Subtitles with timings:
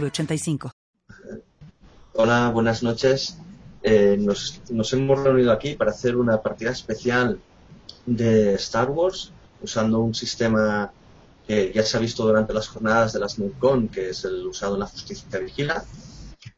[0.00, 0.70] 906985.
[2.14, 3.38] Hola, buenas noches.
[3.82, 4.60] Eh, nos,
[4.92, 7.38] hemos reunido aquí para hacer una partida especial
[8.06, 10.92] de Star Wars usando un sistema
[11.46, 14.74] que ya se ha visto durante las jornadas de las NetCon, que es el usado
[14.74, 15.84] en la justicia vigila.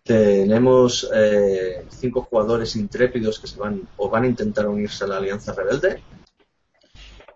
[0.05, 5.17] Tenemos eh, cinco jugadores intrépidos que se van o van a intentar unirse a la
[5.17, 6.03] Alianza Rebelde.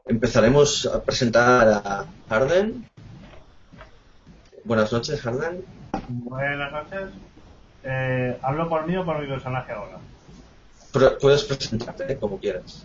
[0.07, 2.89] Empezaremos a presentar a Harden.
[4.65, 5.65] Buenas noches, Harden.
[6.13, 7.11] Buenas noches.
[7.85, 9.99] Eh, ¿Hablo por mí o por mi personaje ahora?
[10.93, 12.85] Pero puedes presentarte como quieras.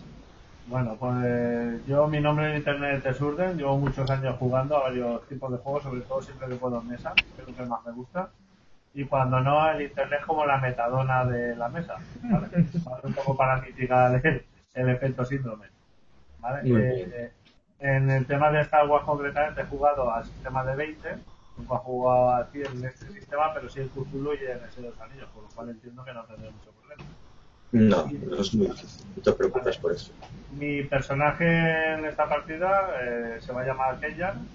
[0.68, 5.26] Bueno, pues yo mi nombre en internet es Urden, llevo muchos años jugando a varios
[5.28, 7.84] tipos de juegos, sobre todo siempre que puedo en mesa, que es lo que más
[7.84, 8.30] me gusta.
[8.94, 12.48] Y cuando no, el internet es como la metadona de la mesa, ¿vale?
[13.02, 15.66] un poco para mitigar el, el efecto síndrome.
[16.38, 16.60] ¿vale?
[16.64, 17.32] Eh,
[17.80, 21.08] en el tema de Star Wars concretamente he jugado al sistema de 20,
[21.56, 25.00] nunca jugado así en este sistema, pero sí en Cthulhu y en ese de los
[25.00, 27.02] anillos, por lo cual entiendo que no tendré mucho problema.
[27.72, 29.06] No, no es muy difícil.
[29.16, 30.12] No te preocupes por eso.
[30.52, 34.46] Mi personaje en esta partida eh, se va a llamar Kenyan.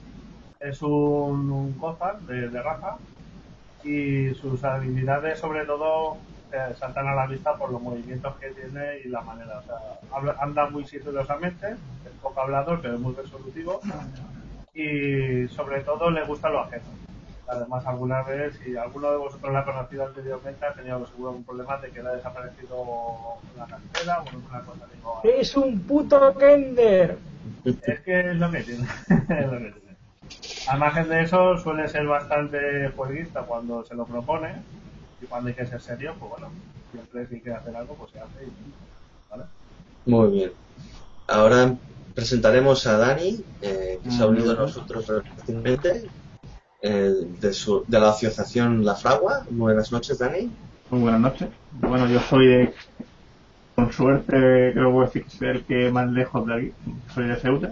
[0.60, 2.98] Es un, un Gotham de, de raza
[3.84, 6.18] y sus habilidades, sobre todo,
[6.52, 9.60] eh, saltan a la vista por los movimientos que tiene y la manera.
[9.60, 9.76] O sea,
[10.14, 13.82] habla- anda muy sigilosamente, es poco hablador, pero es muy resolutivo
[14.74, 16.84] y, sobre todo, le gusta lo ajeno.
[17.48, 21.44] Además, alguna vez, si alguno de vosotros la ha conocido anteriormente, ha tenido seguro algún
[21.44, 22.86] problema de que le ha desaparecido
[23.58, 24.86] la cartera o alguna cosa.
[24.96, 27.18] Digo, Es un puto Kender.
[27.66, 28.84] es que es lo que tiene.
[29.10, 29.92] es lo que tiene.
[30.70, 34.54] Al margen de eso, suele ser bastante jueguista cuando se lo propone.
[35.22, 36.48] Y cuando hay que ser serio, pues bueno,
[36.92, 38.46] siempre si hay que hacer algo, pues se hace.
[38.46, 38.52] Y,
[39.30, 39.44] ¿vale?
[40.06, 40.52] Muy bien.
[41.28, 41.76] Ahora
[42.14, 46.10] presentaremos a Dani, eh, que se ha unido a nosotros recientemente,
[46.82, 49.46] eh, de, su, de la asociación La Fragua.
[49.50, 50.50] Buenas noches, Dani.
[50.90, 51.50] Muy buenas noches.
[51.72, 52.74] Bueno, yo soy de.
[53.76, 56.72] Con suerte, creo que voy a decir que soy el que más lejos de aquí.
[57.14, 57.72] Soy de Ceuta.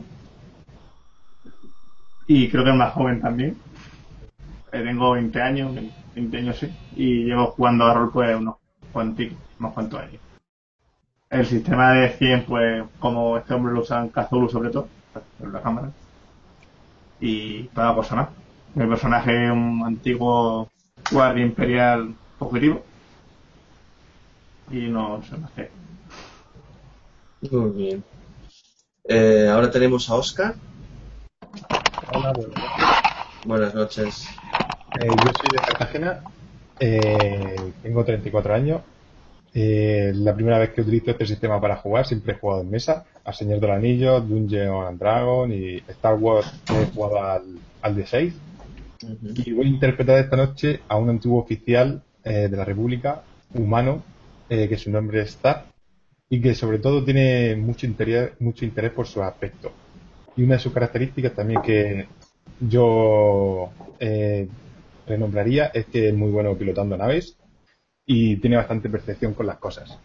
[2.27, 3.57] Y creo que es más joven también.
[4.71, 5.75] Eh, tengo 20 años,
[6.16, 6.71] 20 años sí.
[6.95, 8.56] Y llevo jugando a rol pues unos
[8.94, 9.25] cuantos,
[9.59, 10.21] unos cuantos años.
[11.29, 14.88] El sistema de 100, pues, como este hombre lo usa en Cthulhu sobre todo,
[15.40, 15.91] en la cámara.
[17.19, 18.29] Y toda cosa más.
[18.73, 20.69] Mi personaje es un antiguo
[21.12, 22.84] guardia imperial objetivo.
[24.72, 25.69] Y no sé más qué.
[27.51, 28.03] Muy bien.
[29.03, 30.56] Eh, ahora tenemos a Oscar.
[32.12, 32.85] Hola, buenas noches.
[33.45, 34.28] Buenas noches.
[35.00, 36.23] Eh, yo soy de Cartagena,
[36.79, 38.81] eh, tengo 34 años.
[39.53, 43.05] Eh, la primera vez que utilizo este sistema para jugar, siempre he jugado en mesa,
[43.23, 47.43] a Señor del Anillo, Dungeon and Dragon y Star Wars he jugado al,
[47.81, 48.33] al D6.
[49.45, 53.23] Y voy a interpretar esta noche a un antiguo oficial eh, de la República,
[53.53, 54.03] humano,
[54.49, 55.65] eh, que su nombre es Star,
[56.29, 59.71] y que sobre todo tiene mucho interés, mucho interés por su aspecto.
[60.35, 62.07] Y una de sus características también que
[62.59, 64.47] yo eh,
[65.07, 67.38] renombraría es que es muy bueno pilotando naves
[68.11, 69.95] y tiene bastante percepción con las cosas.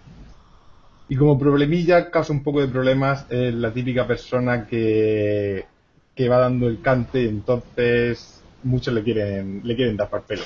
[1.08, 5.64] Y como problemilla causa un poco de problemas es la típica persona que,
[6.14, 10.42] que va dando el cante, entonces muchos le quieren, le quieren dar pelo.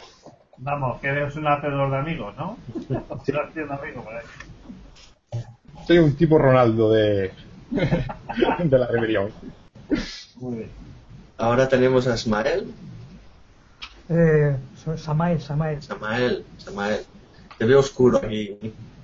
[0.58, 2.56] Vamos, que eres un hacedor de amigos, ¿no?
[3.10, 5.42] Haciendo amigos por ahí.
[5.84, 7.32] Soy un tipo Ronaldo de,
[7.72, 9.32] de la rebelión.
[10.36, 10.70] Muy bien.
[11.36, 12.72] Ahora tenemos a Ismael.
[14.10, 14.56] Eh,
[14.96, 15.82] Samael, Samael.
[15.82, 17.04] Samael, Samael.
[17.58, 18.56] Te veo oscuro aquí.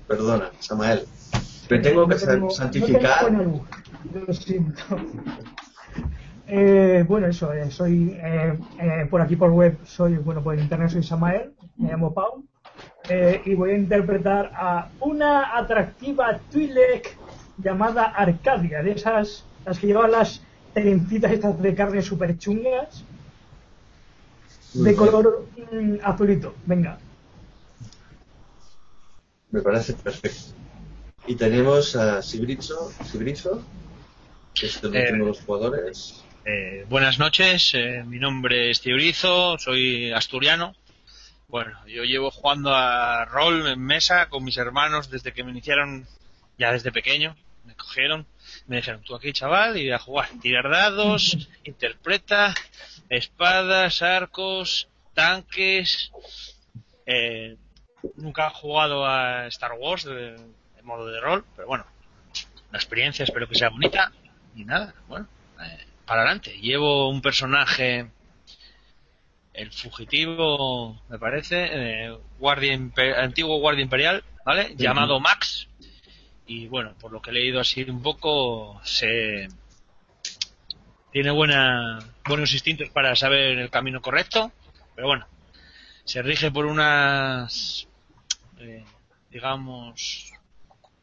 [0.07, 1.05] Perdona, Samael.
[1.67, 3.31] Te tengo que No santificar.
[3.31, 3.57] no tengo buena
[4.13, 4.27] luz.
[4.27, 4.83] Lo siento.
[6.47, 10.91] Eh, bueno, eso, eh, soy eh, eh, por aquí por web, soy, bueno, por internet
[10.91, 12.43] soy Samael, me llamo Pau,
[13.09, 17.17] eh, y voy a interpretar a una atractiva Twi'lek
[17.57, 20.43] llamada Arcadia, de esas, las que llevan las
[20.75, 23.03] trencitas estas de carne super chungas,
[24.75, 26.99] de color mm, azulito, venga.
[29.55, 30.53] Me parece perfecto.
[31.27, 33.63] Y tenemos a Sibrizo, Sibrizo
[34.53, 36.25] que es el Eh, último de los jugadores.
[36.43, 40.75] Eh, buenas noches, eh, mi nombre es Teorizo, soy asturiano
[41.47, 46.05] Bueno, yo llevo jugando a rol en mesa con mis hermanos desde que me iniciaron,
[46.57, 47.37] ya desde pequeño.
[47.63, 48.25] Me cogieron,
[48.67, 50.27] me dijeron, tú aquí chaval, y a jugar.
[50.41, 52.53] Tirar dados, interpreta,
[53.07, 56.11] espadas, arcos, tanques.
[57.05, 57.55] Eh,
[58.15, 61.85] nunca he jugado a Star Wars de, de modo de rol, pero bueno,
[62.71, 64.11] la experiencia espero que sea bonita.
[64.55, 65.27] Y nada, bueno,
[65.61, 66.57] eh, para adelante.
[66.59, 68.09] Llevo un personaje
[69.53, 72.77] el fugitivo, me parece, eh, guardia
[73.17, 74.75] antiguo guardia imperial, ¿vale?
[74.75, 75.67] Llamado Max.
[76.45, 79.47] Y bueno, por lo que he leído así un poco, se
[81.11, 84.51] tiene buena, buenos instintos para saber el camino correcto,
[84.95, 85.27] pero bueno,
[86.03, 87.87] se rige por unas,
[88.59, 88.83] eh,
[89.29, 90.31] digamos,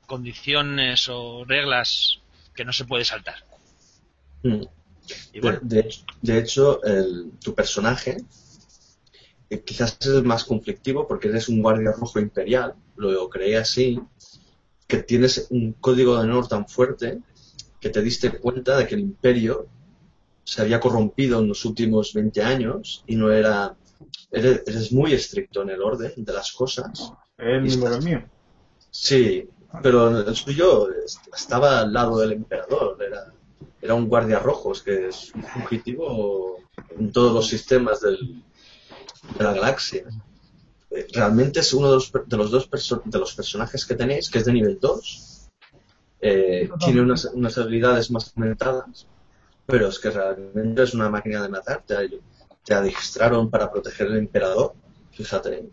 [0.07, 2.21] condiciones o reglas
[2.55, 3.37] que no se puede saltar.
[4.43, 4.63] Mm.
[5.33, 8.19] Y De, bueno, de hecho, el- tu personaje
[9.51, 14.01] eh, quizás es el más conflictivo porque eres un guardia rojo imperial, lo creé así,
[14.87, 17.21] que tienes un código de honor tan fuerte
[17.81, 19.67] que te diste cuenta de que el imperio
[20.45, 23.77] se había corrompido en los últimos 20 años y no era...
[24.31, 27.13] Eres, eres muy estricto en el orden de las cosas.
[27.43, 28.23] El mismo que el mío.
[28.91, 29.49] Sí,
[29.83, 30.89] pero el suyo
[31.35, 33.33] estaba al lado del emperador, era,
[33.81, 36.59] era un guardia rojo, es que es un fugitivo
[36.97, 38.45] en todos los sistemas del,
[39.37, 40.05] de la galaxia.
[41.13, 42.69] Realmente es uno de los, de los dos
[43.05, 45.49] de los personajes que tenéis, que es de nivel 2.
[46.21, 49.09] Eh, tiene unas, unas habilidades más aumentadas,
[49.67, 51.83] pero es que realmente es una máquina de matar.
[51.85, 52.21] Te,
[52.65, 54.75] te adiestraron para proteger al emperador,
[55.11, 55.69] fíjate.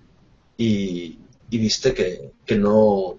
[0.58, 3.18] Y, y viste que, que no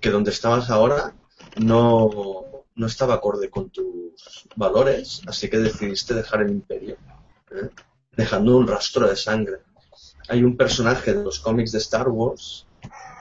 [0.00, 1.14] que donde estabas ahora
[1.56, 6.98] no, no estaba acorde con tus valores, así que decidiste dejar el imperio,
[7.50, 7.70] ¿eh?
[8.12, 9.60] dejando un rastro de sangre.
[10.28, 12.66] Hay un personaje de los cómics de Star Wars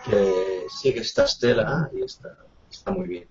[0.06, 2.38] que sigue esta estela y está,
[2.70, 3.28] está muy bien.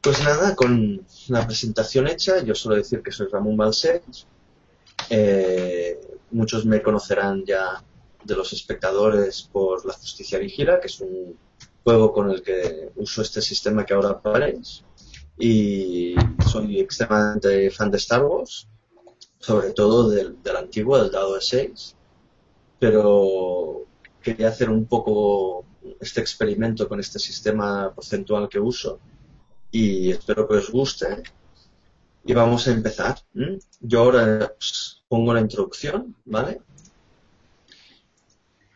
[0.00, 4.02] Pues nada, con la presentación hecha, yo suelo decir que soy Ramón Balsech.
[5.10, 7.82] Eh, muchos me conocerán ya
[8.26, 11.38] de los espectadores por La Justicia Vigila, que es un
[11.84, 14.84] juego con el que uso este sistema que ahora veréis.
[15.38, 16.14] Y
[16.46, 18.68] soy extremadamente fan de Star Wars,
[19.38, 21.96] sobre todo del, del antiguo, del dado de 6.
[22.78, 23.84] Pero
[24.22, 25.64] quería hacer un poco
[26.00, 28.98] este experimento con este sistema porcentual que uso
[29.70, 31.22] y espero que os guste.
[32.24, 33.18] Y vamos a empezar.
[33.34, 33.58] ¿m?
[33.80, 36.60] Yo ahora os pongo la introducción, ¿vale?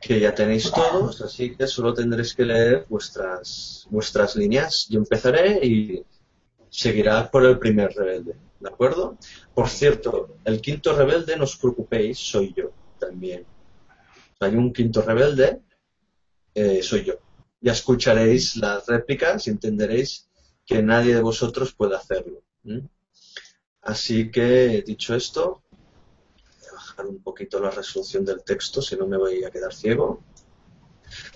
[0.01, 4.87] Que ya tenéis todos, así que solo tendréis que leer vuestras, vuestras líneas.
[4.89, 6.05] Yo empezaré y
[6.71, 9.19] seguirá por el primer rebelde, ¿de acuerdo?
[9.55, 13.45] Por cierto, el quinto rebelde, no os preocupéis, soy yo también.
[14.41, 15.61] Hay un quinto rebelde,
[16.55, 17.15] eh, soy yo.
[17.61, 20.31] Ya escucharéis las réplicas y entenderéis
[20.65, 22.43] que nadie de vosotros puede hacerlo.
[23.83, 25.63] Así que, dicho esto,
[26.99, 30.23] un poquito la resolución del texto, si no me voy a quedar ciego.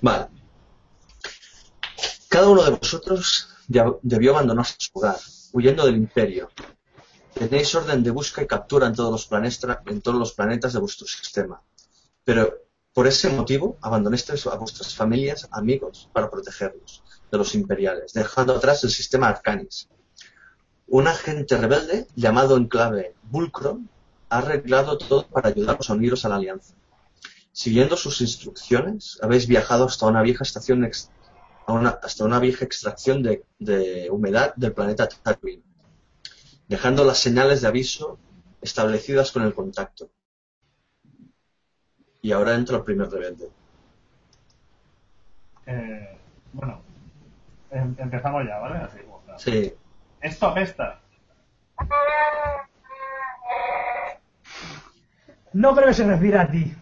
[0.02, 0.28] Vale.
[2.28, 3.48] Cada uno de vosotros
[4.02, 5.18] debió abandonar su hogar,
[5.52, 6.50] huyendo del imperio.
[7.32, 11.62] Tenéis orden de busca y captura en todos los planetas, de vuestro sistema.
[12.24, 12.54] Pero
[12.92, 18.84] por ese motivo abandonasteis a vuestras familias, amigos, para protegerlos de los imperiales, dejando atrás
[18.84, 19.88] el sistema Arcanis.
[20.86, 23.90] Un agente rebelde llamado en clave Vulcron
[24.34, 26.74] ha arreglado todo para ayudaros a uniros a la alianza.
[27.52, 31.08] Siguiendo sus instrucciones, habéis viajado hasta una vieja estación ex-
[31.68, 35.62] a una- hasta una vieja extracción de, de humedad del planeta Tatooine,
[36.68, 38.18] dejando las señales de aviso
[38.60, 40.10] establecidas con el contacto.
[42.20, 43.50] Y ahora entra el primer rebelde.
[45.66, 46.18] Eh,
[46.52, 46.82] bueno,
[47.70, 48.78] em- empezamos ya, ¿vale?
[48.78, 49.72] Así, bueno, Sí,
[50.20, 51.00] Esto apesta.
[55.54, 56.72] No creo que se refiere a ti.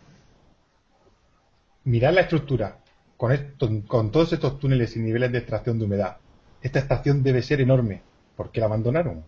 [1.84, 2.78] Mirad la estructura.
[3.16, 6.16] Con, esto- con todos estos túneles y niveles de extracción de humedad.
[6.60, 8.02] Esta estación debe ser enorme.
[8.36, 9.24] ¿Por qué la abandonaron?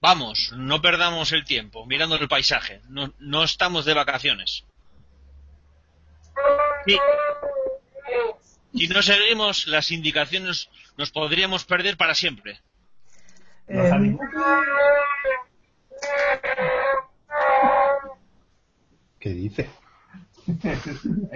[0.00, 2.80] vamos, no perdamos el tiempo mirando el paisaje.
[2.88, 4.64] No, no estamos de vacaciones.
[6.84, 6.98] Sí.
[8.74, 12.60] Si no seguimos las indicaciones, nos podríamos perder para siempre.
[13.68, 14.16] Eh,
[19.18, 19.70] ¿Qué dice?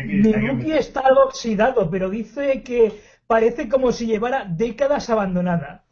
[0.04, 5.84] Mibuki está algo oxidado, pero dice que parece como si llevara décadas abandonada.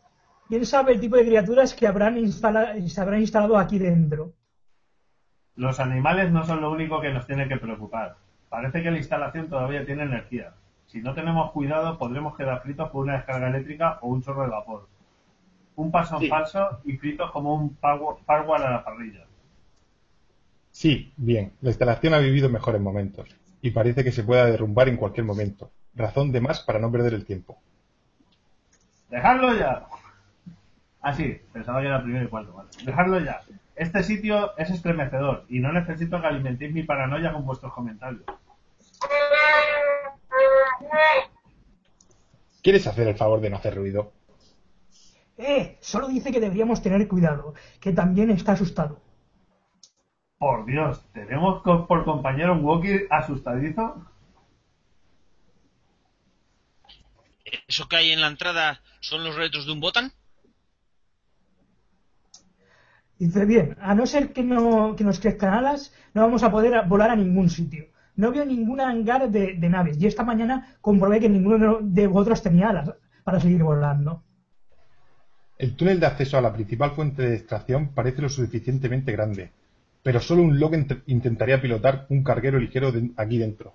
[0.49, 4.33] ¿Quién sabe el tipo de criaturas que habrán instala- se habrán instalado aquí dentro?
[5.57, 8.17] Los animales no son lo único que nos tiene que preocupar.
[8.49, 10.53] Parece que la instalación todavía tiene energía.
[10.87, 14.49] Si no tenemos cuidado, podremos quedar fritos por una descarga eléctrica o un chorro de
[14.51, 14.89] vapor.
[15.77, 16.29] Un paso en Sí.
[16.29, 19.25] falso y fritos como un parwa- parwar a la parrilla.
[20.71, 23.29] Sí, bien, la instalación ha vivido mejores momentos
[23.61, 25.71] y parece que se pueda derrumbar en cualquier momento.
[25.95, 27.59] Razón de más para no perder el tiempo.
[29.09, 29.87] ¡Dejadlo ya!
[31.01, 32.53] Ah, sí, pensaba que era primero y cuarto.
[32.53, 32.71] Vale.
[32.85, 33.41] ¡Dejadlo ya!
[33.77, 38.23] Este sitio es estremecedor y no necesito que alimentéis mi paranoia con vuestros comentarios.
[42.63, 44.13] ¿Quieres hacer el favor de no hacer ruido?
[45.37, 49.01] Eh, solo dice que deberíamos tener cuidado, que también está asustado.
[50.39, 54.07] Por Dios, ¿tenemos por compañero un walkie asustadizo?
[57.67, 60.13] ¿Eso que hay en la entrada son los retos de un botán?
[63.19, 66.87] Dice, bien, a no ser que, no, que nos crezcan alas, no vamos a poder
[66.87, 67.87] volar a ningún sitio.
[68.17, 72.43] No veo ningún hangar de, de naves y esta mañana comprobé que ninguno de vosotros
[72.43, 72.93] tenía alas
[73.25, 74.23] para seguir volando.
[75.59, 79.51] El túnel de acceso a la principal fuente de extracción parece lo suficientemente grande,
[80.03, 83.75] pero solo un log int- intentaría pilotar un carguero ligero de- aquí dentro.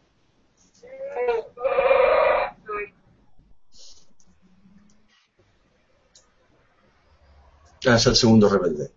[7.82, 8.92] Es el segundo rebelde.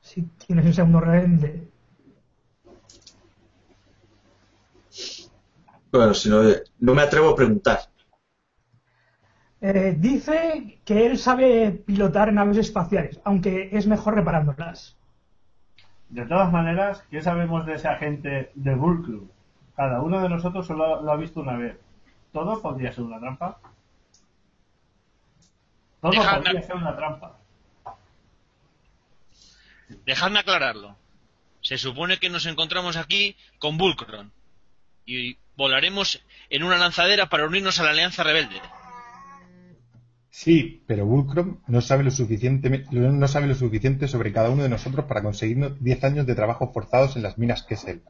[0.00, 1.68] Si tienes el segundo rebelde.
[5.92, 6.42] Bueno, si no,
[6.78, 7.89] no me atrevo a preguntar.
[9.62, 14.96] Eh, dice que él sabe pilotar naves espaciales, aunque es mejor reparándolas.
[16.08, 19.30] De todas maneras, ¿qué sabemos de ese agente de Bull Club?
[19.76, 21.76] Cada uno de nosotros solo lo ha visto una vez.
[22.32, 23.58] ¿Todo podría ser una trampa?
[26.00, 27.36] Todo Dejadme- podría ser una trampa.
[30.06, 30.96] Dejadme aclararlo.
[31.60, 34.32] Se supone que nos encontramos aquí con Vulcron
[35.04, 38.60] y volaremos en una lanzadera para unirnos a la Alianza Rebelde.
[40.30, 44.68] Sí, pero Vulcrum no sabe lo suficiente, no sabe lo suficiente sobre cada uno de
[44.68, 48.02] nosotros para conseguirnos 10 años de trabajo forzados en las minas Kessel.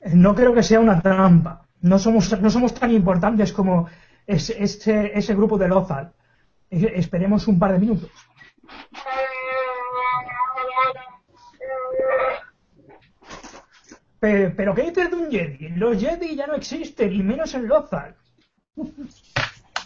[0.00, 1.52] Eh, No creo que sea una trampa.
[1.90, 3.88] No somos, no somos tan importantes como
[4.26, 6.12] ese, ese, ese grupo de Lothal.
[6.70, 8.10] Eh, Esperemos un par de minutos.
[14.20, 15.68] Pe- Pero, ¿qué dices de un Jedi?
[15.70, 18.14] Los Jedi ya no existen, y menos en Lothal.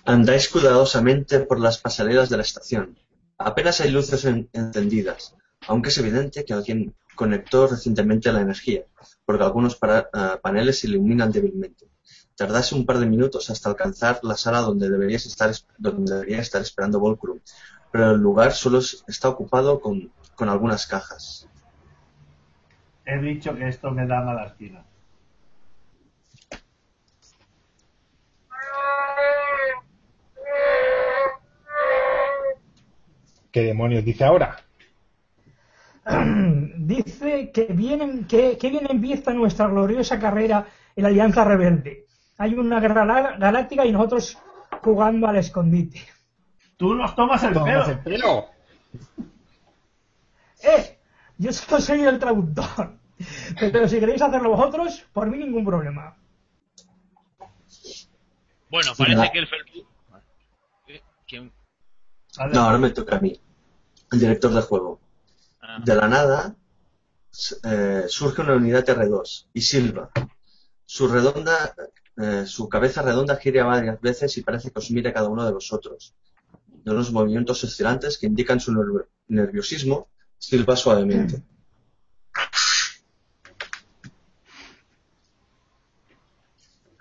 [0.05, 2.99] Andáis cuidadosamente por las pasarelas de la estación.
[3.38, 5.35] Apenas hay luces en- encendidas,
[5.67, 8.83] aunque es evidente que alguien conectó recientemente la energía,
[9.25, 11.87] porque algunos ah, paneles se iluminan débilmente.
[12.37, 16.99] Tardáis un par de minutos hasta alcanzar la sala donde deberíais estar, debería estar esperando
[16.99, 17.38] Volcrum,
[17.93, 21.49] pero el lugar solo es- está ocupado con algunas cajas.
[23.06, 24.84] He dicho que esto me da mala espina.
[33.50, 34.56] ¿Qué demonios dice ahora?
[36.76, 42.04] Dice que bien, que, que bien empieza nuestra gloriosa carrera en la Alianza Rebelde.
[42.38, 44.38] Hay una guerra gal- galáctica y nosotros
[44.82, 46.00] jugando al escondite.
[46.76, 47.92] ¡Tú nos tomas el ¡Tomas pelo!
[47.92, 48.46] el pelo!
[50.62, 50.99] ¡Eh!
[51.38, 52.99] Yo solo soy el traductor.
[53.59, 56.17] Pero si queréis hacerlo vosotros, por mí ningún problema.
[58.71, 59.87] Bueno, parece que el felpudo...
[60.88, 61.00] ¿Eh?
[61.26, 61.53] ¿Quién?
[62.53, 63.38] No, ahora me toca a mí,
[64.11, 64.99] el director del juego.
[65.62, 66.57] Ah, De la nada
[67.62, 70.11] eh, surge una unidad R2 y silba.
[70.85, 71.75] Su redonda,
[72.17, 75.45] eh, su cabeza redonda gira varias veces y parece que os mira a cada uno
[75.47, 76.14] de vosotros.
[76.67, 81.43] De unos movimientos oscilantes que indican su nerv- nerviosismo, silba suavemente.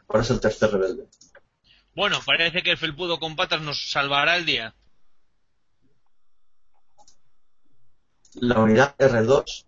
[0.07, 1.07] Ahora es el tercer rebelde.
[1.95, 4.75] Bueno, parece que el felpudo con patas nos salvará el día.
[8.35, 9.65] La unidad R2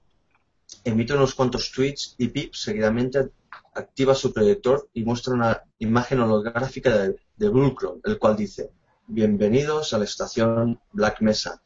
[0.84, 3.32] emite unos cuantos tweets y pips seguidamente
[3.74, 8.72] activa su proyector y muestra una imagen holográfica de, de Vulcrum, el cual dice
[9.08, 11.62] Bienvenidos a la estación Black Mesa.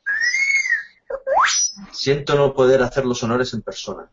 [1.91, 4.09] Siento no poder hacer los honores en persona.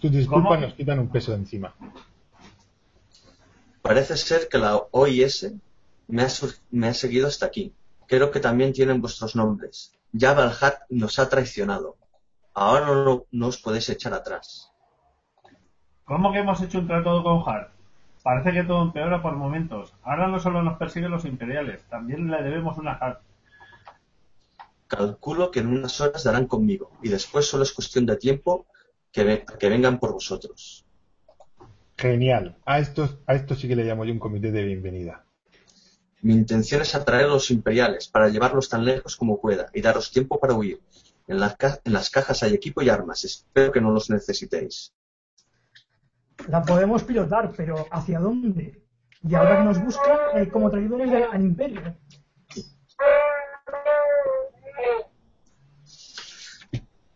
[0.00, 1.74] Tus disculpas nos quitan un peso de encima.
[3.82, 5.52] Parece ser que la OIS
[6.08, 7.72] me ha, sur- me ha seguido hasta aquí.
[8.06, 9.94] Creo que también tienen vuestros nombres.
[10.12, 11.96] Ya Valhat nos ha traicionado.
[12.54, 14.72] Ahora no, no os podéis echar atrás.
[16.04, 17.70] ¿Cómo que hemos hecho un trato con Hart?
[18.22, 19.94] Parece que todo empeora por momentos.
[20.02, 23.20] Ahora no solo nos persiguen los imperiales, también le debemos una Hart.
[24.90, 28.66] Calculo que en unas horas darán conmigo y después solo es cuestión de tiempo
[29.12, 30.84] que, ve- que vengan por vosotros.
[31.96, 32.56] Genial.
[32.66, 35.24] A esto, a esto sí que le llamo yo un comité de bienvenida.
[36.22, 40.10] Mi intención es atraer a los imperiales para llevarlos tan lejos como pueda y daros
[40.10, 40.80] tiempo para huir.
[41.28, 43.22] En, las ca- en las cajas hay equipo y armas.
[43.24, 44.92] Espero que no los necesitéis.
[46.48, 48.82] La podemos pilotar, pero ¿hacia dónde?
[49.22, 51.94] Y ahora que nos buscan eh, como traidores del- al imperio.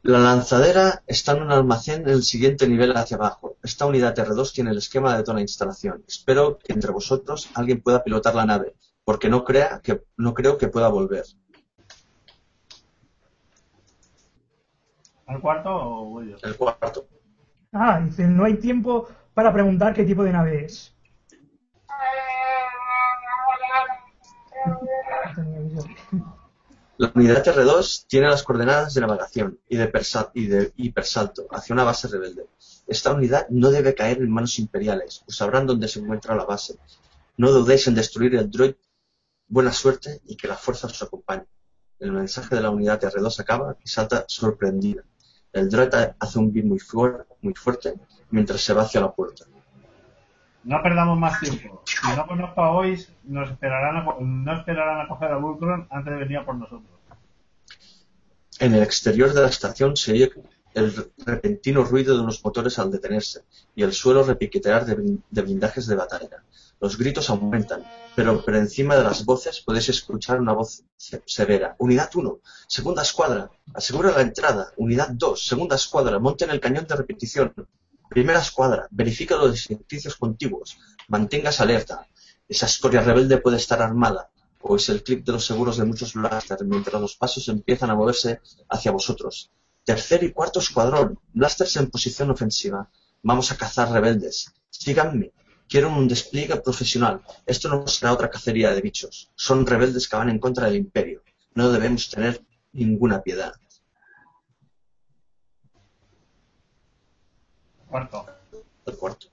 [0.04, 3.56] La lanzadera está en un almacén en el siguiente nivel hacia abajo.
[3.62, 6.04] Esta unidad R2 tiene el esquema de toda la instalación.
[6.06, 10.58] Espero que entre vosotros alguien pueda pilotar la nave, porque no, crea que, no creo
[10.58, 11.24] que pueda volver.
[15.24, 16.36] ¿Al cuarto o voy yo?
[16.42, 17.08] El cuarto.
[17.72, 20.94] Ah, dice, no hay tiempo para preguntar qué tipo de nave es.
[26.96, 29.90] La unidad R2 tiene las coordenadas de navegación y de,
[30.34, 32.46] y de hipersalto hacia una base rebelde.
[32.86, 36.76] Esta unidad no debe caer en manos imperiales, pues sabrán dónde se encuentra la base.
[37.36, 38.74] No dudéis en destruir el droid.
[39.48, 41.46] Buena suerte y que la fuerza os acompañe.
[41.98, 45.02] El mensaje de la unidad R2 acaba y salta sorprendida.
[45.52, 47.94] El droid hace un beat muy, fuer- muy fuerte
[48.30, 49.44] mientras se va hacia la puerta.
[50.64, 51.82] No perdamos más tiempo.
[51.84, 56.12] Si no conozco a Ois, nos esperarán a, no esperarán a coger a Vulcron antes
[56.12, 56.88] de venir por nosotros.
[58.60, 60.32] En el exterior de la estación se oye
[60.74, 63.44] el repentino ruido de unos motores al detenerse
[63.76, 66.42] y el suelo repiquetear de, blin- de blindajes de batalla.
[66.80, 67.84] Los gritos aumentan,
[68.16, 71.76] pero por encima de las voces podéis escuchar una voz se- severa.
[71.78, 74.72] Unidad 1, segunda escuadra, asegura la entrada.
[74.76, 77.52] Unidad 2, segunda escuadra, monten el cañón de repetición.
[78.14, 80.78] Primera escuadra, verifica los edificios contiguos.
[81.08, 82.06] Mantengas alerta.
[82.48, 84.30] Esa escoria rebelde puede estar armada.
[84.60, 87.96] O es el clip de los seguros de muchos blasters mientras los pasos empiezan a
[87.96, 89.50] moverse hacia vosotros.
[89.84, 92.88] Tercer y cuarto escuadrón, blasters en posición ofensiva.
[93.24, 94.54] Vamos a cazar rebeldes.
[94.70, 95.32] Síganme.
[95.68, 97.20] Quiero un despliegue profesional.
[97.46, 99.32] Esto no será otra cacería de bichos.
[99.34, 101.24] Son rebeldes que van en contra del imperio.
[101.56, 103.54] No debemos tener ninguna piedad.
[107.94, 108.26] Cuarto.
[108.86, 109.26] El cuarto.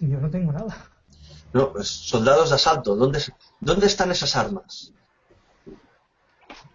[0.00, 0.90] Yo no tengo nada.
[1.52, 2.96] No, pues, soldados de asalto.
[2.96, 3.20] ¿Dónde,
[3.60, 4.92] ¿Dónde están esas armas?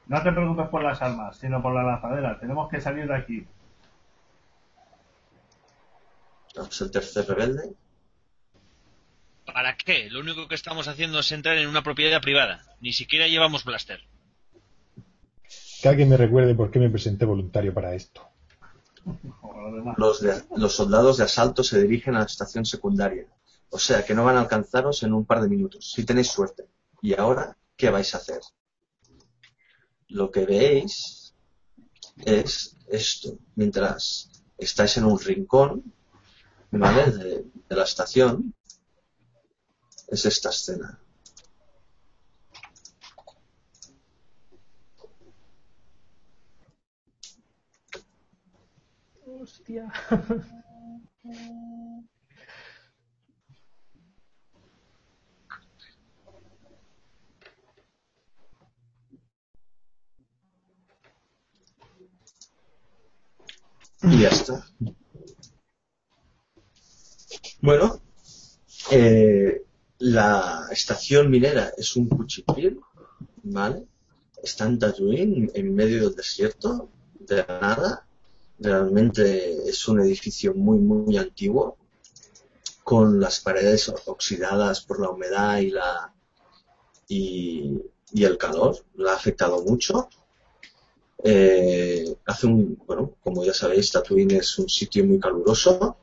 [0.07, 2.39] No te preocupes por las armas, sino por la lanzadera.
[2.39, 3.45] Tenemos que salir de aquí.
[6.55, 7.73] No, es el tercer rebelde.
[9.47, 10.09] ¿Para qué?
[10.09, 12.63] Lo único que estamos haciendo es entrar en una propiedad privada.
[12.79, 13.99] Ni siquiera llevamos blaster.
[15.81, 18.30] Que alguien me recuerde por qué me presenté voluntario para esto.
[19.97, 23.27] Los soldados de asalto se dirigen a la estación secundaria.
[23.69, 26.67] O sea que no van a alcanzaros en un par de minutos, si tenéis suerte.
[27.01, 28.41] ¿Y ahora qué vais a hacer?
[30.09, 31.33] Lo que veis
[32.17, 33.37] es esto.
[33.55, 35.93] Mientras estáis en un rincón,
[36.71, 38.53] de la estación,
[40.07, 40.99] es esta escena.
[49.51, 49.91] Hostia.
[64.03, 64.65] Ya está.
[67.61, 68.01] Bueno,
[68.91, 69.63] eh,
[69.99, 72.79] la estación minera es un cuchitril,
[73.43, 73.85] ¿vale?
[74.41, 78.07] Está en Tatooine, en medio del desierto, de la nada.
[78.61, 81.77] Realmente es un edificio muy, muy antiguo,
[82.83, 86.13] con las paredes oxidadas por la humedad y la
[87.07, 87.81] y,
[88.13, 88.77] el calor.
[88.95, 90.09] La ha afectado mucho.
[91.23, 95.97] Eh, hace un, bueno, como ya sabéis, Tatooine es un sitio muy caluroso.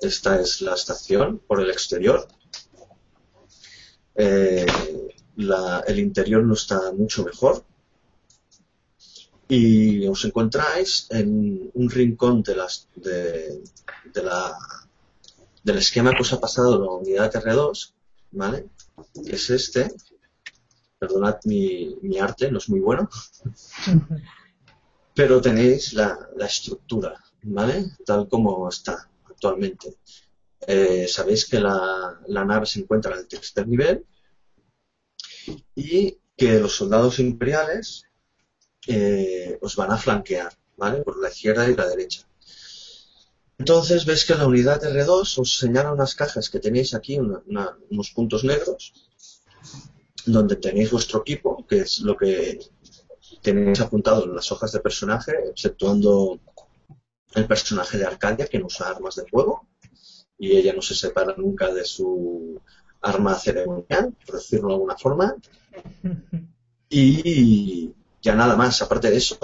[0.00, 2.26] Esta es la estación por el exterior.
[4.16, 4.66] Eh,
[5.36, 7.64] el interior no está mucho mejor.
[9.48, 13.62] Y os encontráis en un rincón de las, de,
[14.12, 14.56] de la,
[15.62, 17.92] del esquema que os ha pasado la unidad R2,
[18.32, 18.66] ¿vale?
[19.24, 19.90] Que es este.
[20.98, 23.08] Perdonad mi, mi arte, no es muy bueno
[25.18, 27.86] pero tenéis la, la estructura, ¿vale?
[28.06, 29.96] Tal como está actualmente.
[30.64, 34.06] Eh, sabéis que la, la nave se encuentra en el tercer nivel
[35.74, 38.04] y que los soldados imperiales
[38.94, 41.02] eh, os van a flanquear, ¿vale?
[41.02, 42.22] Por la izquierda y la derecha.
[43.62, 47.76] Entonces veis que la unidad R2 os señala unas cajas que tenéis aquí, una- una-
[47.90, 48.92] unos puntos negros.
[50.26, 52.58] donde tenéis vuestro equipo, que es lo que
[53.40, 56.38] tenéis apuntado en las hojas de personaje, exceptuando
[57.34, 59.66] el personaje de Arcadia, que no usa armas de fuego,
[60.38, 62.60] y ella no se separa nunca de su
[63.00, 65.34] arma ceremonial, por decirlo de alguna forma.
[66.90, 67.94] Y
[68.34, 69.38] nada más, aparte de eso,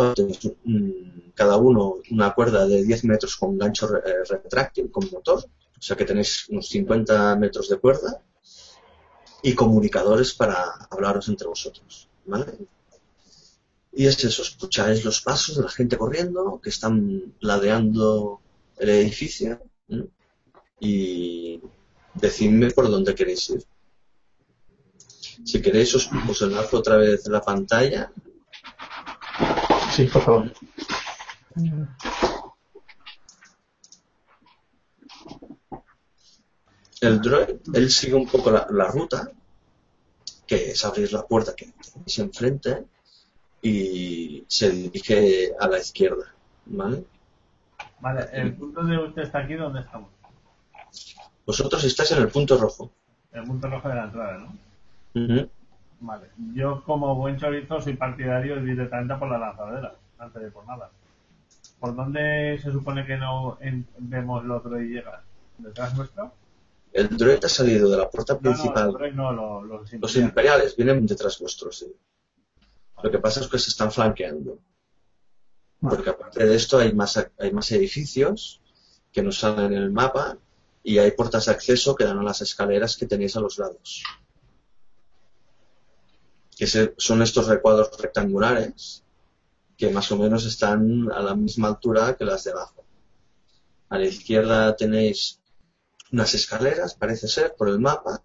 [1.34, 5.44] cada uno una cuerda de 10 metros con gancho eh, retráctil con motor,
[5.78, 8.20] o sea que tenéis unos 50 metros de cuerda
[9.42, 12.46] y comunicadores para hablaros entre vosotros, ¿vale?
[13.92, 18.40] Y es eso, escucháis los pasos de la gente corriendo, que están ladeando
[18.78, 20.08] el edificio, ¿m?
[20.80, 21.60] y
[22.14, 23.64] decidme por dónde queréis ir.
[25.44, 28.10] Si queréis os, os otra vez la pantalla
[29.94, 30.52] Sí, por favor.
[37.00, 39.30] El droid, él sigue un poco la, la ruta,
[40.48, 42.86] que es abrir la puerta que tenéis enfrente,
[43.62, 46.34] y se dirige a la izquierda,
[46.66, 47.04] ¿vale?
[48.00, 50.10] Vale, el punto de usted está aquí, ¿dónde estamos?
[51.46, 52.90] Vosotros estáis en el punto rojo.
[53.30, 54.58] El punto rojo de la entrada, ¿no?
[55.14, 55.50] Ujú.
[56.06, 56.26] Vale.
[56.54, 60.90] Yo, como buen chorizo, soy partidario directamente por la lanzadera, antes de por nada.
[61.80, 65.22] ¿Por dónde se supone que no en- vemos lo otro y llega?
[65.56, 66.30] ¿Detrás nuestro?
[66.92, 69.16] El droid ha salido de la puerta No, no, principal.
[69.16, 70.76] no, lo- los Los imperiales.
[70.76, 71.86] vienen detrás vuestros, sí.
[73.02, 74.58] Lo que pasa es que se están flanqueando.
[75.80, 78.60] Porque aparte de esto hay más, hay más edificios
[79.10, 80.36] que no salen en el mapa
[80.82, 84.02] y hay puertas de acceso que dan a las escaleras que tenéis a los lados.
[86.56, 89.02] Que se- son estos recuadros rectangulares
[89.76, 92.84] que más o menos están a la misma altura que las de abajo.
[93.88, 95.40] A la izquierda tenéis
[96.12, 98.22] unas escaleras, parece ser, por el mapa,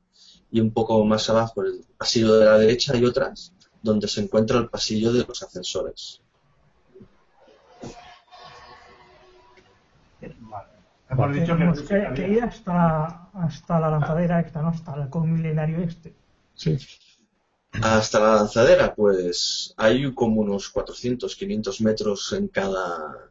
[0.51, 4.57] y un poco más abajo el pasillo de la derecha y otras donde se encuentra
[4.59, 6.21] el pasillo de los ascensores.
[10.39, 10.67] Vale.
[11.09, 12.13] Hemos dicho que Tenemos tú sí que, sabías.
[12.13, 14.67] que ir hasta la, hasta la lanzadera esta, ¿no?
[14.69, 16.13] Hasta el milenario este.
[16.53, 16.77] Sí.
[17.71, 23.29] Hasta la lanzadera, pues hay como unos 400, 500 metros en cada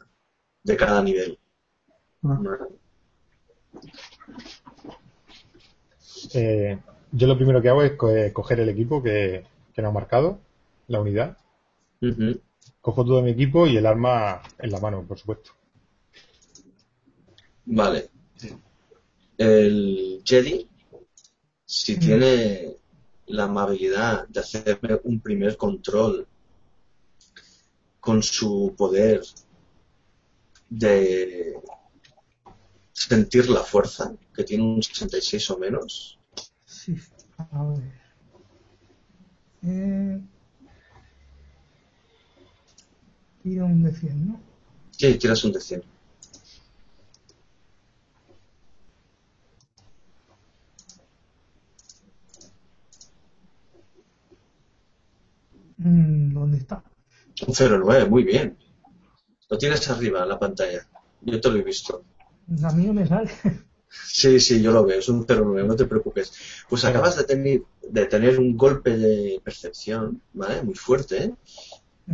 [0.62, 1.38] de cada nivel.
[6.34, 6.78] Eh,
[7.12, 9.92] yo lo primero que hago es co- eh, coger el equipo que, que nos ha
[9.94, 10.38] marcado,
[10.88, 11.36] la unidad.
[12.80, 15.50] Cojo todo mi equipo y el arma en la mano, por supuesto.
[17.66, 18.08] Vale.
[19.36, 20.68] El Jedi,
[21.64, 22.00] si Mm.
[22.00, 22.76] tiene
[23.28, 26.26] la amabilidad de hacerme un primer control
[28.00, 29.22] con su poder
[30.70, 31.54] de
[32.92, 36.18] sentir la fuerza, que tiene un 66 o menos,
[36.64, 36.94] Sí,
[37.38, 37.92] a ver.
[39.62, 40.20] Eh,
[43.42, 44.40] tiro un de 100, ¿no?
[44.90, 45.82] sí, tiras un de 100.
[55.78, 56.82] ¿Dónde está?
[57.46, 58.58] Un 09, muy bien.
[59.48, 60.86] Lo tienes arriba en la pantalla.
[61.22, 62.04] Yo te lo he visto.
[62.62, 63.30] A mí no me sale.
[63.90, 66.32] Sí, sí, yo lo veo, es un 09, no te preocupes.
[66.68, 70.62] Pues acabas de tener, de tener un golpe de percepción, ¿vale?
[70.62, 71.34] Muy fuerte, ¿eh?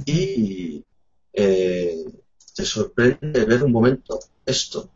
[0.06, 0.84] Y
[1.32, 2.04] eh,
[2.54, 4.88] te sorprende ver un momento esto.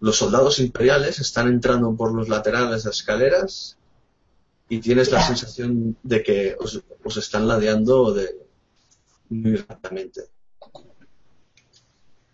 [0.00, 3.78] Los soldados imperiales están entrando por los laterales de las escaleras
[4.70, 8.36] y tienes la sensación de que os, os están ladeando de,
[9.28, 10.22] muy rápidamente.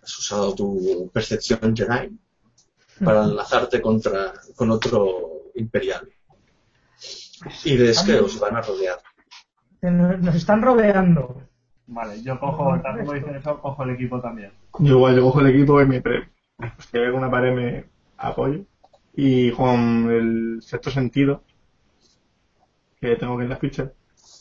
[0.03, 2.17] Has usado tu percepción Jedi
[3.05, 6.09] para enlazarte contra, con otro imperial.
[7.65, 8.99] Y ves que os van a rodear.
[9.83, 11.43] Nos nos están rodeando.
[11.87, 14.53] Vale, yo cojo, tal como dicen eso, cojo el equipo también.
[14.79, 17.85] Yo igual, yo cojo el equipo y me pre- pues que veo una pared me
[18.19, 18.65] apoyo.
[19.15, 21.43] Y con el sexto sentido,
[23.11, 23.93] que tengo que en la ficha,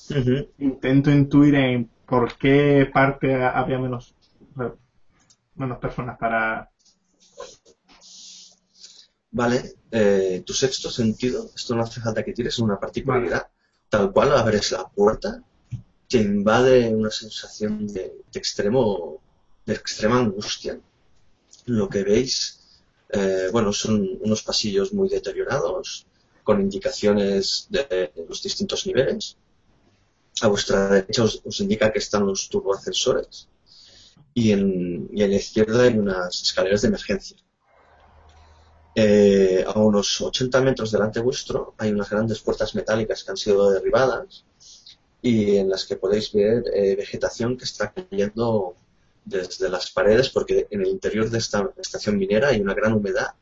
[0.10, 0.48] Ujú.
[0.60, 4.14] intento intuir en por qué parte había menos,
[5.56, 6.70] menos personas para...
[9.32, 13.48] Vale, eh, tu sexto sentido, esto no hace falta que tires una particularidad,
[13.90, 15.42] tal cual abres la puerta,
[16.08, 19.20] te invade una sensación de, de extremo,
[19.66, 20.80] de extrema angustia.
[21.66, 26.08] Lo que veis, eh, bueno, son unos pasillos muy deteriorados,
[26.46, 29.36] con indicaciones de los distintos niveles.
[30.42, 33.50] A vuestra derecha os, indica que están los turboascensores
[34.34, 37.38] y en, y en la izquierda hay unas escaleras de emergencia.
[38.94, 43.72] Eh, a unos 80 metros delante vuestro hay unas grandes puertas metálicas que han sido
[43.72, 44.46] derribadas
[45.22, 48.76] y en las que podéis ver eh, vegetación que está cayendo
[49.26, 53.34] desde las paredes porque en el interior de esta estación minera hay una gran humedad,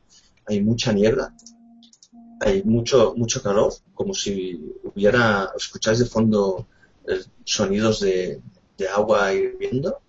[0.46, 1.32] hay mucha niebla,
[2.40, 6.66] hay mucho mucho calor, como si hubiera, escucháis de fondo
[7.06, 8.40] eh, sonidos de,
[8.76, 10.00] de agua hirviendo.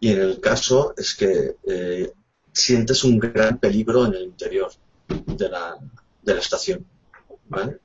[0.00, 2.12] Y en el caso es que eh,
[2.52, 4.72] sientes un gran peligro en el interior
[5.08, 5.78] de la,
[6.22, 6.84] de la estación.
[7.48, 7.78] ¿vale?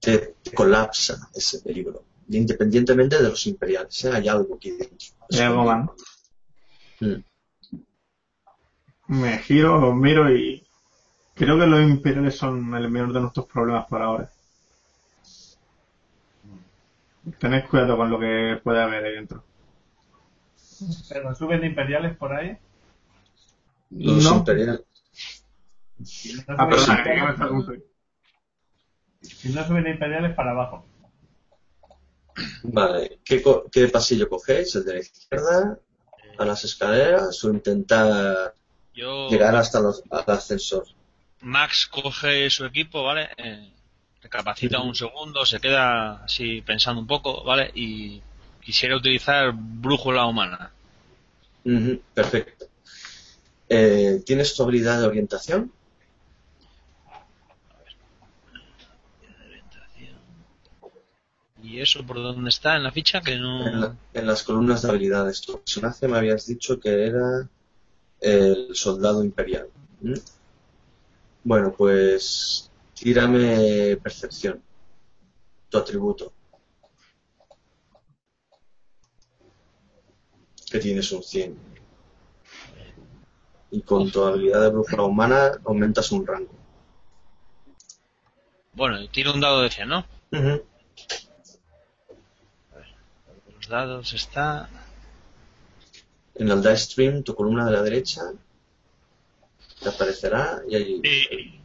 [0.00, 2.04] Te, te colapsa ese peligro.
[2.28, 4.10] Independientemente de los imperiales, ¿eh?
[4.12, 5.08] hay algo aquí dentro.
[5.30, 5.94] Hay algo.
[7.00, 7.22] Mm.
[9.08, 10.65] Me giro, miro y
[11.36, 14.28] creo que los imperiales son el menor de nuestros problemas por ahora.
[17.38, 19.42] Tened cuidado con lo que puede haber ahí dentro.
[21.08, 22.56] Pero suben imperiales por ahí.
[23.90, 24.36] Los No.
[24.38, 24.82] imperiales.
[26.02, 27.82] Si no Ah, perdona, imperiales-
[29.20, 30.84] Si no suben imperiales para abajo.
[32.64, 34.74] Vale, ¿Qué, co- ¿qué pasillo cogéis?
[34.76, 35.78] ¿El de la izquierda?
[36.38, 37.42] ¿A las escaleras?
[37.44, 38.54] ¿O intentar
[38.94, 40.84] Yo, llegar hasta los, al ascensor?
[41.40, 43.28] Max coge su equipo, ¿vale?
[43.36, 43.70] Eh,
[44.22, 47.70] recapacita un segundo, se queda así pensando un poco, ¿vale?
[47.74, 48.20] Y
[48.62, 50.70] quisiera utilizar brújula humana.
[52.14, 52.66] Perfecto.
[53.68, 55.72] Eh, ¿Tienes tu habilidad de orientación?
[61.62, 63.20] ¿Y eso por dónde está en la ficha?
[63.20, 63.64] Que En, no...
[63.76, 65.40] la- en las columnas de habilidades.
[65.40, 67.48] Tu personaje me habías dicho que era
[68.20, 69.68] el soldado imperial.
[70.00, 70.14] ¿Mm?
[71.46, 74.60] Bueno, pues tírame percepción.
[75.68, 76.32] Tu atributo.
[80.68, 81.56] Que tienes un 100.
[83.70, 86.50] Y con tu habilidad de brújula humana aumentas un rango.
[88.72, 90.04] Bueno, tiro un dado de 100, ¿no?
[93.54, 94.68] Los dados está...
[96.34, 98.32] En el dice stream, tu columna de la derecha
[99.86, 101.62] te aparecerá y ahí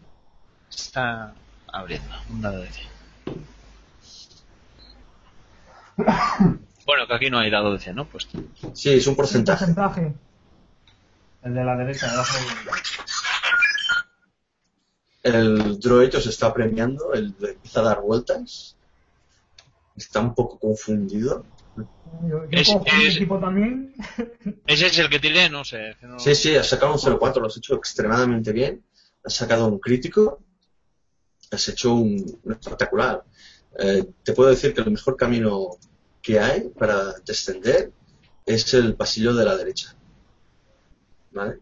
[0.69, 1.33] Está
[1.67, 2.87] abriendo un dado de 100.
[6.85, 8.05] Bueno, que aquí no hay dado de 100, ¿no?
[8.05, 8.27] Pues
[8.73, 9.65] Sí, es un Un porcentaje.
[11.43, 12.37] El de la derecha, debajo.
[15.23, 18.75] El droid os está premiando, él empieza a dar vueltas.
[19.95, 21.45] Está un poco confundido.
[21.75, 23.93] Yo, yo Es- cojo mi es- equipo también.
[24.67, 25.95] ese es el que tiré, no sé.
[25.99, 28.83] que no- Sí, sí, has sacado un 0-4, lo has hecho extremadamente bien.
[29.23, 30.43] Has sacado un crítico.
[31.51, 33.23] Has hecho un, un espectacular.
[33.79, 35.69] Eh, te puedo decir que el mejor camino
[36.21, 37.91] que hay para descender
[38.45, 39.95] es el pasillo de la derecha.
[41.31, 41.59] ¿Vale?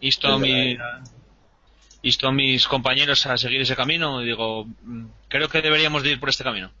[0.00, 0.76] Insto a, mi-
[2.02, 6.10] insto a mis compañeros a seguir ese camino y digo, mm, creo que deberíamos de
[6.10, 6.72] ir por este camino.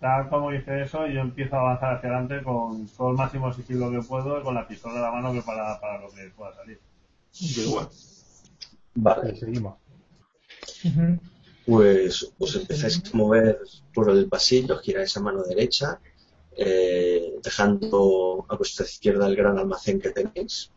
[0.00, 3.90] Tal como dice eso, yo empiezo a avanzar hacia adelante con todo el máximo sigilo
[3.90, 6.54] que puedo y con la pistola en la mano que para, para lo que pueda
[6.54, 6.80] salir.
[7.32, 7.88] Yo igual.
[8.94, 9.36] Vale.
[9.36, 9.74] Seguimos.
[11.66, 13.60] Pues os empezáis a mover
[13.92, 16.00] por el pasillo, giráis a mano derecha,
[16.56, 20.72] eh, dejando a vuestra izquierda el gran almacén que tenéis.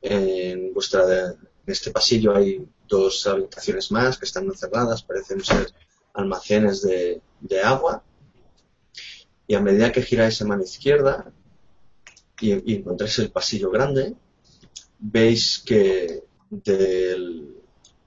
[0.00, 5.72] En, vuestra en este pasillo hay dos habitaciones más que están encerradas, parecen ser
[6.14, 8.04] almacenes de, de agua.
[9.48, 11.32] Y a medida que giráis a mano izquierda
[12.40, 14.14] y, y encontráis el pasillo grande,
[15.00, 17.56] veis que del,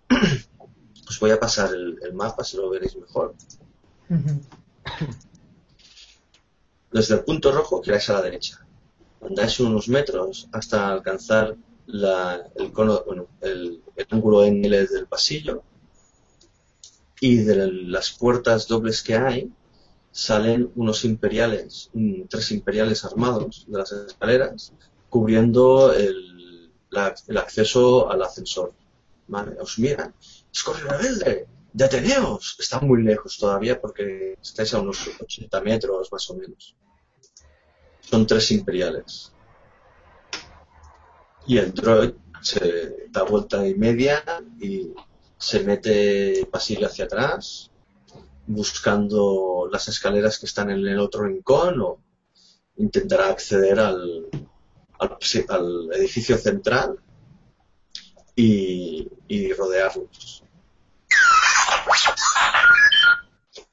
[1.10, 3.36] os voy a pasar el, el mapa si lo veréis mejor.
[6.92, 8.66] Desde el punto rojo giráis a la derecha.
[9.22, 11.56] Andáis unos metros hasta alcanzar
[11.88, 15.64] la- el cono, bueno, el, el ángulo en L del pasillo.
[17.20, 19.52] Y de las puertas dobles que hay
[20.12, 21.90] salen unos imperiales,
[22.30, 24.74] tres imperiales armados de las escaleras,
[25.10, 26.72] cubriendo el
[27.38, 28.74] acceso al ascensor.
[29.28, 29.58] ¿Vale?
[29.60, 30.14] Os miran.
[30.52, 31.48] ¡Escorre rebelde!
[31.72, 32.58] ¡Deteneos!
[32.60, 36.76] Están muy lejos todavía porque estáis a unos 80 metros más o menos.
[38.02, 39.32] Son tres imperiales.
[41.48, 44.22] Y el droid se da vuelta y media
[44.60, 44.94] y
[45.38, 47.71] se mete pasillo hacia atrás,
[48.54, 52.00] buscando las escaleras que están en el otro rincón o
[52.78, 54.28] intentará acceder al,
[55.00, 57.00] al, edificio central
[58.36, 59.08] y,
[59.54, 60.44] rodearlos.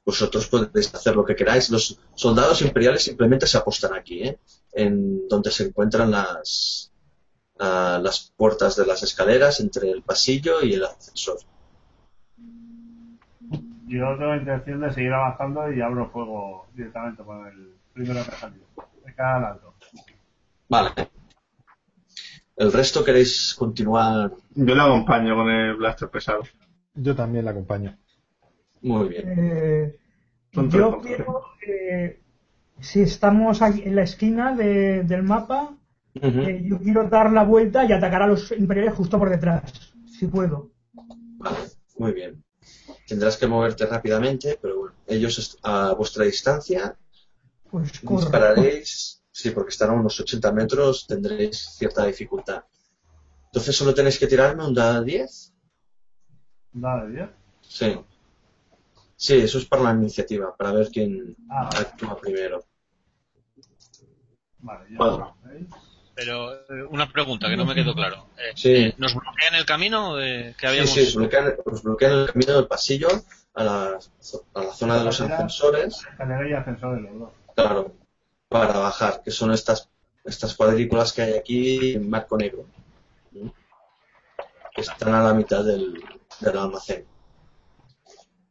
[0.04, 1.70] Vosotros podéis hacer lo que queráis.
[1.70, 4.38] Los soldados imperiales simplemente se apostan aquí, ¿eh?
[4.72, 6.90] en donde se encuentran las,
[7.58, 11.38] a las puertas de las escaleras entre el pasillo y el ascensor.
[13.88, 18.38] Yo tengo intención de seguir avanzando y abro fuego directamente con el primero que ha
[18.38, 18.66] salido.
[19.16, 19.74] Al alto.
[20.68, 20.90] Vale.
[22.56, 24.30] ¿El resto queréis continuar?
[24.54, 26.42] Yo lo acompaño con el blaster pesado.
[26.94, 27.96] Yo también la acompaño.
[28.82, 29.24] Muy bien.
[29.26, 29.98] Eh,
[30.52, 32.20] yo quiero, eh,
[32.78, 35.74] si estamos aquí en la esquina de- del mapa,
[36.14, 40.26] eh, yo quiero dar la vuelta y atacar a los imperiales justo por detrás, si
[40.26, 40.70] puedo.
[41.38, 41.56] Vale,
[41.96, 42.42] muy bien.
[43.08, 46.94] Tendrás que moverte rápidamente, pero bueno, ellos a vuestra distancia
[47.70, 49.22] Pues dispararéis.
[49.30, 52.64] Sí, porque están a unos 80 metros, tendréis cierta dificultad.
[53.46, 55.52] Entonces solo tenéis que tirarme un dado de 10.
[56.72, 57.28] Nada de 10.
[57.62, 58.00] Sí.
[59.16, 61.78] Sí, eso es para la iniciativa, para ver quién Ah, vale.
[61.86, 62.64] actúa primero.
[64.58, 65.34] Vale, ya.
[65.44, 65.66] ¿veis?
[66.18, 68.26] Pero eh, una pregunta que no me quedó claro.
[68.36, 68.74] Eh, Sí.
[68.74, 70.90] eh, ¿Nos bloquean el camino eh, que Sí, habíamos...?
[70.90, 73.06] sí, os bloquean, os bloquean el camino del pasillo
[73.54, 73.98] a la,
[74.54, 76.04] a la zona de los ascensores.
[76.10, 77.30] Escalera y ascensores los dos.
[77.54, 77.92] Claro,
[78.48, 79.88] para bajar, que son estas,
[80.24, 82.66] estas cuadrículas que hay aquí en marco negro,
[84.74, 86.02] que están a la mitad del,
[86.40, 87.06] del almacén.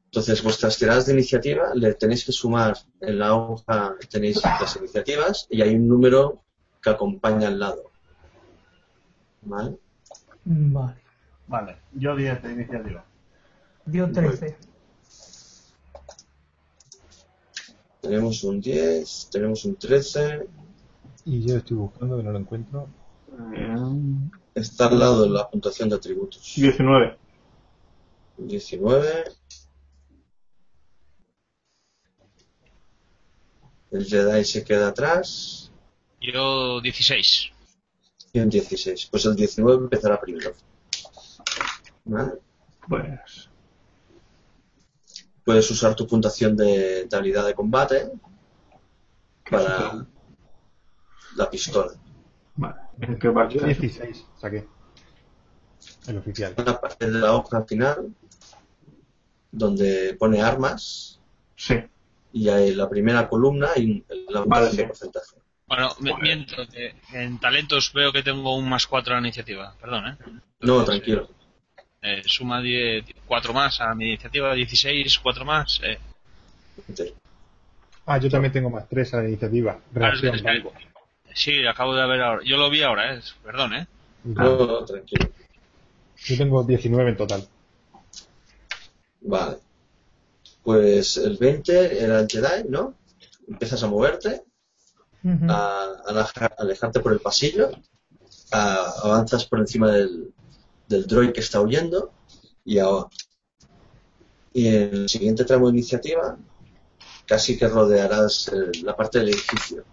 [0.06, 5.48] Entonces, vuestras tiradas de iniciativa le tenéis que sumar en la hoja, tenéis las iniciativas
[5.50, 6.44] y hay un número
[6.88, 7.92] que acompaña al lado.
[9.42, 9.78] ¿Vale?
[10.46, 10.96] Vale.
[11.48, 13.06] Vale, yo 10 de iniciativa.
[13.86, 14.58] Dio 13.
[18.02, 20.48] Tenemos un 10, tenemos un 13,
[21.26, 22.88] Y yo estoy buscando que no lo encuentro.
[24.56, 26.54] Está al lado de la puntuación de atributos.
[26.56, 27.18] 19.
[28.38, 29.24] 19.
[33.92, 35.72] El Jedi se queda atrás.
[36.20, 37.52] Yo 16.
[38.34, 39.08] Y un 16.
[39.12, 40.54] Pues el 19 empezará primero.
[42.06, 42.34] ¿Vale?
[42.88, 43.50] Pues.
[45.44, 48.12] Puedes usar tu puntuación de, de habilidad de combate
[49.50, 50.06] para
[51.36, 51.94] la pistola.
[52.56, 52.76] Vale.
[53.00, 53.64] ¿En qué Yo parte?
[53.66, 54.68] 16 saqué.
[56.08, 56.54] El oficial.
[56.58, 58.14] En la parte de la hoja final,
[59.52, 61.20] donde pone armas,
[61.56, 61.76] Sí.
[62.34, 64.78] y hay la primera columna y la Vale, puntuación sí.
[64.78, 65.36] de porcentaje.
[65.68, 65.90] Bueno,
[66.22, 66.56] miento.
[66.70, 69.76] que en talentos veo que tengo un más 4 a la iniciativa.
[69.80, 70.16] Perdón, ¿eh?
[70.62, 71.30] No, tranquilo.
[72.02, 75.80] Eh, suma 10, 4 más a mi iniciativa, 16, 4 más.
[75.84, 76.00] Eh,
[78.06, 79.78] Ah, yo también tengo más 3 a la iniciativa.
[79.94, 80.68] claro, es que- Reacción.
[80.68, 82.42] es que- sí, acabo de ver ahora.
[82.46, 83.22] Yo lo vi ahora, ¿eh?
[83.44, 83.88] Perdón, ¿eh?
[84.24, 85.30] No, no, tranquilo.
[86.24, 87.46] Yo tengo 19 en total.
[89.22, 89.58] Vale.
[90.64, 92.94] Pues el 20 era el Jedi, ¿no?
[93.50, 94.44] Empiezas a moverte,
[95.24, 95.46] Ujú.
[95.50, 97.70] a, a aleja- alejarte por el pasillo,
[98.52, 100.34] a- avanzas por encima del,
[100.88, 102.12] del droid que está huyendo
[102.66, 103.08] y ahora.
[104.54, 106.38] Y en el siguiente tramo de iniciativa,
[107.26, 109.84] casi que rodearás eh, la parte del edificio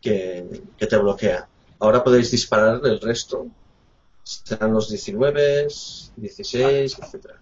[0.00, 1.48] que, que te bloquea.
[1.78, 3.46] Ahora podéis disparar el resto.
[4.22, 5.68] Serán los 19,
[6.16, 7.40] 16, etcétera.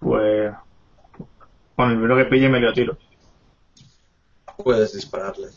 [0.00, 0.52] Pues.
[1.76, 2.98] Con el primero que pille me lo tiro.
[4.56, 5.48] puedes dispararle.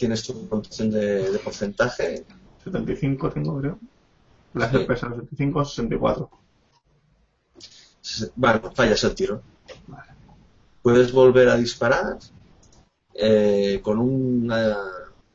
[0.00, 2.24] Tienes tu puntuación de, de porcentaje.
[2.64, 3.78] 75 tengo, creo.
[4.54, 4.86] Blaster Sí.
[4.86, 6.30] pesado 75, 64.
[8.00, 9.42] Se- Bueno, fallas el tiro.
[10.80, 12.16] Puedes volver a disparar
[13.14, 14.74] eh, con, una,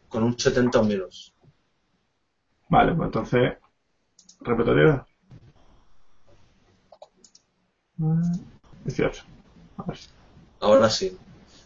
[0.09, 1.31] con un 70 o menos.
[2.67, 3.53] Vale, pues entonces.
[4.41, 5.05] Repeto tiro.
[7.97, 8.33] Mm,
[8.85, 9.23] 18.
[9.77, 9.99] A ver.
[10.59, 11.15] Ahora sí.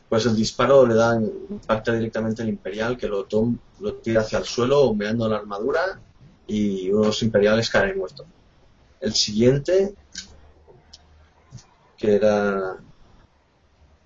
[0.09, 4.39] Pues el disparo le da impacta directamente al imperial que lo, tom- lo tira hacia
[4.39, 6.01] el suelo, humeando la armadura
[6.47, 8.25] y unos imperiales caen muertos.
[8.99, 9.93] El siguiente,
[11.97, 12.77] que era.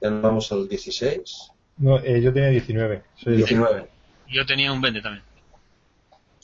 [0.02, 1.52] Ya nos vamos al 16.
[1.78, 3.04] No, eh, yo tenía 19.
[3.16, 3.90] Soy el 19.
[4.28, 5.24] Yo tenía un 20 también.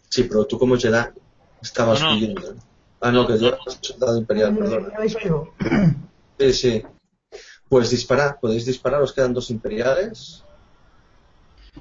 [0.10, 1.04] Sí, pero tú como Jedi
[1.62, 2.16] estabas No, no.
[2.16, 2.56] huyendo.
[3.02, 4.88] Ah, no, que yo era soldado imperial, perdona.
[4.90, 5.54] Ya habéis oído.
[6.40, 6.84] Sí, sí.
[7.70, 10.44] Pues disparar, podéis disparar, os quedan dos imperiales.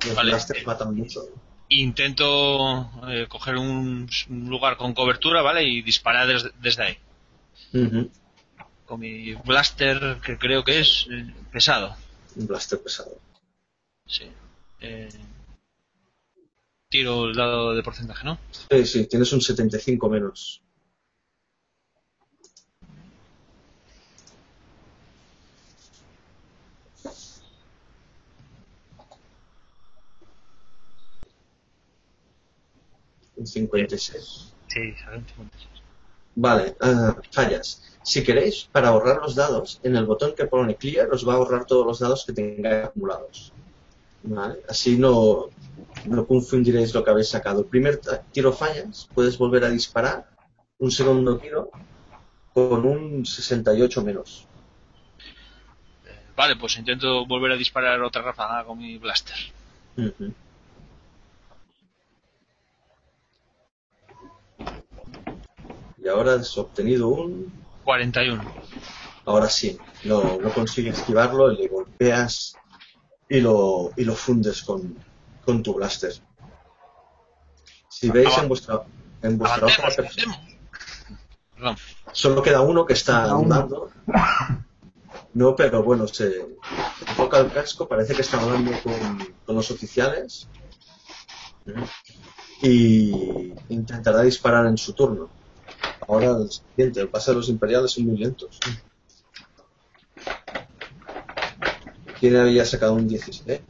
[0.07, 0.37] Los Vale.
[0.67, 1.23] matan mucho.
[1.71, 5.65] Intento eh, coger un, un lugar con cobertura, ¿vale?
[5.65, 6.99] Y disparar des- desde ahí.
[8.87, 11.97] Con mi blaster, que creo que es eh, pesado.
[12.37, 13.11] Un blaster pesado.
[14.07, 14.31] Sí.
[14.81, 15.09] Eh,
[16.89, 18.39] tiro el dado de porcentaje, ¿no?
[18.71, 20.63] Sí, sí, tienes un 75 menos.
[33.39, 34.53] Un 56.
[34.67, 35.69] Sí, salen 56.
[36.35, 37.83] Vale, ah, fallas.
[38.03, 41.37] Si queréis, para ahorrar los dados, en el botón que pone clear os va a
[41.37, 43.53] ahorrar todos los dados que tengáis acumulados.
[44.23, 45.47] Vale, así no,
[46.07, 47.61] no confundiréis lo que habéis sacado.
[47.61, 48.01] El primer
[48.33, 50.29] tiro fallas, puedes volver a disparar.
[50.79, 51.71] Un segundo tiro
[52.55, 54.47] con un 68 menos.
[56.07, 59.37] Eh, Vale, pues intento volver a disparar otra ráfaga con mi blaster.
[66.09, 67.53] Y ahora has obtenido un
[67.85, 68.43] 41.
[69.27, 72.57] Ahora sí, no, no consigues esquivarlo, le golpeas
[73.29, 74.97] y lo, y lo fundes con,
[75.45, 76.15] con tu blaster.
[77.91, 78.85] Si veis en vuestra,
[79.21, 79.89] en vuestra hoja.
[81.55, 81.77] Perdón.
[82.13, 83.91] solo queda uno que está andando.
[85.35, 86.57] No, pero bueno, se
[87.19, 90.49] toca el casco, parece que está hablando con, con los oficiales
[92.63, 95.37] y intentará disparar en su turno.
[96.07, 98.59] Ahora el siguiente, el pase de los imperiales son muy lentos.
[102.19, 103.61] ¿Quién había sacado un 16?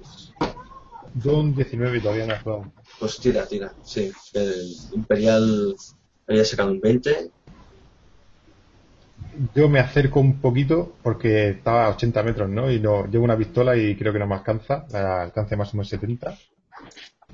[1.22, 2.72] Yo un 19 y todavía no he jugado.
[2.98, 3.72] Pues tira, tira.
[3.82, 5.74] Sí, el imperial
[6.26, 7.30] había sacado un 20.
[9.54, 12.70] Yo me acerco un poquito porque estaba a 80 metros, ¿no?
[12.70, 14.86] Y no, llevo una pistola y creo que no me alcanza.
[14.90, 16.36] La alcance máximo es 70.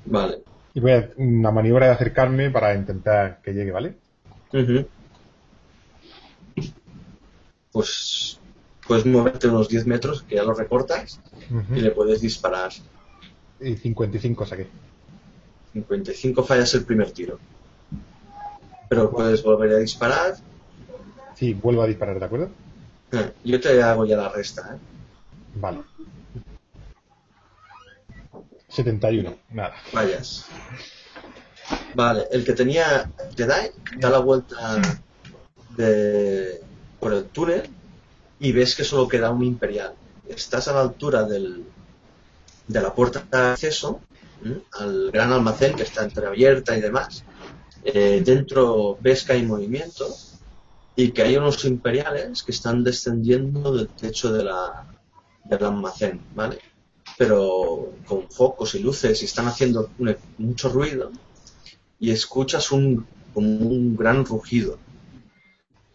[0.05, 0.39] Vale.
[0.73, 3.95] Y voy a hacer una maniobra de acercarme para intentar que llegue, ¿vale?
[7.71, 8.39] Pues
[8.87, 11.19] puedes moverte unos 10 metros, que ya lo recortas,
[11.75, 12.71] y le puedes disparar.
[13.59, 14.67] Y 55 saqué.
[15.73, 17.39] 55 fallas el primer tiro.
[18.87, 20.35] Pero puedes volver a disparar.
[21.35, 22.49] Sí, vuelvo a disparar, ¿de acuerdo?
[23.11, 24.75] Eh, Yo te hago ya la resta.
[24.75, 24.79] ¿eh?
[25.55, 25.79] Vale.
[28.69, 29.73] 71, nada.
[29.91, 30.45] Fallas.
[31.95, 34.81] Vale, el que tenía Jedi da la vuelta
[35.77, 36.61] de,
[36.99, 37.63] por el túnel
[38.39, 39.93] y ves que solo queda un imperial.
[40.27, 41.63] Estás a la altura del,
[42.67, 44.01] de la puerta de acceso
[44.73, 47.23] al gran almacén que está entreabierta y demás.
[47.83, 50.07] Eh, dentro ves que hay movimiento
[50.95, 54.85] y que hay unos imperiales que están descendiendo del techo de la,
[55.43, 56.59] del almacén, ¿vale?
[57.17, 61.11] Pero con focos y luces y están haciendo un- mucho ruido
[61.99, 63.05] y escuchas un,
[63.35, 64.79] como un gran rugido.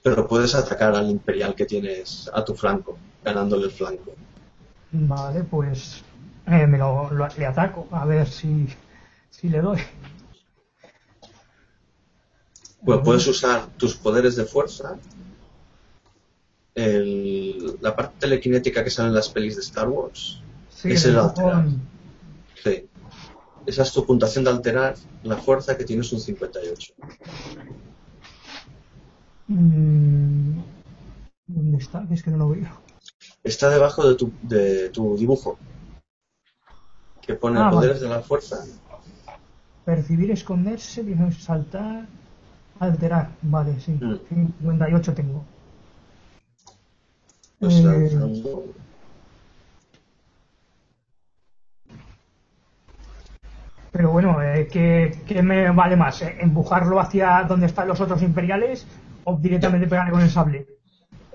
[0.02, 4.12] Pero puedes atacar al imperial que tienes a tu flanco, ganándole el flanco.
[4.92, 6.02] Vale, pues
[6.46, 8.68] eh, me lo, lo- le ataco, a ver si,
[9.30, 9.78] si le doy.
[12.84, 14.96] Pues puedes usar tus poderes de fuerza,
[16.74, 20.40] el- la parte telequinética que sale en las pelis de Star Wars.
[20.74, 21.80] Sí, Es el empujón.
[22.62, 22.86] Sí.
[23.66, 26.94] Esa es tu puntuación de alterar la fuerza que tienes un 58.
[29.48, 30.60] Mm,
[31.46, 32.06] ¿Dónde está?
[32.10, 32.68] Es que no lo veo.
[33.44, 35.58] Está debajo de tu, de tu dibujo.
[37.20, 38.08] Que pone Ah, poderes vale.
[38.08, 38.64] de la fuerza.
[39.84, 41.04] Percibir, esconderse,
[41.38, 42.06] saltar,
[42.78, 43.30] alterar.
[43.42, 43.92] Vale, sí.
[43.92, 44.16] Mm.
[44.28, 45.44] 58 tengo.
[47.58, 48.18] Pues Eh,
[53.92, 56.22] Pero bueno, eh, ¿qué, qué me vale más?
[56.22, 56.36] eh?
[56.40, 58.86] ¿Empujarlo hacia donde están los otros imperiales
[59.24, 60.66] o directamente pegarle con el sable?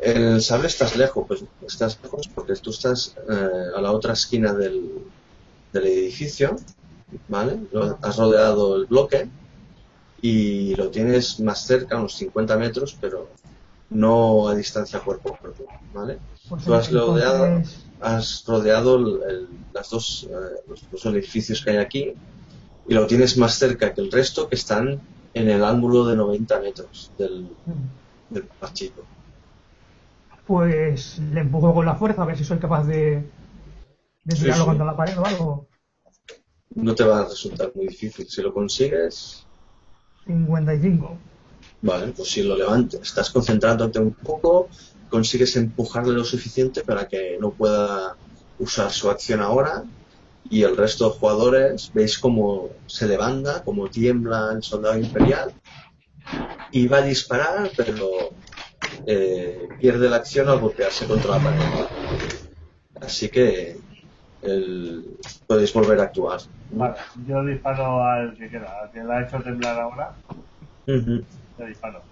[0.01, 4.53] El sable estás lejos, pues estás lejos porque tú estás eh, a la otra esquina
[4.53, 4.89] del,
[5.73, 6.55] del edificio,
[7.27, 7.59] ¿vale?
[7.71, 9.29] Lo- has rodeado el bloque
[10.21, 13.29] y lo tienes más cerca, unos 50 metros, pero
[13.89, 16.19] no a distancia cuerpo a cuerpo, ¿vale?
[16.49, 17.61] Pues Tú has rodeado,
[17.99, 22.13] has rodeado el- el- las dos, eh, los dos edificios que hay aquí
[22.87, 25.01] y lo tienes más cerca que el resto que están
[25.33, 27.49] en el ángulo de 90 metros del,
[28.29, 28.47] del.
[30.45, 33.23] Pues le empujo con la fuerza a ver si soy capaz de,
[34.23, 34.69] de tirarlo sí.
[34.69, 35.67] contra la pared o algo.
[36.75, 38.27] No te va a resultar muy difícil.
[38.27, 39.45] Si lo consigues,
[40.25, 41.17] 55.
[41.81, 44.69] vale, pues si lo levantas, estás concentrándote un poco,
[45.09, 48.15] consigues empujarle lo suficiente para que no pueda
[48.59, 49.83] usar su acción ahora
[50.49, 55.53] y el resto de jugadores veis cómo se levanta, cómo tiembla el soldado imperial
[56.71, 58.09] y va a disparar, pero
[59.07, 61.59] eh, pierde la acción al golpearse contra la pared.
[63.01, 63.75] Así que
[64.41, 65.17] el-
[65.47, 66.39] podéis volver a actuar.
[66.71, 66.95] Vale,
[67.27, 70.15] yo disparo al que queda, al que la ha hecho temblar ahora,
[70.85, 72.03] le disparo.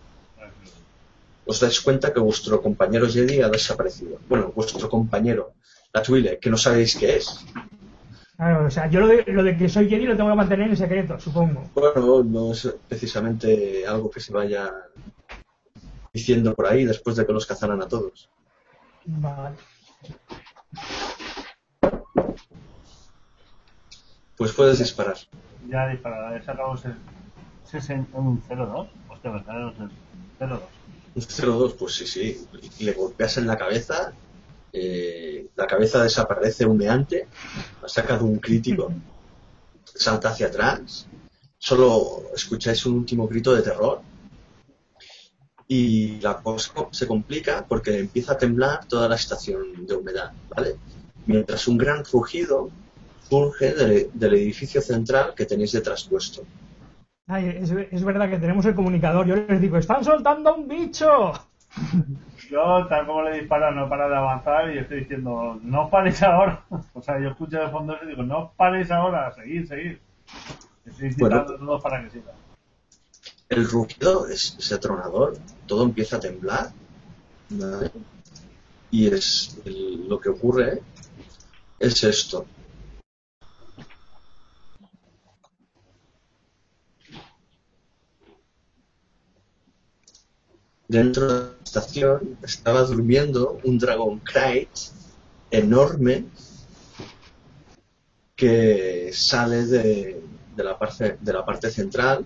[1.46, 4.18] os dais cuenta que vuestro compañero Jedi ha desaparecido.
[4.30, 5.54] Bueno, vuestro compañero,
[5.94, 7.46] la Twile, que no sabéis qué es.
[8.36, 10.70] Claro, o sea, yo lo de, lo de que soy Jedi lo tengo que mantener
[10.70, 11.70] en secreto, supongo.
[11.76, 14.72] Bueno, no es precisamente algo que se vaya
[16.12, 18.30] diciendo por ahí después de que los cazaran a todos.
[19.06, 19.56] Vale.
[24.36, 25.18] Pues puedes disparar.
[25.70, 26.78] Ya disparará, he sacado un
[28.44, 28.88] 0-2.
[29.10, 29.92] Hostia, me sale un
[30.40, 30.60] 0-2.
[31.16, 32.48] Un 0-2, pues sí, sí.
[32.80, 34.14] Le golpeas en la cabeza,
[34.74, 37.28] eh, la cabeza desaparece humeante,
[37.84, 38.92] ha sacado un crítico,
[39.86, 41.08] salta hacia atrás,
[41.60, 44.02] solo escucháis un último grito de terror
[45.68, 50.76] y la cosa se complica porque empieza a temblar toda la estación de humedad, ¿vale?
[51.28, 52.72] Mientras un gran rugido
[53.30, 56.44] surge del, del edificio central que tenéis detrás vuestro.
[57.28, 59.26] Ay, es, es verdad que tenemos el comunicador.
[59.26, 61.32] Yo les digo, ¡están soltando un bicho!
[62.54, 66.64] Yo, tal como le dispara, no para de avanzar y estoy diciendo, no paréis ahora.
[66.94, 69.98] O sea, yo escucho de fondo eso y digo, no paréis ahora, seguid, seguid.
[70.86, 71.38] Estoy Bueno.
[71.38, 72.36] incitando a todos para que sigan.
[73.50, 75.36] El rugido es, es atronador,
[75.66, 76.72] todo empieza a temblar.
[77.50, 77.92] ¿vale?
[78.92, 80.82] Y es el- lo que ocurre
[81.80, 82.46] es esto.
[90.88, 94.70] Dentro de la estación estaba durmiendo un dragón Krayt
[95.50, 96.26] enorme
[98.36, 100.24] que sale de,
[100.56, 102.26] de la parte, de la parte central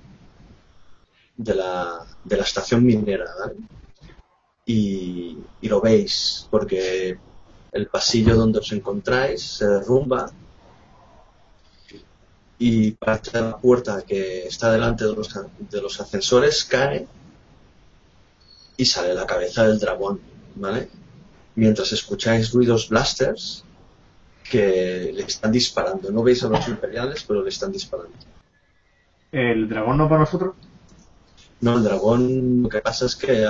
[1.38, 3.32] de la, de la estación minera.
[4.66, 7.18] Y, y lo veis, porque
[7.72, 10.30] el pasillo donde os encontráis se derrumba
[12.60, 15.30] y parte de la puerta que está delante de los,
[15.60, 17.08] de los ascensores cae
[18.78, 20.20] y sale la cabeza del dragón,
[20.56, 20.88] ¿vale?
[21.56, 23.64] Mientras escucháis ruidos blasters
[24.50, 26.12] que le están disparando.
[26.12, 28.14] No veis a los imperiales, pero le están disparando.
[29.32, 30.56] ¿El dragón no para nosotros?
[31.60, 33.42] No, el dragón, lo que pasa es que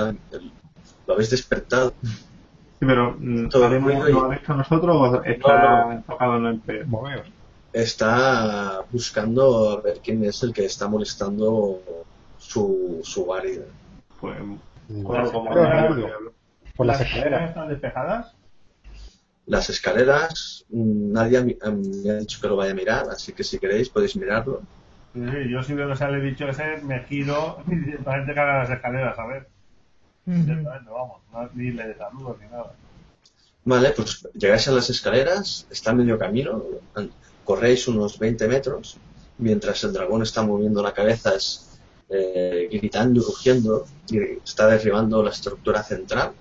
[1.06, 1.92] lo habéis despertado.
[2.02, 5.92] Sí, pero mm, Todo ¿haremos- ruido y- ¿lo ha visto a nosotros o está No,
[5.92, 6.86] enfocado en el imperio?
[7.72, 11.80] Está buscando a ver quién es el que está molestando
[12.38, 13.64] su, su guarida.
[14.20, 14.36] Pues,
[14.88, 15.44] Como.
[16.76, 17.48] Por las ¿Las escaleras.
[17.48, 18.34] están despejadas?
[19.46, 23.32] Las escaleras, mm, nadie me ha, me ha dicho que lo vaya a mirar, así
[23.32, 24.62] que si queréis podéis mirarlo.
[25.14, 28.70] Sí, yo si veo que sale el bicho ese, me giro y directamente caga las
[28.70, 29.48] escaleras, a ver.
[30.26, 32.74] Vamos, no, ni le saludo ni nada.
[33.64, 36.62] Vale, pues llegáis a las escaleras, está a medio camino,
[37.44, 38.98] corréis unos 20 metros,
[39.38, 41.67] mientras el dragón está moviendo la cabeza, es,
[42.10, 46.32] eh, gritando y rugiendo, y está derribando la estructura central.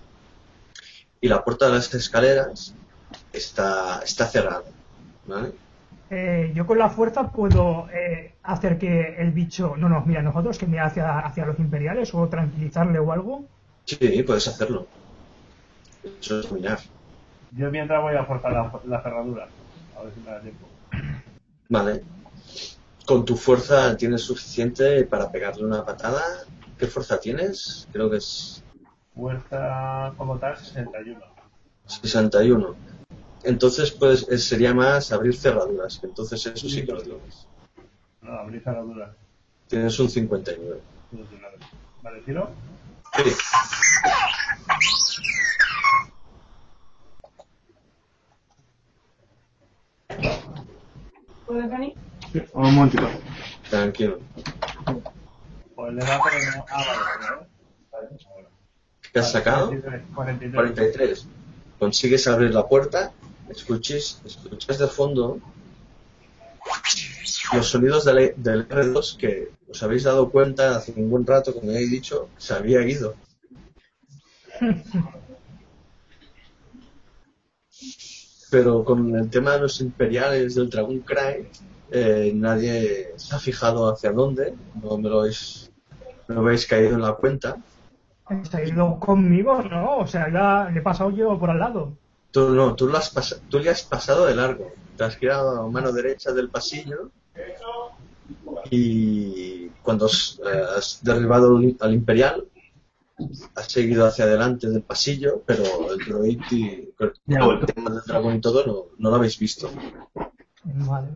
[1.19, 2.73] Y la puerta de las escaleras
[3.33, 4.63] está, está cerrada.
[5.27, 5.51] ¿vale?
[6.09, 10.23] Eh, yo con la fuerza puedo eh, hacer que el bicho no nos mire a
[10.23, 13.43] nosotros, que mire hacia, hacia los imperiales o tranquilizarle o algo.
[13.85, 14.87] Sí, puedes hacerlo.
[16.21, 16.79] Eso es mirar.
[17.51, 19.47] Yo mientras voy a forzar la, la cerradura,
[19.97, 20.67] a ver si me da tiempo.
[21.69, 22.03] Vale.
[23.07, 26.21] Con tu fuerza tienes suficiente para pegarle una patada.
[26.77, 27.87] ¿Qué fuerza tienes?
[27.93, 28.61] Creo que es
[29.15, 31.21] Fuerza como tal, 61.
[31.85, 32.75] 61.
[33.43, 35.99] Entonces, pues eh, sería más abrir cerraduras.
[35.99, 37.47] que Entonces, eso sí que lo tienes.
[38.21, 39.15] No, abrir cerradura.
[39.69, 40.81] Tienes un 59.
[42.03, 42.49] Vale, tiro.
[43.15, 43.31] Sí.
[51.47, 52.06] Sí,
[52.53, 53.09] un momentito.
[53.69, 54.19] Tranquilo.
[55.75, 56.15] Pues le da.
[56.15, 57.47] Ah, vale,
[57.91, 58.47] vale.
[59.11, 59.67] ¿Qué has sacado?
[59.69, 60.53] 43, 43.
[60.53, 61.27] 43.
[61.79, 63.11] Consigues abrir la puerta.
[63.49, 65.39] Escuches, escuchas de fondo
[67.53, 71.71] los sonidos del, del R2 que os habéis dado cuenta hace un buen rato, como
[71.71, 73.15] ya he dicho, se había ido.
[78.49, 81.49] Pero con el tema de los imperiales del Dragon Cry,
[81.91, 85.71] eh, nadie se ha fijado hacia dónde, no me lo habéis,
[86.27, 87.57] no me habéis caído en la cuenta.
[88.25, 89.97] Ha ido conmigo, ¿no?
[89.99, 91.93] O sea, ya le he pasado yo por al lado.
[92.31, 94.71] Tú no, tú, lo has pas- tú le has pasado de largo.
[94.97, 97.11] Te has quedado a mano derecha del pasillo
[98.69, 102.45] y cuando has, eh, has derribado al- al imperial
[103.55, 108.41] has seguido hacia adelante del pasillo, pero el droid y el tema del dragón y
[108.41, 109.71] todo no, no lo habéis visto.
[110.63, 111.07] Vale.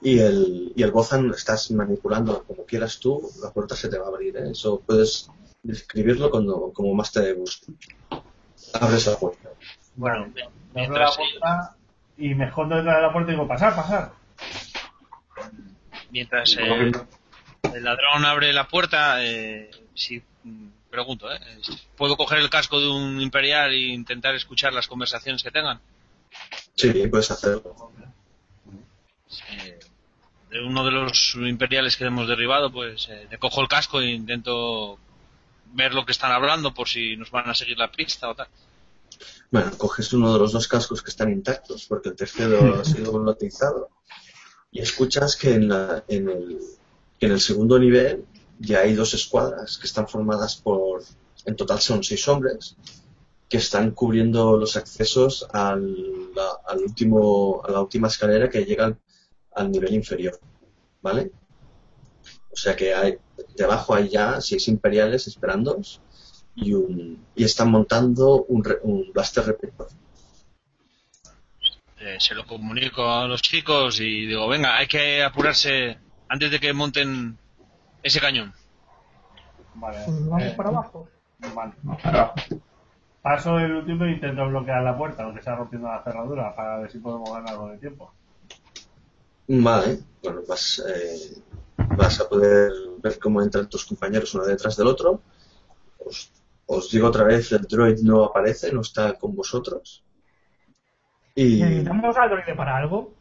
[0.00, 4.06] Y el, y el Gozan estás manipulando como quieras tú, la puerta se te va
[4.06, 4.36] a abrir.
[4.36, 4.50] ¿eh?
[4.50, 5.30] Eso puedes
[5.62, 7.72] describirlo cuando, como más te guste.
[8.74, 9.50] Abres la puerta.
[9.96, 11.76] Bueno, Bueno, me abro la puerta
[12.16, 14.12] y me escondo detrás de la puerta y digo, pasar, pasar.
[16.10, 16.92] Mientras eh,
[17.74, 21.40] el ladrón abre la puerta, eh, si mm, pregunto, ¿eh?
[21.96, 25.80] ¿puedo coger el casco de un imperial e intentar escuchar las conversaciones que tengan?
[26.74, 27.92] Sí, puedes hacerlo.
[29.50, 29.78] Eh,
[30.50, 34.10] de uno de los imperiales que hemos derribado, pues eh, le cojo el casco e
[34.12, 34.98] intento
[35.72, 38.46] ver lo que están hablando por si nos van a seguir la pista o tal.
[39.50, 43.12] Bueno, coges uno de los dos cascos que están intactos, porque el tercero ha sido
[43.12, 43.88] volotizado,
[44.70, 46.58] y escuchas que en, la- en el,
[47.18, 48.24] que en el segundo nivel
[48.60, 51.02] ya hay dos escuadras que están formadas por,
[51.46, 52.76] en total son seis hombres,
[53.48, 58.84] que están cubriendo los accesos al, la- al último, a la última escalera que llega
[58.86, 58.98] al,
[59.54, 60.38] al nivel inferior,
[61.02, 61.30] ¿vale?
[62.52, 63.18] O sea que hay,
[63.56, 66.00] debajo hay ya seis imperiales esperándoos
[66.54, 69.88] y, un, y están montando un, re- un blaster repetidor.
[71.98, 75.98] Eh, se lo comunico a los chicos y digo, venga, hay que apurarse
[76.28, 77.38] antes de que monten
[78.02, 78.52] ese cañón.
[79.74, 79.98] Vale.
[80.04, 81.08] Pues vamos eh, para abajo.
[81.54, 81.72] vale.
[81.82, 82.34] No, para abajo.
[83.22, 86.92] Paso el último e intento bloquear la puerta, aunque sea rompiendo la cerradura, para ver
[86.92, 88.12] si podemos ganar algo de tiempo.
[89.46, 91.42] Vale, bueno, vas, eh,
[91.96, 92.72] vas a poder
[93.02, 95.20] ver cómo entran tus compañeros uno detrás del otro.
[95.98, 96.30] Os,
[96.66, 100.02] os digo otra vez, el droid no aparece, no está con vosotros.
[101.34, 103.12] Y ¿Necesitamos al droide para algo?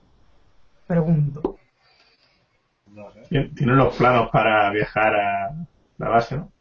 [0.88, 1.58] Pregunto.
[2.92, 3.50] No sé.
[3.56, 5.56] Tiene los planos para viajar a
[5.98, 6.52] la base, ¿no?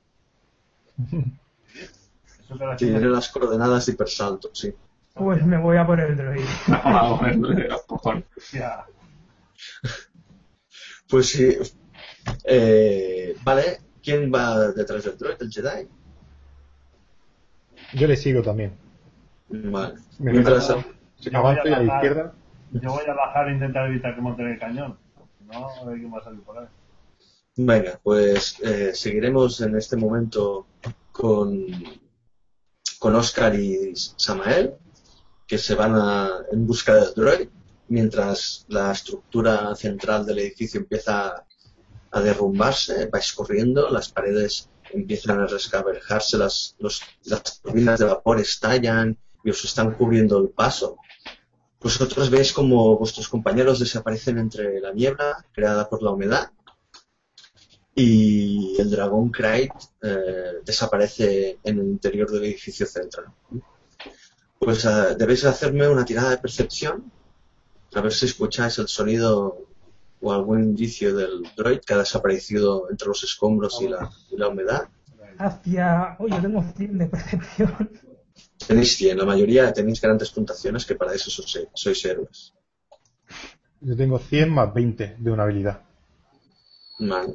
[2.76, 4.74] Tiene las coordenadas de hipersalto, sí.
[5.14, 6.46] Pues me voy a por el droide.
[6.68, 8.24] Vamos a los cojones.
[8.52, 8.86] Ya.
[11.08, 11.58] Pues sí.
[12.44, 15.36] Eh, vale, ¿quién va detrás del droid?
[15.40, 15.86] ¿El Jedi?
[17.94, 18.72] Yo le sigo también.
[19.50, 19.94] Vale.
[20.18, 20.70] Me Mientras,
[21.20, 22.32] y a la bajar- izquierda.
[22.72, 24.96] Yo voy a bajar e intentar evitar que monten el cañón.
[25.38, 26.66] Si no, a ver quién va a salir por ahí.
[27.56, 30.66] Venga, pues eh, seguiremos en este momento
[31.12, 31.66] con,
[32.98, 34.72] con Oscar y Samael,
[35.46, 37.48] que se van a, en busca del droid,
[37.88, 41.44] mientras la estructura central del edificio empieza
[42.10, 48.40] a derrumbarse, vais corriendo, las paredes empiezan a rescabejarse, las, los- las turbinas de vapor
[48.40, 50.96] estallan y os están cubriendo el paso.
[51.80, 56.50] Vosotros veis como vuestros compañeros desaparecen entre la niebla creada por la humedad
[57.94, 59.72] y el dragón Krayt
[60.02, 63.26] eh, desaparece en el interior del edificio central.
[64.58, 67.10] Pues eh, debéis hacerme una tirada de percepción,
[67.94, 69.66] a ver si escucháis el sonido
[70.20, 74.48] o algún indicio del droid que ha desaparecido entre los escombros y la, y la
[74.48, 74.88] humedad.
[75.38, 76.16] Hacia.
[76.18, 77.90] Oye, yo tengo 100 de percepción.
[78.66, 82.54] Tenéis 100, la mayoría tenéis grandes puntuaciones que para eso sois, sois héroes.
[83.80, 85.82] Yo tengo 100 más 20 de una habilidad.
[87.00, 87.34] Vale.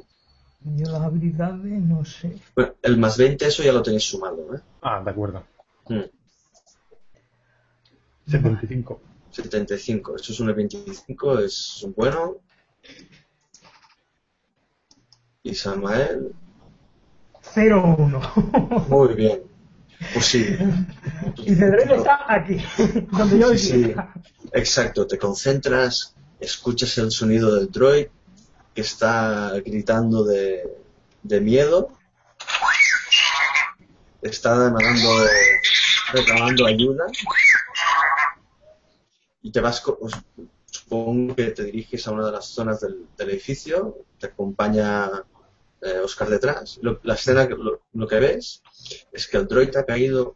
[0.64, 2.40] Yo las habilidades no sé.
[2.54, 4.60] Bueno, el más 20 eso ya lo tenéis sumado, ¿eh?
[4.80, 5.44] Ah, de acuerdo.
[5.88, 6.04] Mm.
[8.26, 9.00] 75.
[9.30, 10.16] 75.
[10.16, 12.36] Esto es un 25, es bueno.
[15.42, 16.34] Y Samael,
[17.54, 18.88] 0-1.
[18.88, 19.42] muy bien.
[20.12, 20.56] Pues sí.
[21.36, 22.62] y Cedrel está aquí,
[23.10, 23.94] donde yo Sí.
[24.52, 28.06] Exacto, te concentras, escuchas el sonido del droid
[28.74, 30.62] que está gritando de,
[31.22, 31.92] de miedo.
[34.22, 35.26] Está demandando,
[36.12, 37.06] reclamando ayuda.
[39.42, 40.12] Y te vas, os-
[40.66, 45.10] supongo que te diriges a una de las zonas del, del edificio, te acompaña
[45.80, 46.78] eh, Oscar detrás.
[46.82, 48.62] Lo- la escena, que- lo, lo que ves
[49.12, 50.34] es que el droid ha caído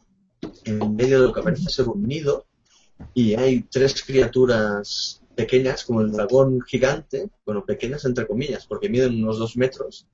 [0.64, 2.46] en medio de lo que parece ser un nido
[3.14, 9.22] y hay tres criaturas pequeñas como el dragón gigante, bueno, pequeñas entre comillas, porque miden
[9.22, 10.07] unos dos metros,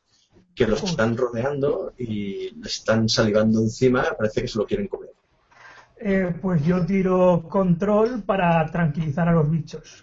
[0.55, 5.13] que los están rodeando y le están salivando encima, parece que se lo quieren comer.
[6.01, 10.03] Eh, pues yo tiro control para tranquilizar a los bichos.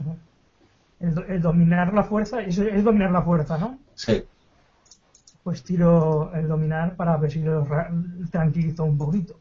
[1.00, 3.80] El, el dominar la fuerza, eso es dominar la fuerza, ¿no?
[3.96, 4.24] Sí,
[5.43, 7.91] Pues tiro el dominar para ver si los ra-
[8.32, 9.39] tranquilizo un poquito.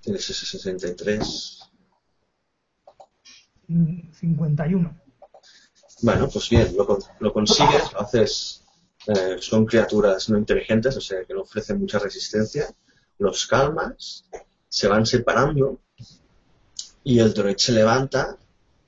[0.00, 1.70] tienes ese 63.
[3.68, 4.96] Mm, 51.
[6.02, 8.61] Bueno, pues bien, lo, lo consigues, lo haces,
[9.06, 12.72] eh, son criaturas no inteligentes, o sea que no ofrecen mucha resistencia,
[13.18, 14.24] los calmas,
[14.68, 15.80] se van separando
[17.04, 18.36] y el droid se levanta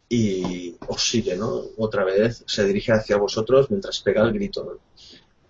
[0.09, 1.63] y os sigue, ¿no?
[1.77, 4.79] Otra vez se dirige hacia vosotros mientras pega el grito, ¿no?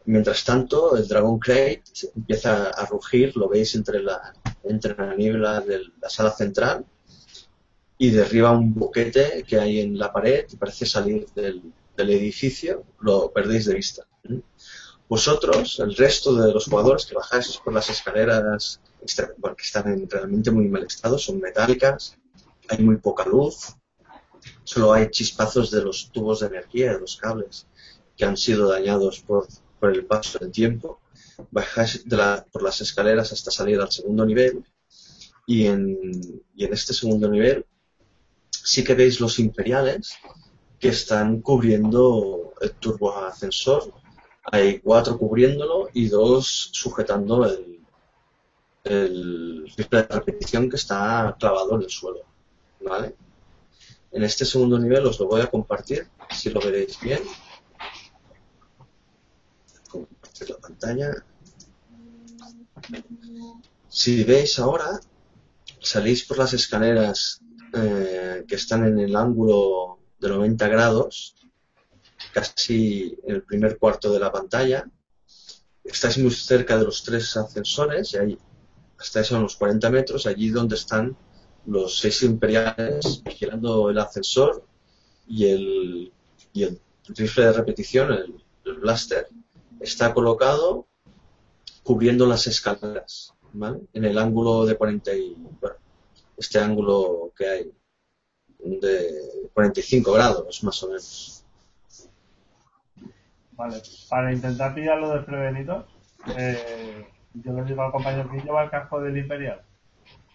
[0.06, 1.82] Mientras tanto, el Dragon Crate
[2.14, 6.84] empieza a rugir, lo veis entre la, entre la niebla de la sala central
[7.96, 11.62] y derriba un boquete que hay en la pared y parece salir del,
[11.96, 14.06] del edificio, lo perdéis de vista.
[15.08, 18.80] Vosotros, el resto de los jugadores que bajáis por las escaleras,
[19.38, 22.16] bueno, que están en realmente muy mal estado, son metálicas,
[22.68, 23.76] hay muy poca luz,
[24.64, 27.66] solo hay chispazos de los tubos de energía, de los cables,
[28.16, 29.46] que han sido dañados por,
[29.78, 31.00] por el paso del tiempo.
[31.50, 32.04] Bajáis
[32.50, 34.64] por las escaleras hasta salir al segundo nivel
[35.46, 37.66] y en, y en este segundo nivel
[38.50, 40.14] sí que veis los imperiales
[40.78, 43.92] que están cubriendo el turboascensor.
[44.52, 47.80] Hay cuatro cubriéndolo y dos sujetando el,
[48.84, 52.20] el de repetición que está clavado en el suelo.
[52.80, 53.16] ¿Vale?
[54.12, 57.20] En este segundo nivel os lo voy a compartir, si lo veréis bien.
[59.90, 61.24] Compartir la pantalla.
[63.88, 65.00] Si veis ahora,
[65.80, 67.40] salís por las escaleras
[67.72, 71.34] eh, que están en el ángulo de 90 grados,
[72.34, 74.84] casi en el primer cuarto de la pantalla.
[75.84, 78.38] Estáis muy cerca de los tres ascensores y ahí
[79.00, 81.16] estáis a unos 40 metros, allí donde están
[81.66, 84.66] los seis imperiales vigilando el ascensor
[85.26, 86.12] y el,
[86.52, 88.42] y el rifle de repetición, el,
[88.80, 89.28] blaster,
[89.80, 90.88] está colocado
[91.82, 93.80] cubriendo las escaleras, ¿vale?
[93.92, 95.76] En el ángulo de 40 y, bueno,
[96.36, 97.72] este ángulo que hay
[98.58, 101.43] de 45 grados, más o menos.
[103.56, 105.86] Vale, para intentar pillarlo desprevenido,
[106.36, 109.62] eh, yo le digo al compañero que lleva el casco del Imperial.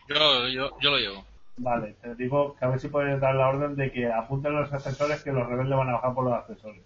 [0.07, 1.25] Yo, yo, yo lo llevo.
[1.57, 4.71] Vale, te digo que a ver si puedes dar la orden de que apunten los
[4.71, 6.81] ascensores que los rebeldes van a bajar por los ascensores.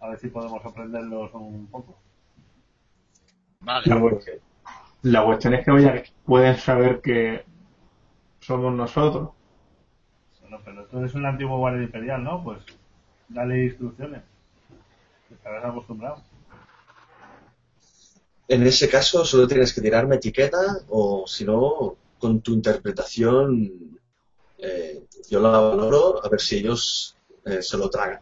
[0.00, 1.96] A ver si podemos sorprenderlos un poco.
[3.60, 3.86] Vale.
[3.86, 4.20] La, cu-
[5.02, 7.44] la cuestión es que oye, pueden saber que
[8.40, 9.30] somos nosotros.
[10.40, 12.42] Bueno, pero tú eres un antiguo guardia imperial, ¿no?
[12.42, 12.62] Pues
[13.28, 14.22] dale instrucciones.
[15.30, 16.22] Estarás acostumbrado.
[18.48, 20.58] En ese caso solo tienes que tirarme etiqueta
[20.88, 23.98] o si no, con tu interpretación
[24.58, 28.20] eh, yo la valoro a ver si ellos eh, se lo tragan.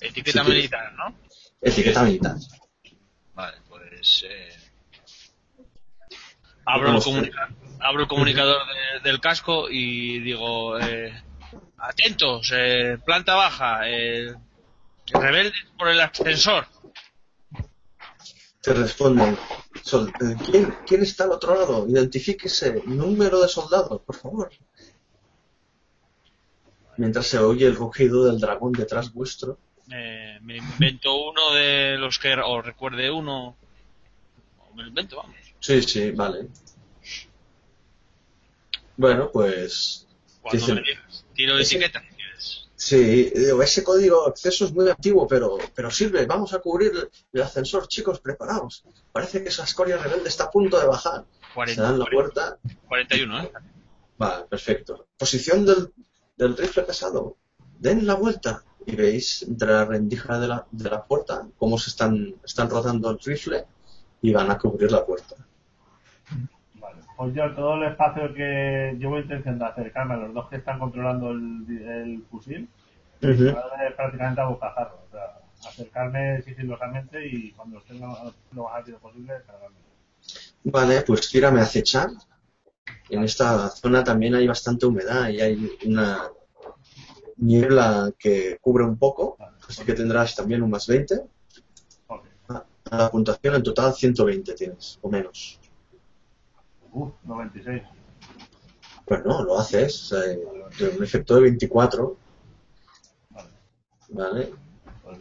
[0.00, 1.14] Etiqueta Sí, militar, ¿no?
[1.60, 2.36] Etiqueta militar.
[3.34, 4.24] Vale, pues.
[4.28, 4.48] Eh...
[6.64, 7.32] Abro, el
[7.80, 11.12] abro el comunicador de- del casco y digo: eh,
[11.84, 14.32] Atentos, eh, planta baja, eh,
[15.12, 16.64] rebeldes por el ascensor.
[18.60, 21.88] Te responden, eh, ¿quién, ¿quién está al otro lado?
[21.88, 24.50] Identifíquese, número de soldados, por favor.
[26.98, 29.58] Mientras se oye el rugido del dragón detrás vuestro.
[29.90, 32.32] Eh, me invento uno de los que.
[32.34, 33.56] O recuerde uno.
[34.60, 35.34] O me lo invento, vamos.
[35.58, 36.46] Sí, sí, vale.
[38.96, 40.06] Bueno, pues
[40.40, 42.02] Cuando Dicen- me digas, tiro de Ese- etiqueta.
[42.74, 46.26] Sí, digo, ese código de acceso es muy antiguo, pero, pero sirve.
[46.26, 46.92] Vamos a cubrir
[47.32, 48.82] el ascensor, chicos, preparaos.
[49.12, 51.24] Parece que esa escoria rebelde está a punto de bajar.
[51.40, 52.58] Se 40, dan la puerta.
[52.88, 53.52] 41, ¿eh?
[54.18, 55.06] Vale, perfecto.
[55.16, 55.92] Posición del,
[56.36, 57.36] del rifle pesado.
[57.78, 58.64] Den la vuelta.
[58.84, 63.10] Y veis entre la rendija de la, de la puerta cómo se están, están rodando
[63.10, 63.64] el rifle
[64.20, 65.36] y van a cubrir la puerta.
[67.16, 70.78] Pues yo todo el espacio que llevo intención de acercarme a los dos que están
[70.78, 72.68] controlando el, el fusil,
[73.20, 73.54] es
[73.96, 74.98] prácticamente a bocajarro.
[75.06, 75.38] O sea,
[75.68, 78.08] acercarme sigilosamente y cuando esté lo,
[78.52, 79.76] lo más rápido posible, cargarme.
[80.64, 82.10] Vale, pues tírame a acechar.
[83.10, 86.30] En esta zona también hay bastante humedad y hay una
[87.36, 89.36] niebla que cubre un poco,
[89.68, 91.22] así que tendrás también un más 20.
[92.06, 92.24] Ok.
[92.90, 95.60] A la puntuación en total 120 tienes, o menos.
[96.92, 97.82] Uf, 96.
[99.06, 100.10] Pues no, lo haces.
[100.78, 102.16] de un efecto de 24,
[103.30, 103.48] Vale.
[104.10, 104.52] ¿vale?
[105.02, 105.18] Pues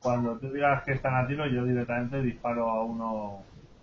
[0.00, 3.42] cuando tú digas que están a tiro, yo directamente disparo a uno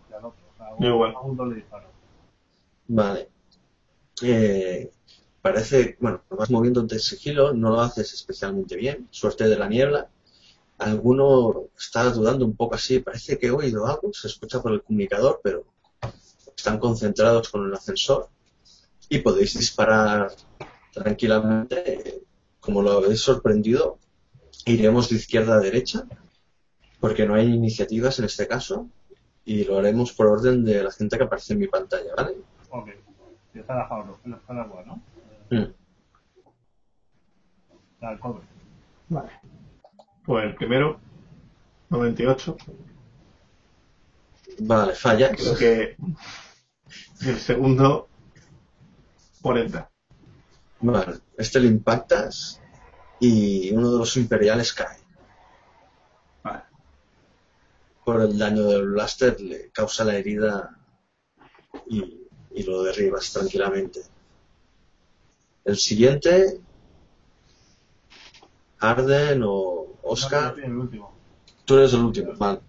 [0.09, 0.45] y al otro.
[0.53, 1.13] O sea, a un, Igual.
[1.15, 1.87] a un doble disparo.
[2.87, 3.29] Vale.
[4.21, 4.91] Eh,
[5.41, 9.07] parece, bueno, lo vas moviendo de sigilo, no lo haces especialmente bien.
[9.11, 10.07] Suerte de la niebla.
[10.77, 14.83] Alguno está dudando un poco así, parece que he oído algo, se escucha por el
[14.83, 15.63] comunicador, pero
[16.55, 18.29] están concentrados con el ascensor
[19.09, 20.31] y podéis disparar
[20.93, 22.21] tranquilamente.
[22.59, 23.99] Como lo habéis sorprendido,
[24.65, 26.05] iremos de izquierda a derecha,
[26.99, 28.89] porque no hay iniciativas en este caso,
[29.43, 32.37] y lo haremos por orden de la gente que aparece en mi pantalla, ¿vale?
[32.69, 32.89] Ok.
[33.53, 35.01] Está la jaula, está el agua, ¿no?
[35.51, 35.71] Mm.
[38.19, 38.43] Cobre.
[39.09, 39.31] Vale.
[40.25, 40.99] Pues el primero
[41.89, 42.57] 98.
[44.59, 45.31] Vale, falla.
[45.31, 45.97] Creo que.
[47.21, 48.07] Y el segundo,
[49.41, 49.89] 40.
[50.81, 52.61] Vale, este le impactas
[53.19, 54.97] y uno de los imperiales cae.
[56.43, 56.63] Vale.
[58.03, 60.77] Por el daño del blaster le causa la herida
[61.87, 64.01] y, y lo derribas tranquilamente.
[65.63, 66.61] El siguiente,
[68.79, 71.13] Arden o Oscar, No, yo soy el último.
[71.65, 72.61] tú eres el último, vale.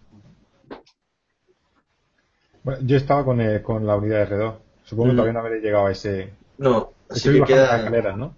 [2.66, 4.54] Bueno, yo estaba con, eh, con la unidad de R2.
[4.82, 6.34] Supongo que todavía no habré llegado a ese.
[6.58, 7.76] No, así Estoy que queda.
[7.76, 8.36] escaleras, ¿no?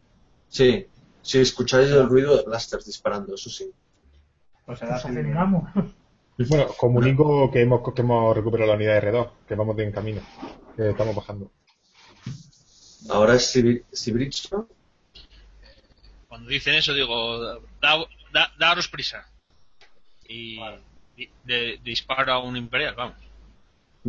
[0.51, 0.87] Sí,
[1.23, 3.71] sí, escucháis el ruido de blasters disparando, eso sí.
[4.67, 5.71] Pues será Nos aceleramos.
[6.47, 10.21] Bueno, comunico que hemos, que hemos recuperado la unidad de R2, que vamos bien camino,
[10.77, 11.51] que estamos bajando.
[13.09, 13.47] Ahora es
[13.93, 14.69] Sibritzo.
[16.29, 17.41] Cuando dicen eso digo,
[17.81, 17.97] da,
[18.31, 19.27] da- daros prisa.
[20.29, 20.61] Y
[21.17, 23.17] di- de- disparo a un imperial, vamos.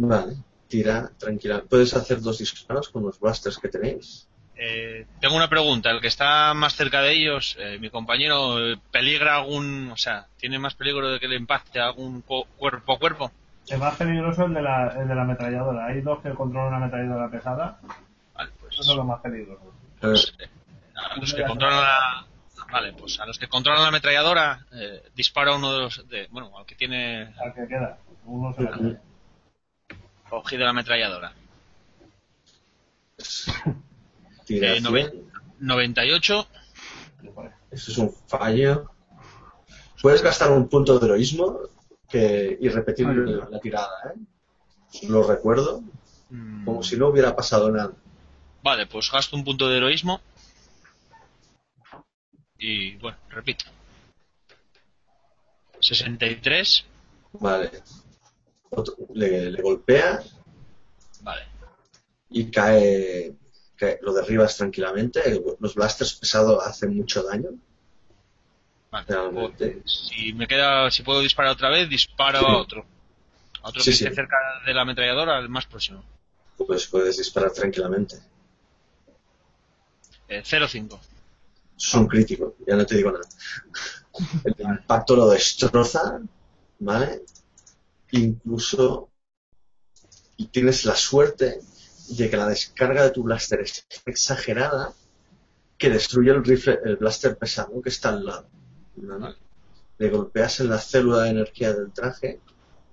[0.07, 0.35] Vale,
[0.67, 1.63] tira tranquila.
[1.67, 4.27] Puedes hacer dos disparos con los blasters que tenéis.
[4.55, 8.77] Eh, tengo una pregunta, el que está más cerca de ellos, eh, mi compañero, eh,
[8.91, 12.99] ¿peligra algún, o sea, tiene más peligro de que le impacte algún cu- cuerpo a
[12.99, 13.31] cuerpo?
[13.69, 15.85] El más peligroso es el de la, el de la ametralladora.
[15.87, 17.79] Hay dos que controlan una ametralladora pesada.
[18.33, 19.67] Vale, pues, Esos son los más peligrosos.
[20.01, 20.47] pues, eh,
[20.95, 22.25] a los que controlan la,
[22.71, 26.27] vale, pues a los que controlan la ametralladora, eh, disparo a uno de los, de,
[26.31, 27.97] bueno, al que tiene Al que queda.
[28.25, 28.77] Uno se la.
[30.29, 31.33] Cogido la ametralladora.
[34.51, 35.31] Eh, noven- 100.
[35.59, 36.47] 98,
[37.69, 38.89] Eso es un fallo.
[40.01, 41.59] Puedes gastar un punto de heroísmo
[42.09, 45.05] que, y repetir la, la tirada, ¿eh?
[45.07, 45.83] Lo recuerdo,
[46.31, 47.91] mm, como si no hubiera pasado nada.
[48.63, 50.19] Vale, pues gasto un punto de heroísmo.
[52.57, 53.65] Y bueno, repito.
[55.79, 56.85] 63.
[57.33, 57.69] Vale.
[58.71, 60.21] Otro- le, le golpea
[61.21, 61.41] Vale.
[62.29, 63.33] y cae,
[63.75, 65.41] cae- Lo derribas tranquilamente.
[65.59, 67.49] Los blasters pesados hacen mucho daño.
[68.91, 69.05] Vale.
[69.07, 69.81] Realmente.
[69.85, 72.45] Si me queda, si puedo disparar otra vez, disparo Sí.
[72.47, 72.85] a otro.
[73.61, 74.03] A otro Sí, que sí.
[74.05, 76.03] esté cerca de la ametralladora, al más próximo.
[76.57, 78.17] Pues puedes disparar tranquilamente.
[80.27, 80.99] Eh, 0-5.
[81.77, 83.25] Es un crítico, ya no te digo nada.
[84.43, 86.19] El impacto lo destroza,
[86.79, 87.21] ¿vale?
[88.11, 89.09] Incluso
[90.37, 91.59] y tienes la suerte
[92.09, 94.93] de que la descarga de tu blaster es exagerada
[95.77, 98.47] que destruye el rifle, el blaster pesado que está al lado.
[98.95, 99.35] ¿vale?
[99.97, 102.39] Le golpeas en la célula de energía del traje,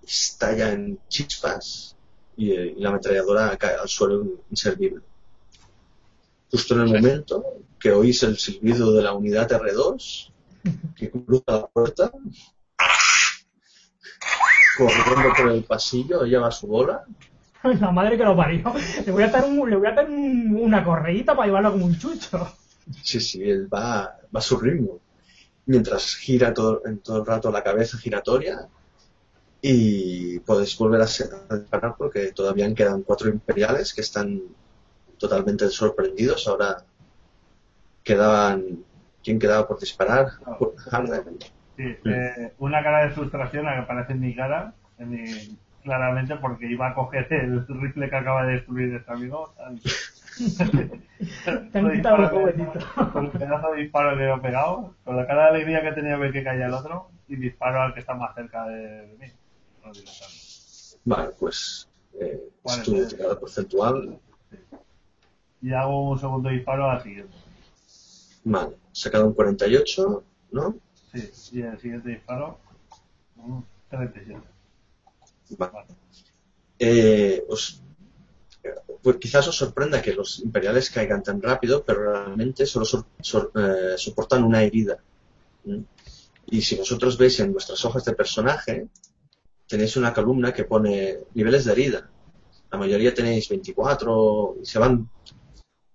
[0.04, 1.96] estalla en chispas
[2.36, 5.02] y, eh, y la ametralladora cae al suelo inservible.
[6.50, 7.44] Justo en el momento
[7.78, 10.32] que oís el silbido de la unidad R2
[10.96, 12.12] que cruza la puerta
[14.76, 17.04] corriendo por el pasillo, lleva su bola
[17.80, 18.72] La madre que lo parió.
[19.04, 21.86] Le voy a dar, un- le voy a dar un- una correíta para llevarlo como
[21.86, 22.48] un chucho.
[23.02, 25.00] Sí, sí, él va, va a su ritmo.
[25.64, 28.68] Mientras gira todo, en todo el rato la cabeza giratoria
[29.60, 34.40] y podéis volver a, a disparar porque todavía quedan cuatro imperiales que están
[35.18, 36.46] totalmente sorprendidos.
[36.46, 36.84] Ahora
[38.04, 38.84] quedaban...
[39.24, 40.28] ¿Quién quedaba por disparar?
[40.90, 41.36] Harden.
[41.76, 46.66] Sí, eh, una cara de frustración que aparece en mi cara, en mi- claramente porque
[46.70, 49.52] iba a coger el rifle que acaba de destruir este amigo.
[49.56, 49.80] Tan-
[51.92, 52.30] Disparo.
[53.12, 55.92] Con el pedazo de disparo que le he pegado, con la cara de alegría que
[55.92, 59.16] tenía ver que caía el otro, y disparo al que está más cerca de, de
[59.18, 59.26] mí.
[59.84, 59.92] No.
[61.04, 61.88] Vale, pues
[62.20, 64.18] eh, es tu tirada porcentual.
[65.62, 67.32] Y hago un segundo disparo al siguiente.
[68.44, 70.74] Vale, sacado un 48, ¿no?
[71.16, 72.58] Sí, y el siguiente disparo,
[73.36, 74.40] un 37.
[75.58, 75.72] Vale.
[75.72, 75.86] Vale.
[76.78, 77.82] Eh, os-
[79.02, 83.52] pues quizás os sorprenda que los imperiales caigan tan rápido, pero realmente solo sor- sor-
[83.54, 84.98] eh, soportan una herida.
[85.64, 85.80] ¿Mm?
[86.46, 88.88] Y si vosotros veis en vuestras hojas de personaje,
[89.68, 92.10] tenéis una columna que pone niveles de herida.
[92.70, 95.08] La mayoría tenéis 24 y se van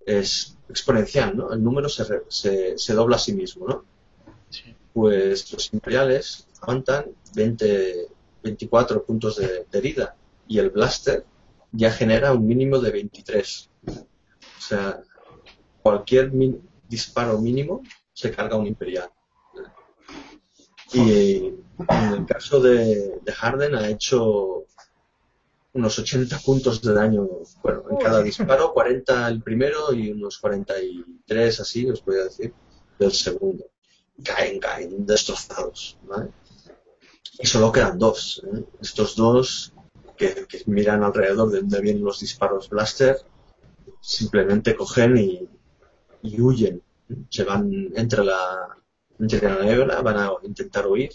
[0.05, 1.53] es exponencial, ¿no?
[1.53, 3.85] El número se, se, se dobla a sí mismo, ¿no?
[4.49, 4.73] Sí.
[4.93, 8.07] Pues los imperiales aguantan 20,
[8.43, 10.15] 24 puntos de, de herida
[10.47, 11.25] y el blaster
[11.71, 13.69] ya genera un mínimo de 23.
[13.87, 15.01] O sea,
[15.81, 17.81] cualquier min- disparo mínimo
[18.13, 19.09] se carga un imperial.
[20.93, 21.53] Y
[21.87, 24.65] en el caso de, de Harden ha hecho
[25.73, 27.25] unos 80 puntos de daño,
[27.63, 32.53] bueno, en cada disparo, 40 el primero y unos 43 así, os voy a decir,
[32.99, 33.65] del segundo.
[34.23, 36.29] Caen, caen destrozados, ¿vale?
[37.39, 38.43] Y solo quedan dos.
[38.45, 38.63] ¿eh?
[38.81, 39.73] Estos dos
[40.17, 43.17] que, que miran alrededor de donde vienen los disparos blaster,
[43.99, 45.49] simplemente cogen y,
[46.21, 46.81] y huyen.
[47.29, 48.77] Se van entre la,
[49.19, 51.11] entre la niebla, van a intentar huir.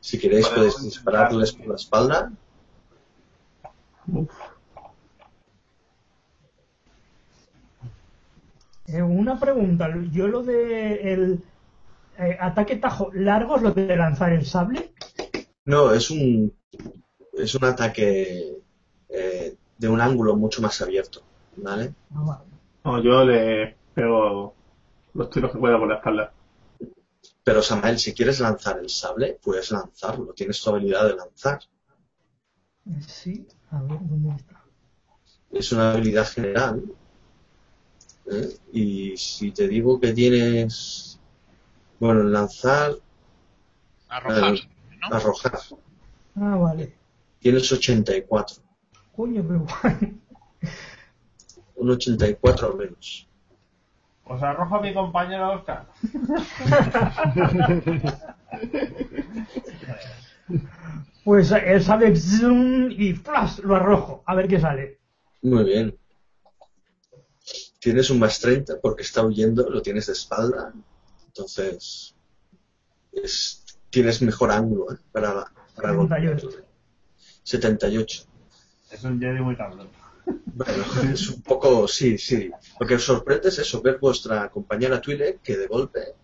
[0.00, 0.56] Si queréis Vale.
[0.56, 2.32] podéis dispararles por la espalda.
[8.86, 11.42] Eh, una pregunta, yo lo de el
[12.18, 14.92] eh, ataque tajo largo es lo de lanzar el sable.
[15.64, 16.52] No, es un
[17.32, 18.58] es un ataque
[19.08, 21.22] eh, de un ángulo mucho más abierto,
[21.56, 21.94] ¿vale?
[22.14, 22.44] Ah, vale.
[22.84, 24.54] No, yo le pego
[25.14, 26.32] los tiros que pueda por la espalda.
[27.42, 31.60] Pero Samael, si quieres lanzar el sable, puedes lanzarlo, tienes tu habilidad de lanzar.
[32.86, 34.62] Eh, Sí, a ver dónde está.
[35.50, 36.82] Es una habilidad general.
[38.30, 38.56] ¿eh?
[38.72, 41.13] Y si te digo que tienes,
[42.00, 42.92] bueno, en lanzar,
[44.08, 44.68] Arrojar, Eh,
[45.10, 45.16] ¿no?
[45.16, 45.58] arrojar,
[46.36, 46.94] Ah, vale.
[47.40, 48.56] tienes 84,
[49.16, 50.20] Coño, pero guay.
[51.76, 53.28] un 84 al menos.
[54.26, 55.86] Os arrojo a mi compañero Oscar.
[61.24, 64.22] Pues el sable zoom, y flash lo arrojo.
[64.26, 64.98] A ver qué sale.
[65.42, 65.98] Muy bien.
[67.80, 70.72] Tienes un más 30 porque está huyendo, lo tienes de espalda.
[71.36, 72.14] Entonces,
[73.12, 74.98] es- tienes mejor ángulo ¿eh?
[75.10, 76.46] para, para 78.
[76.46, 76.68] golpearle.
[77.42, 78.24] 78.
[78.92, 79.88] Es un Jedi muy cabrón.
[80.46, 82.50] Bueno, es un poco, sí, sí.
[82.78, 86.14] Lo que os sorprende es eso, ver vuestra compañera Twile que de golpe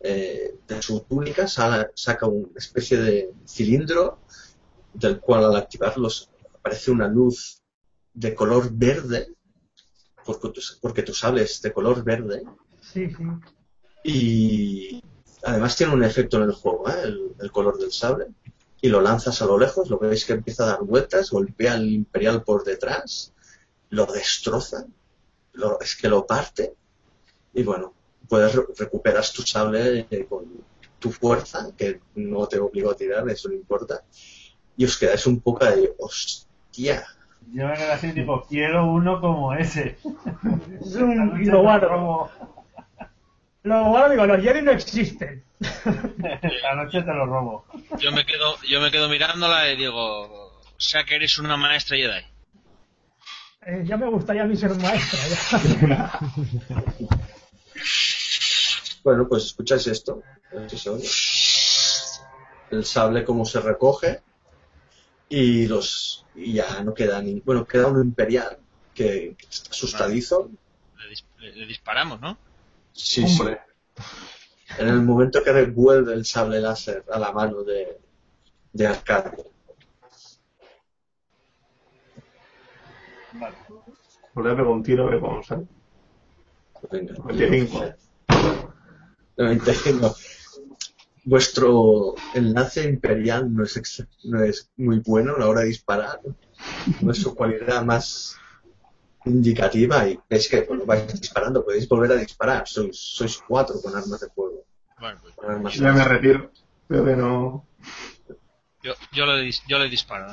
[0.00, 4.20] eh, de su túnica sala- saca una especie de cilindro
[4.92, 7.60] del cual al activarlos aparece una luz
[8.12, 9.34] de color verde,
[10.24, 12.44] porque tu, porque tu sable es de color verde,
[12.80, 13.24] Sí, sí.
[14.04, 15.02] Y
[15.42, 17.00] además tiene un efecto en el juego, ¿eh?
[17.04, 18.26] el, el color del sable.
[18.80, 21.88] Y lo lanzas a lo lejos, lo veis que empieza a dar vueltas, golpea al
[21.90, 23.32] Imperial por detrás,
[23.88, 24.84] lo destroza,
[25.54, 26.74] lo- es que lo parte,
[27.54, 27.94] y bueno,
[28.28, 30.44] puedes re- recuperas tu sable eh, con
[30.98, 34.02] tu fuerza, que no te obligó a tirar, eso no importa,
[34.76, 37.06] y os quedáis un poco de hostia.
[37.52, 39.96] Yo me quedé así, tipo, quiero uno como ese.
[41.40, 42.30] Y lo guardo.
[43.64, 43.84] Robo.
[43.84, 45.44] Lo guardo digo, los Jedi no existen.
[45.60, 47.66] Esta noche te lo robo.
[47.98, 51.96] Yo me quedo, yo me quedo mirándola y digo, o sea que eres una maestra
[51.96, 52.24] Jedi.
[53.66, 55.18] Eh, ya me gustaría a mí ser maestra.
[55.88, 56.18] ya.
[59.02, 61.06] Bueno, pues escucháis esto, oye.
[62.70, 64.22] El sable como se recoge
[65.28, 68.58] y los y ya no queda ni bueno queda uno imperial
[68.94, 70.50] que, está asustadizo.
[70.96, 72.38] Le, dis- le- le disparamos, ¿no?
[72.94, 73.60] Sí, Hombre.
[73.96, 74.02] sí.
[74.78, 78.00] En el momento que revuelve el sable láser a la mano de,
[78.72, 79.44] de Arcadio.
[83.32, 83.56] Vale.
[84.32, 85.66] Pues le pego un tiro, que cómo sale.
[86.90, 87.14] Venga.
[87.14, 87.94] 95.
[89.36, 90.16] 95.
[91.24, 96.20] Vuestro enlace imperial no es, no es muy bueno a la hora de disparar.
[97.00, 98.36] No es su cualidad más
[99.24, 102.66] indicativa y es que cuando vais disparando podéis volver a disparar.
[102.68, 104.64] Sois, sois cuatro con armas de fuego.
[105.00, 106.50] Bueno, pues Con armas Ya me retiro.
[106.88, 107.66] Creo que no.
[108.82, 110.32] yo, yo, le, dis- yo le disparo.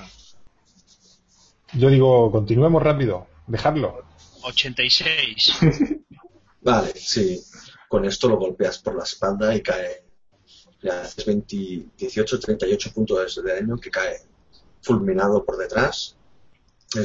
[1.74, 4.04] Yo digo, continuemos rápido, dejadlo.
[4.44, 5.60] 86.
[6.62, 7.42] Vale, sí.
[7.88, 10.04] Con esto lo golpeas por la espalda y cae.
[10.82, 11.56] Le haces 20
[11.98, 14.18] 18, 38 puntos de daño que cae
[14.82, 16.16] fulminado por detrás.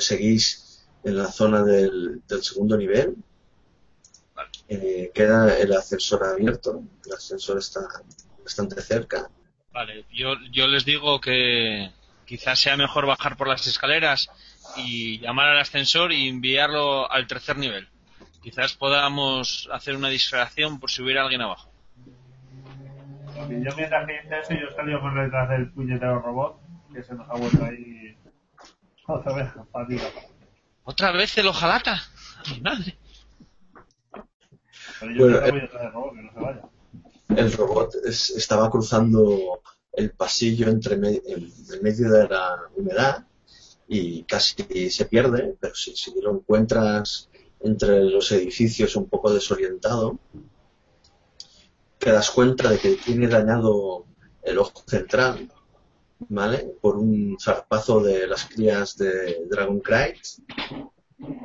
[0.01, 0.66] Seguís
[1.05, 3.17] en la zona del, del segundo nivel.
[4.69, 6.83] Eh, queda el ascensor abierto.
[7.05, 7.81] El ascensor está
[8.43, 9.31] bastante cerca.
[9.73, 11.91] Vale, yo, yo les digo que
[12.25, 14.29] quizás sea mejor bajar por las escaleras
[14.77, 17.89] y llamar al ascensor y enviarlo al tercer nivel.
[18.43, 21.71] Quizás podamos hacer una distracción por si hubiera alguien abajo.
[23.49, 26.59] Y yo mientras que hice eso, yo salí por detrás del puñetero robot,
[26.93, 28.17] que se nos ha vuelto ahí
[29.07, 30.05] otra vez fatiga.
[30.87, 31.95] ¿Otra vez el hojalata?
[31.95, 32.97] ¡A mi madre!
[35.01, 35.53] Pero yo Bueno, siempre eh.
[35.53, 36.63] voy detrás del robot, que no se vaya.
[37.37, 39.61] El robot es- estaba cruzando
[39.93, 43.27] el pasillo entre me- en en medio de la humedad
[43.89, 44.55] y casi
[44.91, 47.29] se pierde, pero si, si lo encuentras
[47.61, 50.19] entre los edificios un poco desorientado,
[51.99, 54.07] te das cuenta de que tiene dañado
[54.43, 55.51] el ojo central,
[56.29, 56.75] ¿vale?
[56.81, 59.83] Por un zarpazo de las crías de Dragon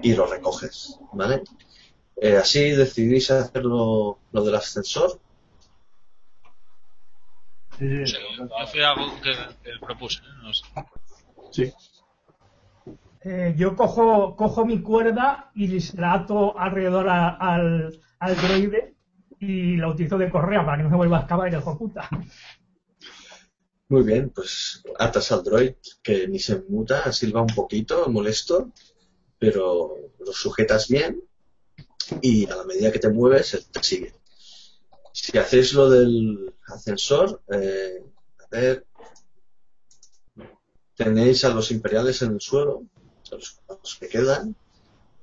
[0.01, 1.43] y lo recoges, ¿vale?
[2.17, 5.19] Eh, así decidís hacerlo lo del ascensor.
[7.80, 8.15] Sí, sí,
[8.82, 9.32] algo que,
[9.63, 10.28] que propuse, ¿eh?
[10.43, 10.65] no sé.
[11.51, 11.74] Sí.
[13.24, 18.95] Eh, yo cojo, cojo mi cuerda y la ato alrededor a- al, al droide
[19.39, 22.07] y la utilizo de correa para que no se vuelva a escapar el hijo puta.
[23.92, 28.72] Muy bien, pues atas al droid que ni se muta, silba un poquito, molesto,
[29.38, 31.22] pero lo sujetas bien
[32.22, 34.16] y a la medida que te mueves, él te sigue.
[35.12, 38.06] Si hacéis lo del ascensor, eh,
[40.96, 42.84] tenéis a los imperiales en el suelo,
[43.30, 44.56] a los, que quedan,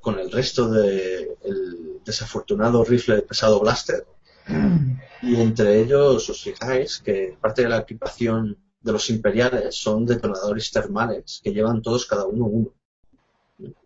[0.03, 4.07] con el resto del desafortunado rifle pesado blaster.
[5.23, 10.71] Y entre ellos os fijáis que parte de la equipación de los imperiales son detonadores
[10.71, 12.71] termales que llevan todos cada uno uno,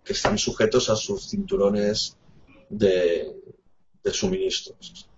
[0.04, 2.16] que están sujetos a sus cinturones
[2.68, 3.34] de,
[4.02, 5.08] de suministros.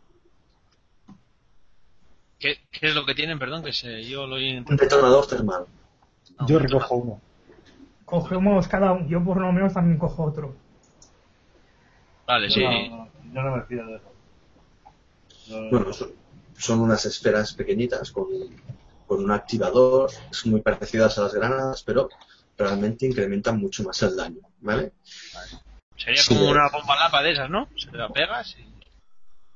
[2.39, 3.39] ¿Qué, qué es lo que tienen?
[3.39, 4.59] Perdón, que se, yo lo oí.
[4.59, 5.67] Un detonador termal.
[6.39, 7.21] No, Yo no, recojo uno.
[8.05, 10.55] Cogemos cada uno, yo por lo menos también cojo otro.
[12.27, 12.63] Vale, sí.
[12.63, 14.14] No, yo no me fío de eso.
[15.49, 15.87] Bueno,
[16.57, 18.27] son, unas esferas pequeñitas con,
[19.07, 22.09] con un activador, son muy parecidas a las granadas, pero
[22.57, 24.93] realmente incrementan mucho más el daño, ¿vale?
[25.97, 26.35] Sería Sí.
[26.35, 27.69] como una bomba lapa de esas, ¿no?
[27.77, 28.65] Se la pegas y...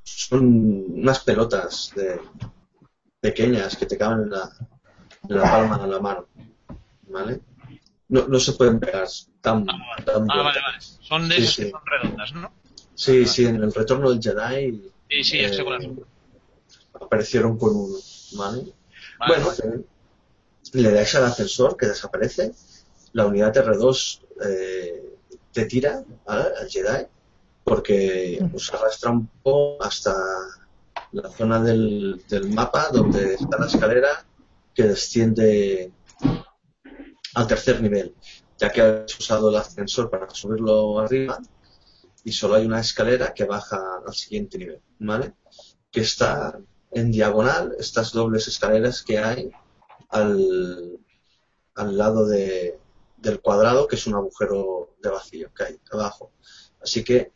[0.04, 2.20] Son unas pelotas de,
[3.20, 4.50] pequeñas que te caben en la,
[5.28, 6.26] en la palma de la mano,
[7.08, 7.40] ¿vale?
[8.08, 9.06] No, no se pueden pegar
[9.40, 10.80] tan, tan Ah, vale, vale.
[10.80, 11.64] Son de Sí, esas sí.
[11.64, 12.52] que son redondas, ¿no?
[12.94, 15.50] Sí, sí, en el retorno del Jedi Sí, sí, eh,
[16.94, 17.96] aparecieron con uno,
[18.32, 18.72] ¿vale?
[19.18, 19.76] Vale, bueno, vale.
[19.76, 19.84] eh,
[20.74, 22.52] le dais al ascensor que desaparece,
[23.12, 25.16] la unidad R2 eh,
[25.52, 26.44] te tira ¿vale?
[26.60, 27.06] al Jedi
[27.64, 30.14] porque os arrastra un poco hasta
[31.12, 34.26] la zona del, del mapa donde está la escalera
[34.74, 35.92] que desciende
[37.34, 38.14] al tercer nivel,
[38.58, 41.38] ya que habéis usado el ascensor para subirlo arriba
[42.24, 45.34] y solo hay una escalera que baja al siguiente nivel, ¿vale?
[45.90, 46.58] Que está
[46.90, 49.50] en diagonal, estas dobles escaleras que hay
[50.10, 50.98] al,
[51.74, 52.78] al lado de,
[53.16, 56.32] del cuadrado, que es un agujero de vacío que hay abajo.
[56.80, 57.32] Así que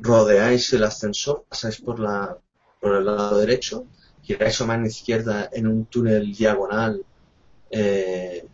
[0.00, 2.36] rodeáis el ascensor, pasáis por, la,
[2.80, 3.86] por el lado derecho,
[4.22, 7.04] giráis a mano izquierda en un túnel diagonal
[7.70, 8.46] eh,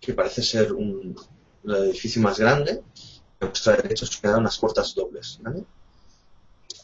[0.00, 1.16] que parece ser un,
[1.64, 2.82] el edificio más grande.
[3.40, 5.38] A vuestra derecha os quedan unas puertas dobles.
[5.42, 5.64] ¿vale?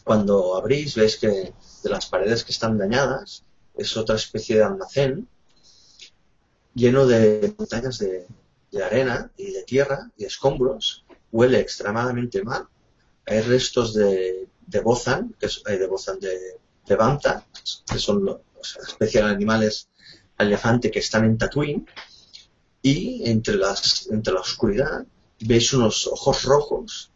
[0.05, 3.45] Cuando abrís, veis que de las paredes que están dañadas
[3.75, 5.29] es otra especie de almacén
[6.75, 8.27] lleno de montañas de,
[8.83, 11.05] arena y de tierra y escombros.
[11.31, 12.67] Huele extremadamente mal.
[13.27, 14.49] Hay restos de,
[14.83, 17.45] bozan, que es, de bozan de, de banta,
[17.87, 18.39] que son los,
[18.99, 19.89] de animales
[20.39, 21.87] elefante que están en Tatooine.
[22.81, 23.59] Y entre,
[24.11, 25.05] entre la oscuridad
[25.41, 27.11] veis unos ojos rojos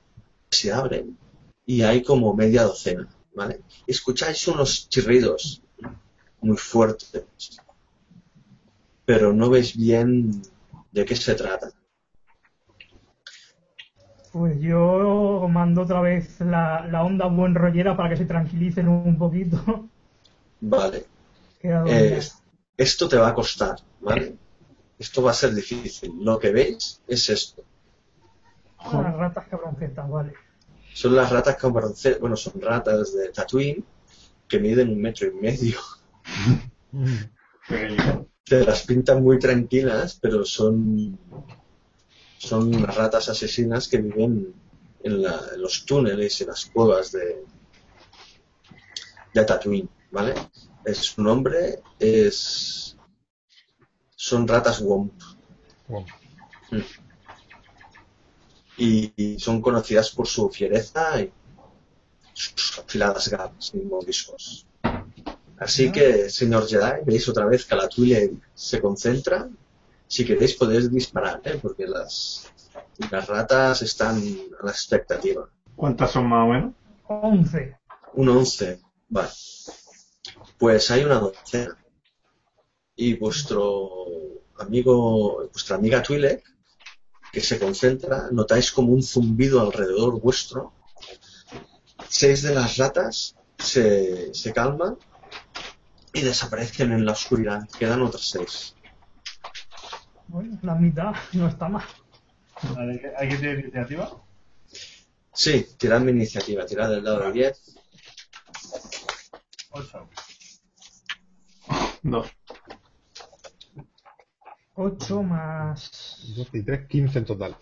[0.49, 1.19] que se abren
[1.67, 3.61] y hay como media docena, ¿vale?
[3.87, 5.63] Escucháis unos chirridos
[6.41, 7.61] muy fuertes,
[9.05, 10.43] pero no veis bien
[10.93, 11.71] de qué se trata.
[14.33, 19.19] Pues yo mando otra vez la, la onda buen rollera para que se tranquilicen un
[19.19, 19.89] poquito.
[20.61, 21.07] Vale.
[21.63, 22.21] Eh,
[22.77, 24.37] esto te va a costar, ¿vale?
[24.99, 26.13] Esto va a ser difícil.
[26.21, 27.65] Lo que veis es esto.
[28.93, 30.35] Unas ratas cabroncetas, vale.
[30.97, 33.85] Son las ratas con bronce- bueno, son ratas de Tatooine
[34.49, 35.79] que miden un metro y medio.
[37.69, 38.29] Pequeñito.
[38.45, 41.19] Te las pintan muy tranquilas, pero son
[42.39, 44.55] son ratas asesinas que viven
[45.03, 47.45] en, la- en los túneles y las cuevas de,
[49.35, 50.35] de Tatooine, ¿vale?
[50.85, 52.97] Es su nombre es
[54.15, 55.13] son ratas Womp
[55.89, 56.07] Bueno,
[58.77, 61.33] y, y son conocidas por su fiereza y
[62.33, 64.67] sus afiladas garras y mordiscos.
[65.59, 69.49] Así que, señor Jedi, veis otra vez que la Twile se concentra.
[70.07, 71.59] Si queréis podéis disparar, ¿eh?
[71.61, 72.53] porque las,
[73.11, 74.23] las ratas están
[74.61, 75.49] a la expectativa.
[75.75, 76.75] ¿Cuántas son más o menos?
[77.09, 77.77] 11.
[78.15, 79.29] Un 11, vale.
[80.59, 81.77] Pues hay una docena.
[82.95, 83.91] Y vuestro
[84.59, 86.43] amigo, vuestra amiga Twi'lek,
[87.37, 90.73] que se concentra, notáis como un zumbido alrededor vuestro.
[92.09, 94.97] Seis de las ratas se, se calman
[96.15, 97.69] y desaparecen en la oscuridad.
[97.79, 98.75] Quedan otras seis.
[100.29, 101.85] Bueno, la mitad no está mal.
[102.75, 104.11] Vale, ¿hay que- ¿Hay que tener iniciativa?
[105.35, 107.77] Sí, tirad mi iniciativa, tirad el dado de 10.
[109.73, 110.09] 8.
[112.03, 112.29] Dos.
[114.79, 117.57] 8 más, 12 y 3, 15 en total.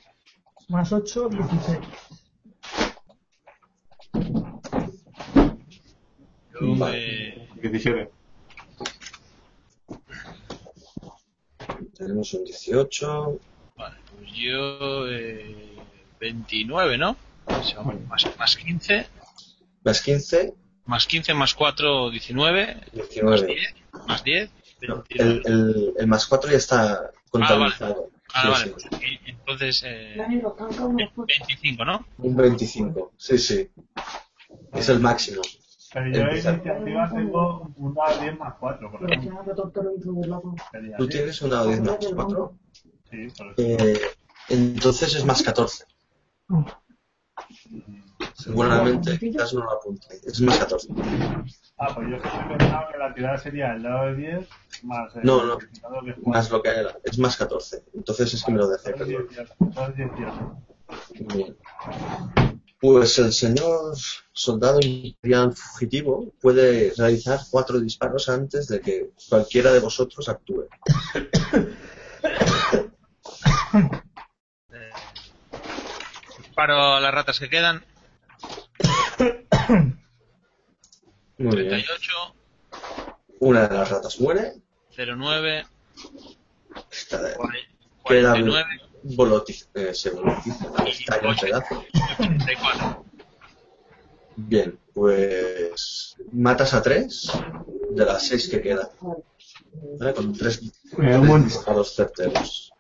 [0.68, 1.78] más 8, 16.
[6.60, 8.10] Yo, eh, 17.
[11.96, 13.38] Tenemos un 18.
[13.76, 15.76] vale, pues yo eh,
[16.18, 17.16] 29, ¿no?
[17.46, 19.06] O sea, más, más 15,
[19.84, 20.54] Más 15,
[20.86, 23.46] más 15 más 4, 19, más 19.
[23.46, 23.74] 10,
[24.08, 24.50] más 10,
[24.86, 25.42] 29.
[25.44, 28.10] el, el, el más 4 ya está contabilizado.
[28.34, 28.70] Ah, Sí, vale, sí.
[28.72, 31.36] pues aquí, entonces eh, Dani, los canca unos fotos.
[31.38, 32.06] 25, ¿no?
[32.18, 33.12] Un 25.
[33.16, 33.70] Sí, sí.
[34.72, 35.40] Es el máximo.
[35.92, 39.72] Pero yo en iniciativa tengo un dado 10 más 4, por Pero ejemplo.
[40.98, 42.58] ¿Tú tienes un dado 10 más 4?
[43.08, 43.54] Sí, por eso.
[43.58, 44.00] Eh,
[44.48, 45.84] entonces es más 14.
[48.44, 50.06] Seguramente, quizás no lo apunte.
[50.22, 50.88] Es más 14.
[51.78, 54.48] Ah, pues yo estoy pensando que la tirada sería el dado de 10
[54.82, 55.56] más el No, no.
[55.56, 56.94] de Más lo que era.
[57.04, 57.84] Es más 14.
[57.94, 59.26] Entonces es que me lo dejé, perdón.
[59.96, 60.62] 18.
[61.34, 61.56] Bien.
[62.80, 63.96] Pues el señor
[64.32, 70.68] soldado imperial fugitivo puede realizar cuatro disparos antes de que cualquiera de vosotros actúe.
[74.72, 74.90] Eh,
[76.38, 77.82] disparo a las ratas que quedan.
[81.38, 81.68] Muy bien.
[81.68, 82.12] 38,
[83.40, 84.54] Una de las ratas muere.
[84.96, 85.66] 09,
[86.90, 87.36] Esta de-
[88.02, 88.64] 49,
[89.02, 91.84] Volotiz, eh, se volotiza, estalla en pedazos.
[92.18, 93.04] 84.
[94.36, 97.30] Bien, pues matas a tres
[97.90, 98.88] de las seis que quedan.
[99.98, 100.14] ¿Vale?
[100.14, 101.48] Con tres, Eh, tres momento.
[101.48, 102.72] disparos certeros.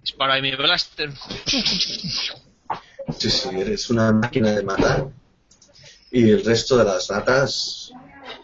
[0.00, 1.12] Disparo ahí mi blaster.
[3.18, 5.08] Sí, sí, eres una máquina de matar.
[6.14, 7.92] Y el resto de las ratas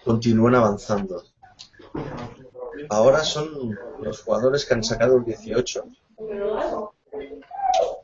[0.04, 1.22] continúan avanzando.
[2.88, 5.84] Ahora son los jugadores que han sacado el 18.
[6.18, 6.80] Yo,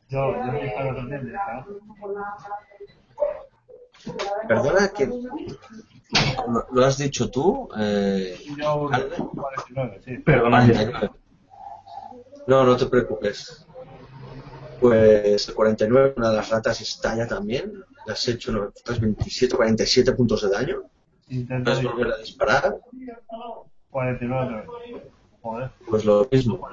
[0.09, 1.65] yo disparo también, ¿verdad?
[4.47, 7.69] Perdona que lo, lo has dicho tú.
[7.77, 9.17] Eh, Yo un Ale.
[9.17, 10.19] 49, sí.
[10.19, 11.11] Perdona, ya.
[12.47, 13.67] No, no te preocupes.
[14.81, 17.83] Pues el 49, una de las ratas estalla también.
[18.07, 20.83] Le has hecho unos 27, 47 puntos de daño.
[21.27, 22.79] Puedes volver a disparar.
[23.91, 25.03] 49 otra vez.
[25.43, 25.71] Joder.
[25.89, 26.69] Pues lo mismo.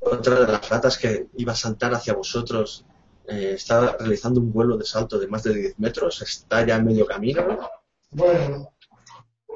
[0.00, 2.84] Otra de las ratas que iba a saltar hacia vosotros
[3.28, 6.22] eh, está realizando un vuelo de salto de más de 10 metros.
[6.22, 7.60] Está ya a medio camino.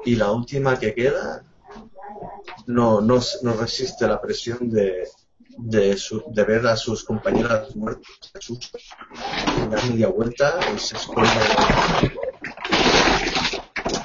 [0.05, 1.43] Y la última que queda
[2.67, 5.07] no, no, no resiste la presión de,
[5.57, 8.31] de, su- de ver a sus compañeras muertas.
[8.33, 8.77] Asusta.
[9.69, 11.29] Da media vuelta y se esconde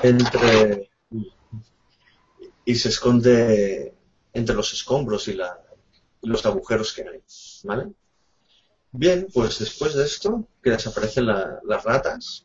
[0.03, 0.91] entre
[2.65, 3.95] y se esconde
[4.33, 5.61] entre los escombros y, la,
[6.23, 7.23] y los agujeros que hay.
[7.65, 7.93] ¿Vale?
[8.93, 12.45] Bien, pues después de esto, que desaparecen la- las ratas,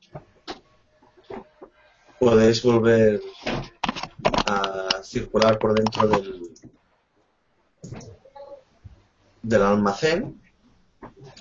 [2.20, 3.22] podéis volver
[4.48, 6.42] a circular por dentro del,
[9.48, 10.42] del almacén,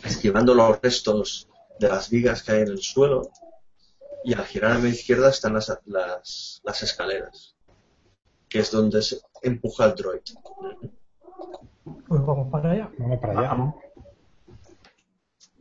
[0.04, 1.48] esquivando los restos
[1.80, 3.30] de las vigas que hay en el suelo,
[4.24, 7.56] y al girar a mi izquierda están las, las, las escaleras,
[8.48, 10.22] que es donde se empuja el droid.
[12.08, 12.90] Pues vamos para allá.
[12.98, 13.74] Vamos para allá.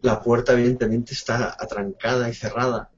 [0.01, 2.91] La puerta evidentemente está atrancada y cerrada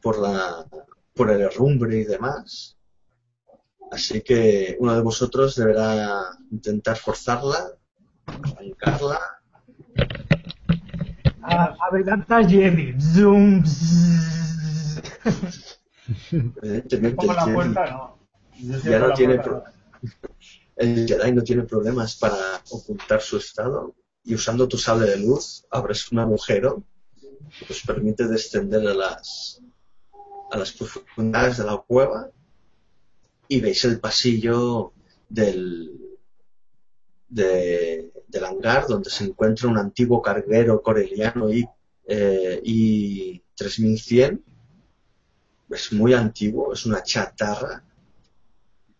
[0.00, 0.66] por la
[1.14, 2.76] por el herrumbre y demás.
[3.90, 7.75] Así que uno de vosotros deberá intentar forzarla,
[8.26, 9.20] arrancarla.
[11.42, 12.94] A, habilidad Jedi.
[13.00, 13.62] Zoom.
[16.62, 18.18] Evidentemente la puerta, no.
[18.84, 19.72] Ya no tiene puerta,
[20.20, 20.30] pro-
[20.76, 22.36] el Jedi no tiene problemas para
[22.70, 23.94] ocultar su estado
[24.24, 26.82] y usando tu sable de luz abres un agujero
[27.58, 29.60] que os permite descender a las
[30.50, 32.30] a las profundidades de la cueva
[33.48, 34.92] y veis el pasillo
[35.28, 35.90] del
[37.28, 41.68] de- del hangar donde se encuentra un antiguo carguero coreliano y,
[42.06, 44.44] eh, y 3100
[45.70, 47.82] es muy antiguo, es una chatarra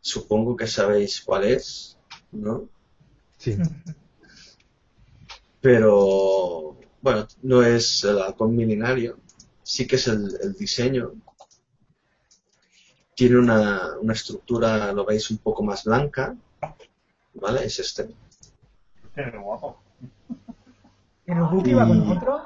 [0.07, 1.99] supongo que sabéis cuál es,
[2.31, 2.69] ¿no?
[3.39, 3.57] Sí.
[5.61, 9.19] Pero, bueno, no es el halcón milenario,
[9.65, 11.13] sí que es el, el diseño.
[13.17, 16.37] Tiene una, una estructura, lo veis, un poco más blanca,
[17.35, 17.65] ¿vale?
[17.65, 18.09] Es este.
[19.17, 19.83] Qué guapo.
[21.27, 22.43] ¿El Wookiee va con Y- nosotros?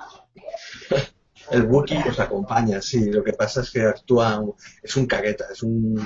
[1.51, 3.11] El Wookiee os acompaña, sí.
[3.11, 4.43] Lo que pasa es que actúa,
[4.83, 6.01] es un cagueta, es un...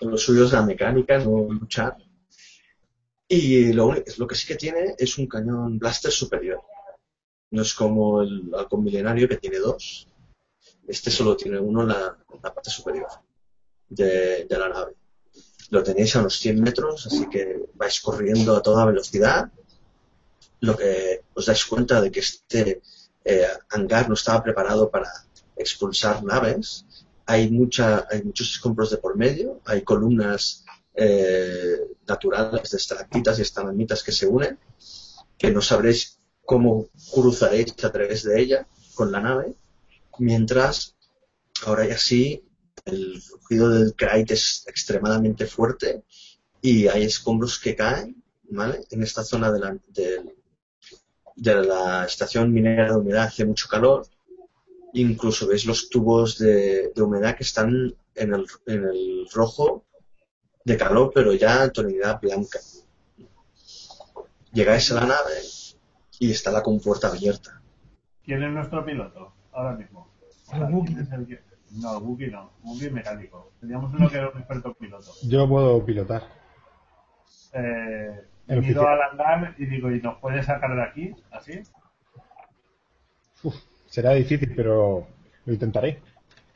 [0.00, 1.96] Lo suyo es la mecánica, no luchar.
[3.28, 6.60] Y lo, único- lo que sí que tiene es un cañón blaster superior.
[7.50, 10.06] No es como el halcón milenario que tiene dos.
[10.86, 13.08] Este solo tiene uno en la, en la parte superior
[13.88, 14.94] de, de la nave.
[15.70, 19.50] Lo tenéis a unos 100 metros, así que vais corriendo a toda velocidad.
[20.60, 22.82] Lo que os dais cuenta de que este
[23.24, 25.10] eh, hangar no estaba preparado para
[25.56, 26.86] expulsar naves.
[27.26, 30.64] Hay, mucha, hay muchos escombros de por medio, hay columnas
[30.94, 34.58] eh, naturales de estalactitas y estalagmitas que se unen,
[35.36, 39.56] que no sabréis cómo cruzaréis a través de ella con la nave,
[40.18, 40.94] mientras
[41.64, 42.45] ahora ya sí
[42.86, 46.04] el rugido del kite es extremadamente fuerte
[46.62, 48.80] y hay escombros que caen, ¿vale?
[48.90, 49.76] En esta zona de la,
[51.36, 54.06] de la estación minera de humedad hace mucho calor.
[54.94, 59.84] Incluso veis los tubos de, de humedad que están en el, en el rojo
[60.64, 62.58] de calor, pero ya en tonalidad blanca.
[64.52, 65.34] Llegáis a la nave
[66.18, 67.60] y está la compuerta abierta.
[68.24, 70.08] ¿Quién es nuestro piloto ahora mismo?
[70.48, 72.50] ¿Quién es el que- No, Wookiee no.
[72.62, 73.52] Wookiee mecánico.
[73.60, 75.12] Teníamos uno que era un experto piloto.
[75.22, 76.22] Yo puedo pilotar.
[77.52, 81.14] Eh, El miro al andar y digo, ¿y nos puede sacar de aquí?
[81.30, 81.62] ¿Así?
[83.42, 83.54] Uf,
[83.86, 85.06] será difícil, pero
[85.44, 86.00] lo intentaré.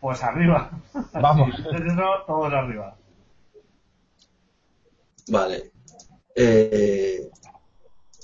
[0.00, 0.70] Pues arriba.
[1.12, 1.54] Vamos.
[1.58, 2.96] Entonces eso, todos arriba.
[5.28, 5.70] Vale.
[6.34, 7.28] Eh,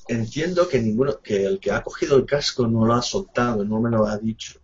[0.09, 3.81] entiendo que ninguno, que el que ha cogido el casco no lo ha soltado, no
[3.81, 4.61] me lo ha dicho.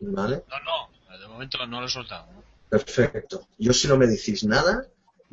[0.00, 0.44] ¿Vale?
[0.48, 0.97] No, no,
[1.38, 1.90] momento no lo he.
[2.68, 3.46] Perfecto.
[3.58, 4.86] Yo si no me decís nada,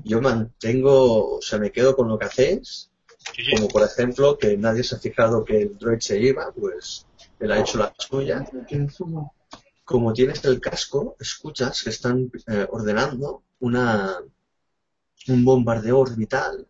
[0.04, 2.92] yo mantengo, o sea, me quedo con lo que hacéis.
[3.34, 3.56] Sí, sí.
[3.56, 7.08] Como por ejemplo que nadie se ha fijado que el droid se iba, pues
[7.40, 8.46] él ha hecho la suya.
[9.84, 14.20] Como tienes el casco, escuchas que están eh, ordenando una
[15.28, 16.68] un bombardeo orbital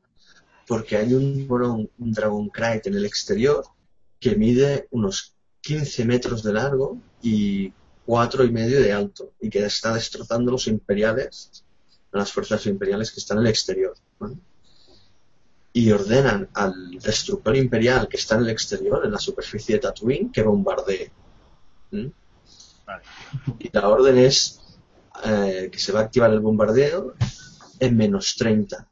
[0.65, 3.65] porque hay un, un, un Dragon Knight en el exterior
[4.19, 7.73] que mide unos 15 metros de largo y
[8.05, 11.63] cuatro y medio de alto y que está destrozando los imperiales,
[12.11, 13.95] las fuerzas imperiales que están en el exterior.
[14.19, 14.35] ¿vale?
[15.73, 20.31] Y ordenan al destructor imperial que está en el exterior, en la superficie de Tatooine,
[20.31, 21.11] que bombardee.
[21.91, 22.07] ¿Mm?
[22.85, 23.03] Vale.
[23.59, 24.61] Y la orden es
[25.23, 27.15] eh, que se va a activar el bombardeo
[27.79, 28.87] en menos 30.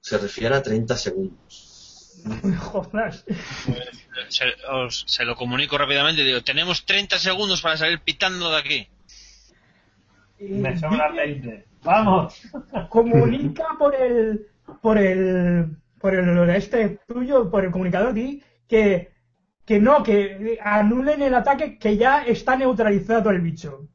[0.00, 2.22] Se refiere a 30 segundos.
[2.60, 3.24] Joder.
[4.28, 6.24] Se, os- se lo comunico rápidamente.
[6.24, 8.88] Digo, tenemos 30 segundos para salir pitando de aquí.
[10.40, 11.64] Me sobra 20.
[11.82, 12.40] ¡Vamos!
[12.90, 14.46] comunica por el
[14.82, 19.12] por el por el este tuyo por el comunicador di que
[19.64, 23.88] que no que anulen el ataque que ya está neutralizado el bicho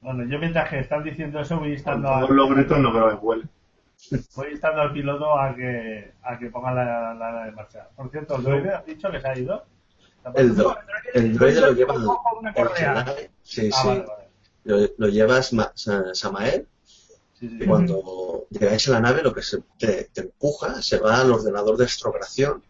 [0.00, 3.16] Bueno, yo mientras que están diciendo eso voy instando, al, los gritos no creo que
[3.16, 3.44] vuele.
[4.36, 7.88] Voy instando al piloto a que, a que ponga la, la marcha.
[7.96, 9.64] Por cierto, ¿el droide has dicho que se ha ido?
[10.34, 10.76] El, dro-
[11.14, 13.30] el droide lo lleva el.
[13.42, 13.88] Sí, Ah, sí.
[13.88, 14.24] vale, vale.
[14.64, 16.66] Lo, lo lleva Samael.
[17.34, 17.66] Sí, sí, Y sí.
[17.66, 21.76] cuando llegáis a la nave, lo que se, te, te empuja se va al ordenador
[21.76, 22.62] de astrogración,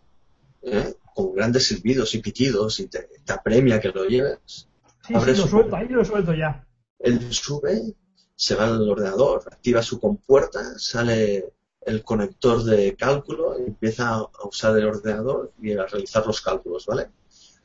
[0.63, 0.95] ¿eh?
[1.15, 4.41] con grandes silbidos y pitidos, y te, te apremia que lo lleves.
[4.47, 4.67] sí,
[5.07, 6.65] sí, Abre lo su- suelto ahí lo suelto ya
[6.99, 7.95] Él sube,
[8.37, 11.53] se va al ordenador, activa su compuerta, sale
[11.87, 16.87] el conector de cálculo y empieza a usar el ordenador y a realizar los cálculos,
[16.87, 17.09] ¿vale?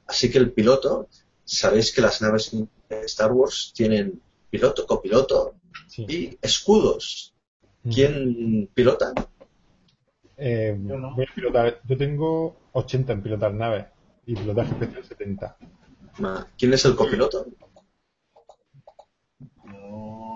[0.08, 1.08] Así que el piloto,
[1.46, 5.56] sabéis que las naves de Star Wars tienen piloto, copiloto
[5.88, 6.06] Sí.
[6.08, 7.34] y escudos.
[7.84, 9.14] ¿Quién pilota?
[10.38, 11.16] Eh, Yo no.
[11.16, 11.82] voy a pilotar.
[11.88, 13.86] Yo tengo 80 en pilotar naves
[14.26, 15.58] y pilotaje especial 70.
[16.20, 17.46] Ma- ¿Quién es el copiloto?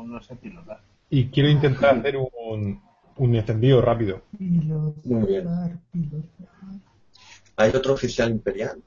[0.03, 0.81] No, no sé pilotar.
[1.09, 2.81] Y quiero intentar hacer un,
[3.17, 4.21] un encendido rápido.
[4.39, 5.47] Muy bien.
[7.55, 8.81] Hay otro oficial imperial,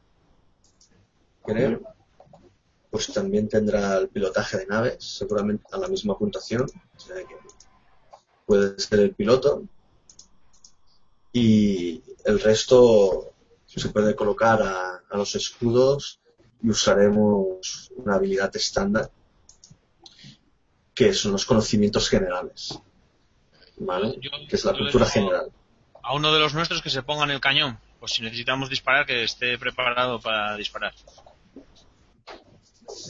[1.44, 1.80] creo.
[2.90, 6.62] Pues también tendrá el pilotaje de naves, seguramente a la misma puntuación.
[6.62, 7.36] O sea que
[8.44, 9.64] puede ser el piloto.
[11.32, 13.32] Y el resto
[13.66, 16.18] se puede colocar a, a los escudos
[16.62, 19.10] y usaremos una habilidad estándar,
[20.96, 22.76] que son los conocimientos generales.
[23.76, 24.18] ¿Vale?
[24.20, 25.52] Yo- Que es la cultura general.
[26.02, 27.78] A uno de los nuestros que se ponga en el cañón.
[28.00, 30.92] Pues si necesitamos disparar, que esté preparado para disparar.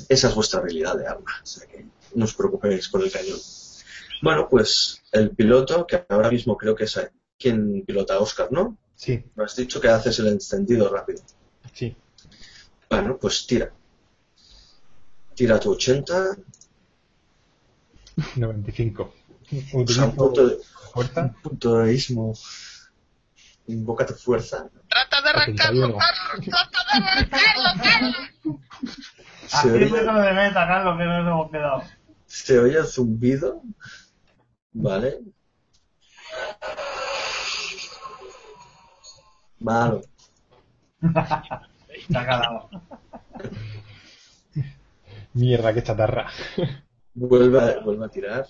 [0.08, 1.84] Esa es vuestra habilidad de arma, o sea que
[2.14, 3.38] no os preocupéis por el cañón.
[4.22, 6.98] Bueno, pues el piloto, que ahora mismo creo que es
[7.38, 8.76] quien pilota Oscar, ¿no?
[8.94, 11.22] Sí, Me has dicho que haces el encendido rápido.
[11.72, 11.94] sí.
[12.88, 13.72] Bueno, pues tira.
[15.34, 16.36] Tira tu 80.
[18.36, 19.12] 95.
[19.74, 20.56] O sea, un punto de,
[20.92, 21.22] fuerza.
[21.22, 22.34] un punto de ismo.
[23.68, 24.68] Invoca tu fuerza.
[24.88, 25.98] Trata de arrancarlo, 81.
[25.98, 26.46] Carlos.
[26.46, 28.60] Trata de arrancarlo, Carlos.
[29.52, 31.82] Así oye, es lo de meta, Carlos, que nos hemos quedado.
[32.26, 33.62] se oye el zumbido.
[34.72, 35.20] Vale.
[39.58, 40.02] Malo.
[41.02, 41.62] Ha
[42.12, 42.70] calado.
[45.34, 46.28] Mierda, qué chatarra.
[47.18, 48.46] Vuelve a, vuelve a tirar.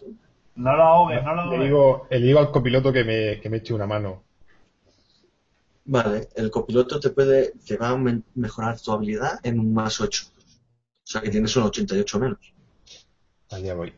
[0.57, 1.65] No lo ahogues, no lo Le ahogues.
[1.65, 4.25] digo, le digo al copiloto que me, que me eche una mano.
[5.85, 7.97] Vale, el copiloto te puede, te va a
[8.35, 10.25] mejorar tu habilidad en un más 8.
[10.35, 12.39] O sea que tienes un 88 menos.
[13.51, 13.95] Allá voy.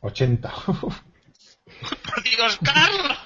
[0.00, 0.54] 80.
[0.66, 3.18] Por Dios, Carlos.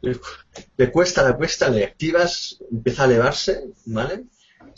[0.00, 0.20] Le,
[0.76, 4.24] le cuesta, le cuesta, le activas, empieza a elevarse, ¿vale?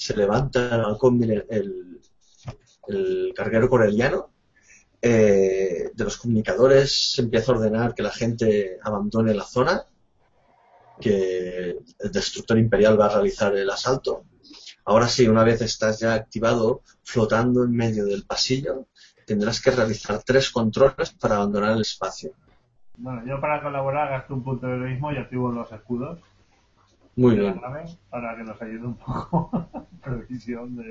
[0.01, 2.01] Se levanta el el,
[2.89, 4.31] el carguero coreliano.
[5.02, 9.85] Eh, de los comunicadores se empieza a ordenar que la gente abandone la zona,
[10.98, 14.24] que el destructor imperial va a realizar el asalto.
[14.86, 18.86] Ahora sí, una vez estás ya activado, flotando en medio del pasillo,
[19.27, 22.32] tendrás que realizar tres controles para abandonar el espacio.
[22.97, 26.20] Bueno, yo para colaborar gasto un punto de heroísmo y activo los escudos
[27.20, 27.60] Muy la bien.
[28.09, 29.68] para que nos ayude un poco
[30.02, 30.84] previsión de,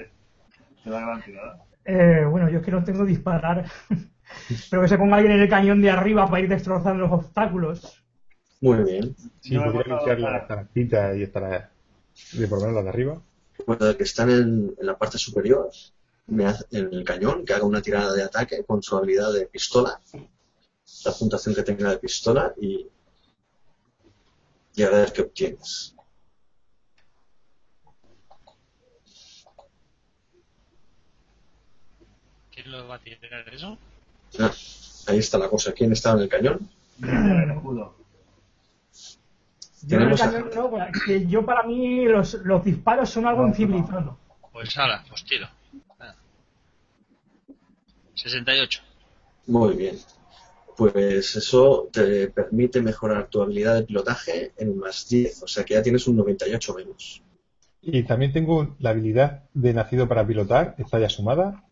[0.86, 1.66] de la gran tirada.
[1.86, 3.66] Eh, bueno, yo es que no tengo disparar.
[4.70, 8.04] Pero que se ponga alguien en el cañón de arriba para ir destrozando los obstáculos.
[8.62, 9.16] Muy bien.
[9.40, 11.72] Sí, podría limpiar las tarantitas y estará
[12.34, 13.20] de por menos de arriba.
[13.80, 15.68] El que está en, en la parte superior,
[16.28, 19.48] me hace- en el cañón, que haga una tirada de ataque con su habilidad de
[19.48, 20.00] pistola,
[21.06, 22.88] la puntuación que tenga de pistola y,
[24.76, 25.96] y a ver qué obtienes.
[32.62, 33.78] ¿Quién lo va a tirar eso?
[34.38, 34.52] Ah,
[35.08, 35.72] ahí está la cosa.
[35.72, 36.70] ¿Quién estaba en el cañón?
[37.00, 37.96] Yo tengo el escudo.
[39.84, 43.26] Yo, en el Tenemos a- cañón no, porque yo para mí los, los disparos son
[43.28, 44.18] algo No, incivilizado.
[44.52, 45.48] Pues ala, pues tiro.
[46.00, 46.16] Ah.
[48.16, 48.82] 68.
[49.48, 49.98] Muy bien.
[50.76, 55.64] Pues eso te permite mejorar tu habilidad de pilotaje en un más 10, o sea
[55.64, 57.22] que ya tienes un 98 menos.
[57.82, 60.76] Y también tengo la habilidad de nacido para pilotar.
[60.78, 61.64] ¿Está ya sumada?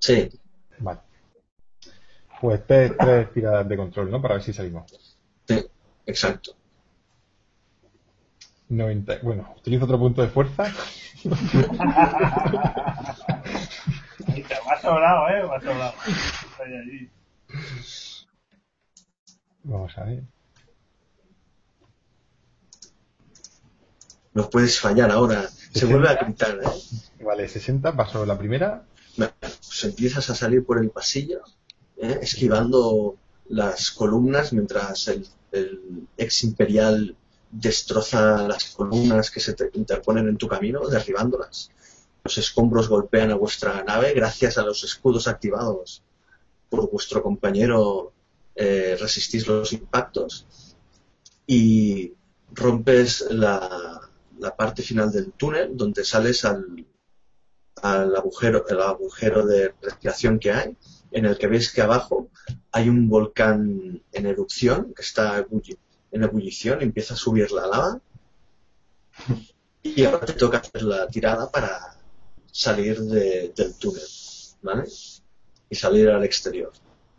[0.00, 0.28] Sí,
[0.78, 1.00] Vale.
[2.40, 4.20] Pues tres, tres tiradas de control, ¿no?
[4.22, 4.90] Para ver si salimos.
[5.46, 5.64] sí,
[6.06, 6.56] exacto.
[8.70, 9.18] 90.
[9.22, 10.72] Bueno, utilizo otro punto de fuerza.
[11.24, 11.32] Me
[14.72, 15.94] ha sobrado, eh, me ha sobrado.
[16.06, 17.10] Estoy allí.
[19.64, 20.22] Vamos a ver.
[24.32, 25.48] No puedes fallar ahora.
[25.48, 27.24] Se vuelve a gritar, ¿eh?
[27.24, 28.84] Vale, 60, paso la primera.
[29.16, 31.42] Pues empiezas a salir por el pasillo,
[31.96, 32.18] ¿eh?
[32.22, 33.16] esquivando
[33.48, 35.26] las columnas mientras el,
[36.16, 37.16] ex imperial
[37.50, 41.70] destroza las columnas que se te interponen en tu camino, derribándolas.
[42.22, 46.02] Los escombros golpean a vuestra nave gracias a los escudos activados
[46.68, 48.12] por vuestro compañero.
[48.54, 50.46] eh, resistís los impactos
[51.46, 52.12] y
[52.52, 54.00] rompes la
[54.56, 56.84] parte final del túnel donde sales al,
[57.82, 60.76] al agujero, el agujero de respiración que hay,
[61.12, 62.28] en el que veis que abajo
[62.72, 65.44] hay un volcán en erupción que está
[66.12, 68.00] en ebullición, empieza a subir la lava
[69.82, 71.96] y ahora te toca hacer la tirada para
[72.52, 74.02] salir de- del túnel,
[74.62, 74.84] ¿vale?
[75.68, 76.72] Y salir al exterior.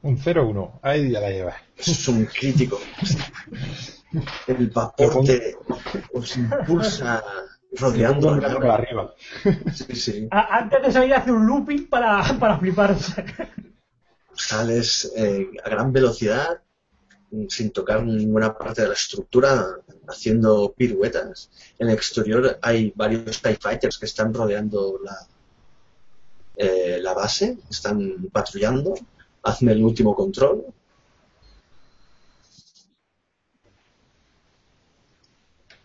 [0.03, 0.79] Un 0-1.
[0.81, 1.55] Ahí ya la llevas.
[1.77, 2.79] Es un crítico.
[4.47, 5.55] El vapor te
[6.13, 7.23] os impulsa
[7.71, 9.13] rodeando la para arriba.
[9.73, 10.27] Sí, sí.
[10.31, 13.25] A- antes de salir hace un looping para, para fliparse.
[14.35, 16.61] sales eh, a gran velocidad
[17.47, 19.77] sin tocar ninguna parte de la estructura
[20.09, 21.49] haciendo piruetas
[21.79, 25.15] en el exterior hay varios TIE Fighters que están rodeando la
[26.57, 28.95] eh, la base están patrullando
[29.43, 30.65] hazme el último control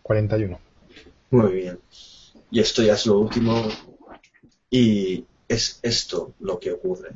[0.01, 0.59] 41.
[1.29, 1.79] Muy bien.
[2.51, 3.67] Y esto ya es lo último.
[4.69, 7.11] Y es esto lo que ocurre.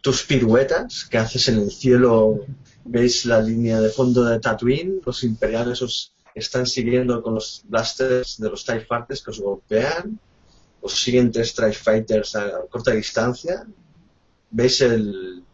[0.00, 2.46] Tus piruetas que haces en el cielo,
[2.84, 8.38] veis la línea de fondo de Tatooine, los imperiales os están siguiendo con los blasters
[8.38, 10.20] de los TIE que os golpean
[10.80, 13.66] os siguen tres Strike Fighters a corta distancia,
[14.50, 15.44] veis el,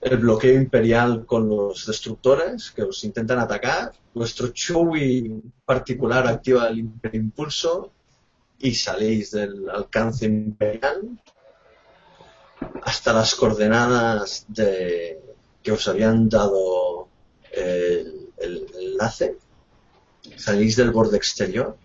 [0.00, 6.90] el bloqueo imperial con los destructores que os intentan atacar, vuestro Chewie particular activa el
[7.12, 7.92] impulso
[8.58, 11.18] y saléis del alcance imperial
[12.82, 15.20] hasta las coordenadas de,
[15.62, 17.08] que os habían dado
[17.52, 19.36] el, el enlace,
[20.36, 21.76] salís del borde exterior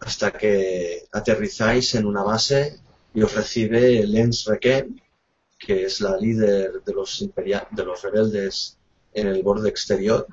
[0.00, 2.80] hasta que aterrizáis en una base
[3.14, 5.00] y os recibe Lens Requen,
[5.58, 7.28] que es la líder de los,
[7.70, 8.78] de los rebeldes
[9.12, 10.26] en el borde exterior,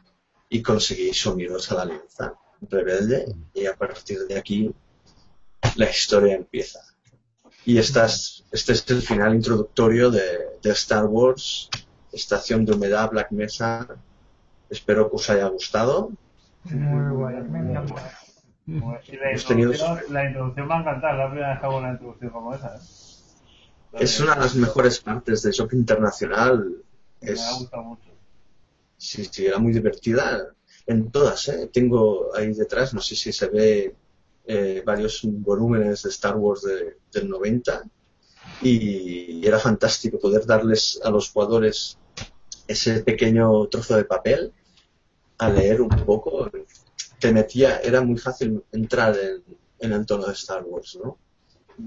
[0.50, 2.34] y conseguís uniros a la alianza
[2.70, 4.72] rebelde, y a partir de aquí
[5.76, 6.80] la historia empieza.
[7.66, 11.70] Y esta es- este es el final introductorio de, Star Wars,
[12.12, 13.88] Estación de Humedad, Black Mesa.
[14.70, 16.12] Espero que os haya gustado.
[16.64, 17.36] Muy guay,
[18.66, 21.78] me la Hemos tenido- introducción, la introducción me ha encantado, la primera vez que hago
[21.78, 22.76] una introducción como esa.
[22.76, 22.80] ¿eh?
[24.00, 26.84] Es una de las mejores partes de Shock Internacional.
[27.22, 28.10] Me Es, ha gustado mucho.
[28.98, 30.48] sí, sí, era muy divertida.
[30.88, 31.70] En todas, ¿eh?
[31.72, 33.96] Tengo ahí detrás, no sé si se ve
[34.46, 37.84] eh, varios volúmenes de Star Wars de- del 90
[38.62, 41.98] y era fantástico poder darles a los jugadores
[42.68, 44.54] ese pequeño trozo de papel
[45.40, 46.50] a leer un poco.
[47.26, 49.44] Te metía, era muy fácil entrar en,
[49.80, 51.18] en el tono de Star Wars, ¿no?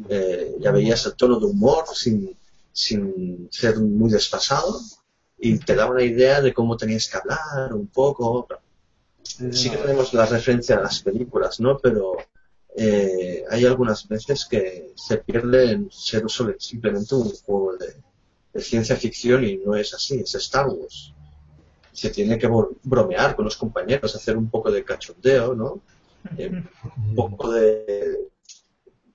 [0.08, 2.36] Eh, ya veías el tono de humor sin,
[2.72, 4.80] sin ser muy desfasado
[5.38, 8.46] y te daba una idea de cómo tenías que hablar un poco.
[9.22, 11.78] Sí, que tenemos la referencia a las películas, ¿no?
[11.78, 12.16] Pero
[12.76, 17.94] eh, hay algunas veces que se pierde en ser solo- simplemente un juego de,
[18.54, 21.14] de ciencia ficción y no es así, es Star Wars.
[21.98, 25.80] Se tiene que bro- bromear con los compañeros, hacer un poco de cachondeo, ¿no?
[26.36, 26.50] Eh,
[26.96, 28.28] un poco de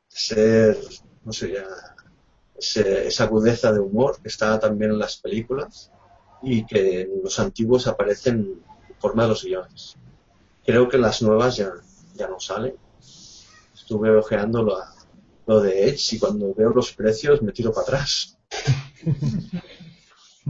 [0.08, 0.78] ser,
[1.24, 1.66] no sé, ya,
[2.56, 5.92] ese- esa agudeza de humor que está también en las películas
[6.42, 8.36] y que en los antiguos aparecen
[8.90, 9.96] en forma de los guiones.
[10.66, 11.72] Creo que en las nuevas ya,
[12.16, 12.76] ya no sale.
[13.74, 14.78] Estuve ojeando lo,
[15.48, 18.38] lo de Edge y cuando veo los precios me tiro para atrás.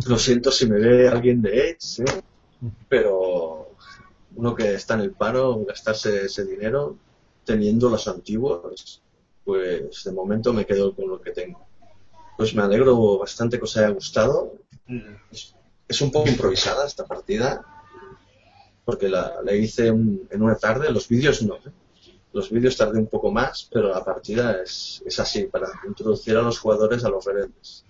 [0.08, 2.22] Lo siento si me ve alguien de Edge, ¿eh?
[2.90, 3.70] pero
[4.36, 6.98] uno que está en el paro, gastarse ese dinero
[7.46, 9.02] teniendo los antiguos,
[9.46, 11.60] pues de momento me quedo con lo que tengo.
[12.38, 14.54] Pues me alegro bastante que os haya gustado.
[14.88, 15.04] sí.
[15.32, 15.56] Es,
[15.88, 17.64] es un poco improvisada esta partida,
[18.86, 20.90] porque la, la hice un- en una tarde.
[20.92, 21.56] Los vídeos no.
[21.58, 21.72] ¿eh?
[22.32, 26.42] Los vídeos tardé un poco más, pero la partida es, es así, para introducir a
[26.42, 27.86] los jugadores a los rebeldes.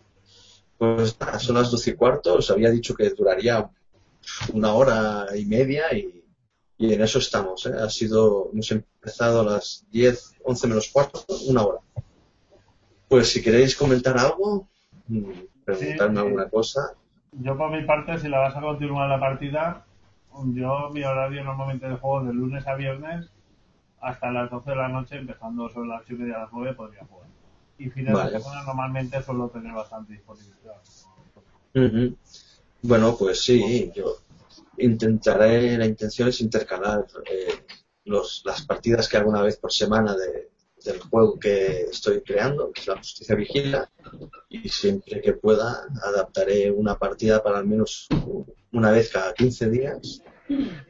[0.78, 3.70] Pues son las doce y cuarto, os había dicho que duraría
[4.54, 6.24] una hora y media y,
[6.78, 7.66] y en eso estamos.
[7.66, 7.74] ¿eh?
[7.80, 11.80] Ha sido, hemos empezado a las 10, 11 menos cuarto, una hora.
[13.08, 14.68] Pues si queréis comentar algo,
[15.08, 15.32] mm,
[15.64, 16.26] preguntarme sí.
[16.26, 16.94] alguna cosa.
[17.32, 19.86] Yo por mi parte, si la vas a continuar la partida,
[20.46, 23.30] yo mi horario normalmente de juego de lunes a viernes
[24.02, 26.74] hasta las 12 de la noche, empezando sobre las 8 y media a las 9,
[26.74, 27.30] podría jugar.
[27.84, 28.32] Y fines Vale.
[28.32, 30.82] de semana normalmente suelo tener bastante disponibilidad.
[32.82, 34.20] Bueno, pues sí, yo
[34.78, 37.66] intentaré, la intención es intercalar eh,
[38.06, 40.52] los, las partidas que hago una vez por semana de,
[40.86, 43.92] del juego que estoy creando, que es la Justicia Vigila,
[44.48, 48.08] y siempre que pueda adaptaré una partida para al menos
[48.72, 50.22] una vez cada 15 días,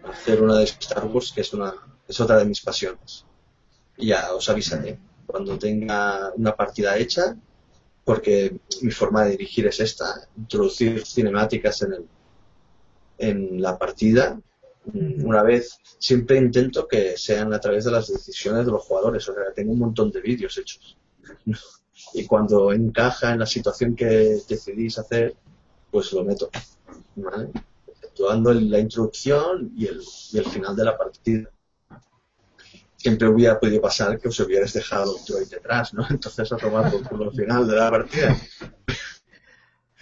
[0.03, 1.73] hacer una de Star Wars, que es, una,
[2.07, 3.25] es otra de mis pasiones.
[3.97, 7.35] Y ya os avisaré cuando tenga una partida hecha,
[8.05, 12.05] porque mi forma de dirigir es esta, introducir cinemáticas en, el,
[13.17, 14.39] en la partida.
[14.93, 19.33] Una vez, siempre intento que sean a través de las decisiones de los jugadores, o
[19.33, 20.97] sea, tengo un montón de vídeos hechos.
[22.15, 25.35] Y cuando encaja en la situación que decidís hacer,
[25.89, 26.49] pues lo meto.
[27.15, 27.49] ¿vale?
[27.87, 30.01] Exceptuando el- la introducción y el,
[30.31, 31.49] y el final de la partida.
[33.03, 36.05] Siempre hubiera podido pasar que os hubierais dejado el droid detrás, ¿no?
[36.09, 38.38] Entonces a tomar por culo el final de la partida.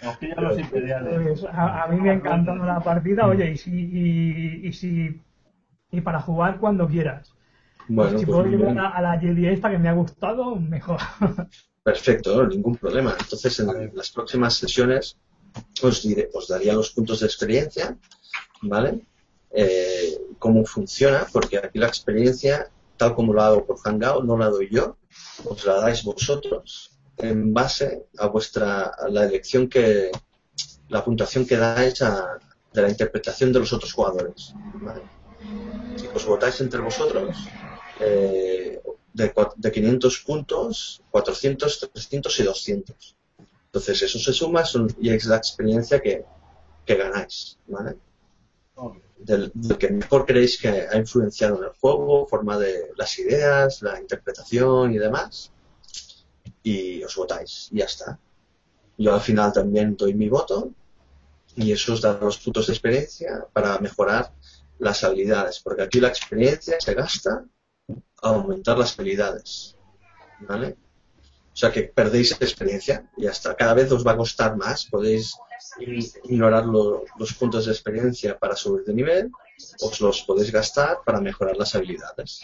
[0.04, 1.40] Os pillan los imperiales.
[1.40, 5.20] Pues a, a mí me ha encantado la partida, oye, y si, y, y si
[5.92, 7.34] y para jugar cuando quieras.
[7.88, 11.00] Bueno, si pues puedo llevar a, a la Jedi esta que me ha gustado, mejor.
[11.82, 13.16] Perfecto, no, ningún problema.
[13.18, 15.18] Entonces, en las próximas sesiones
[15.82, 17.96] os, diré, os daría los puntos de experiencia,
[18.62, 19.00] ¿vale?
[19.50, 22.70] Eh, cómo funciona, porque aquí la experiencia,
[23.02, 24.96] tal como lo hago por Hangout, no la doy yo,
[25.50, 26.66] os la dais vosotros
[27.18, 27.88] en base
[28.18, 28.68] a vuestra
[29.04, 30.10] a la elección que
[30.94, 32.38] la puntuación que dais a,
[32.74, 34.54] de la interpretación de los otros jugadores.
[34.86, 35.02] ¿vale?
[35.98, 37.36] Si os votáis entre vosotros,
[37.98, 38.80] eh,
[39.12, 39.26] de,
[39.64, 43.16] de 500 puntos, 400, 300 y 200.
[43.66, 46.24] Entonces eso se suma son- y es la experiencia que,
[46.86, 47.96] que ganáis, ¿vale?
[49.24, 54.00] Del, que mejor creéis que ha influenciado en el juego, forma de las ideas, la
[54.00, 55.52] interpretación y demás.
[56.62, 58.18] Y os votáis, y ya está.
[58.98, 60.70] Yo al final también doy mi voto
[61.56, 64.32] y eso os da los puntos de experiencia para mejorar
[64.78, 67.44] las habilidades, porque aquí la experiencia se gasta
[68.22, 69.76] a aumentar las habilidades.
[70.40, 70.76] ¿Vale?
[71.52, 74.86] O sea que perdéis experiencia y hasta cada vez os va a costar más.
[74.86, 75.34] Podéis
[76.24, 79.30] ignorar lo- los puntos de experiencia para subir de nivel,
[79.80, 82.40] os los podéis gastar para mejorar las habilidades.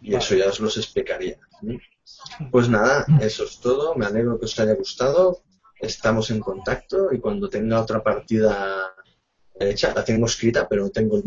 [0.00, 1.38] Y eso ya os los explicaría.
[2.50, 3.94] Pues nada, eso es todo.
[3.94, 5.42] Me alegro que os haya gustado.
[5.80, 8.94] Estamos en contacto y cuando tenga otra partida
[9.58, 11.22] hecha, la tengo escrita, pero no tengo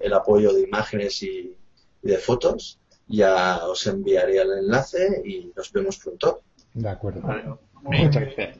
[0.00, 1.56] el, apoyo de imágenes y
[2.02, 2.78] de fotos.
[3.08, 6.42] Ya os enviaré el enlace y nos vemos pronto.
[6.74, 7.20] De acuerdo.
[7.22, 7.44] Vale.
[7.82, 8.58] Muchas gracias.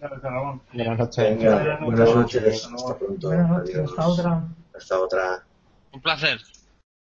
[0.72, 1.38] Buenas noches.
[1.38, 2.66] Venga, Buenas noches.
[2.74, 3.28] Hasta pronto.
[3.28, 4.48] Buenas noches, hasta otra.
[4.74, 5.44] Hasta otra.
[5.92, 6.40] Un placer.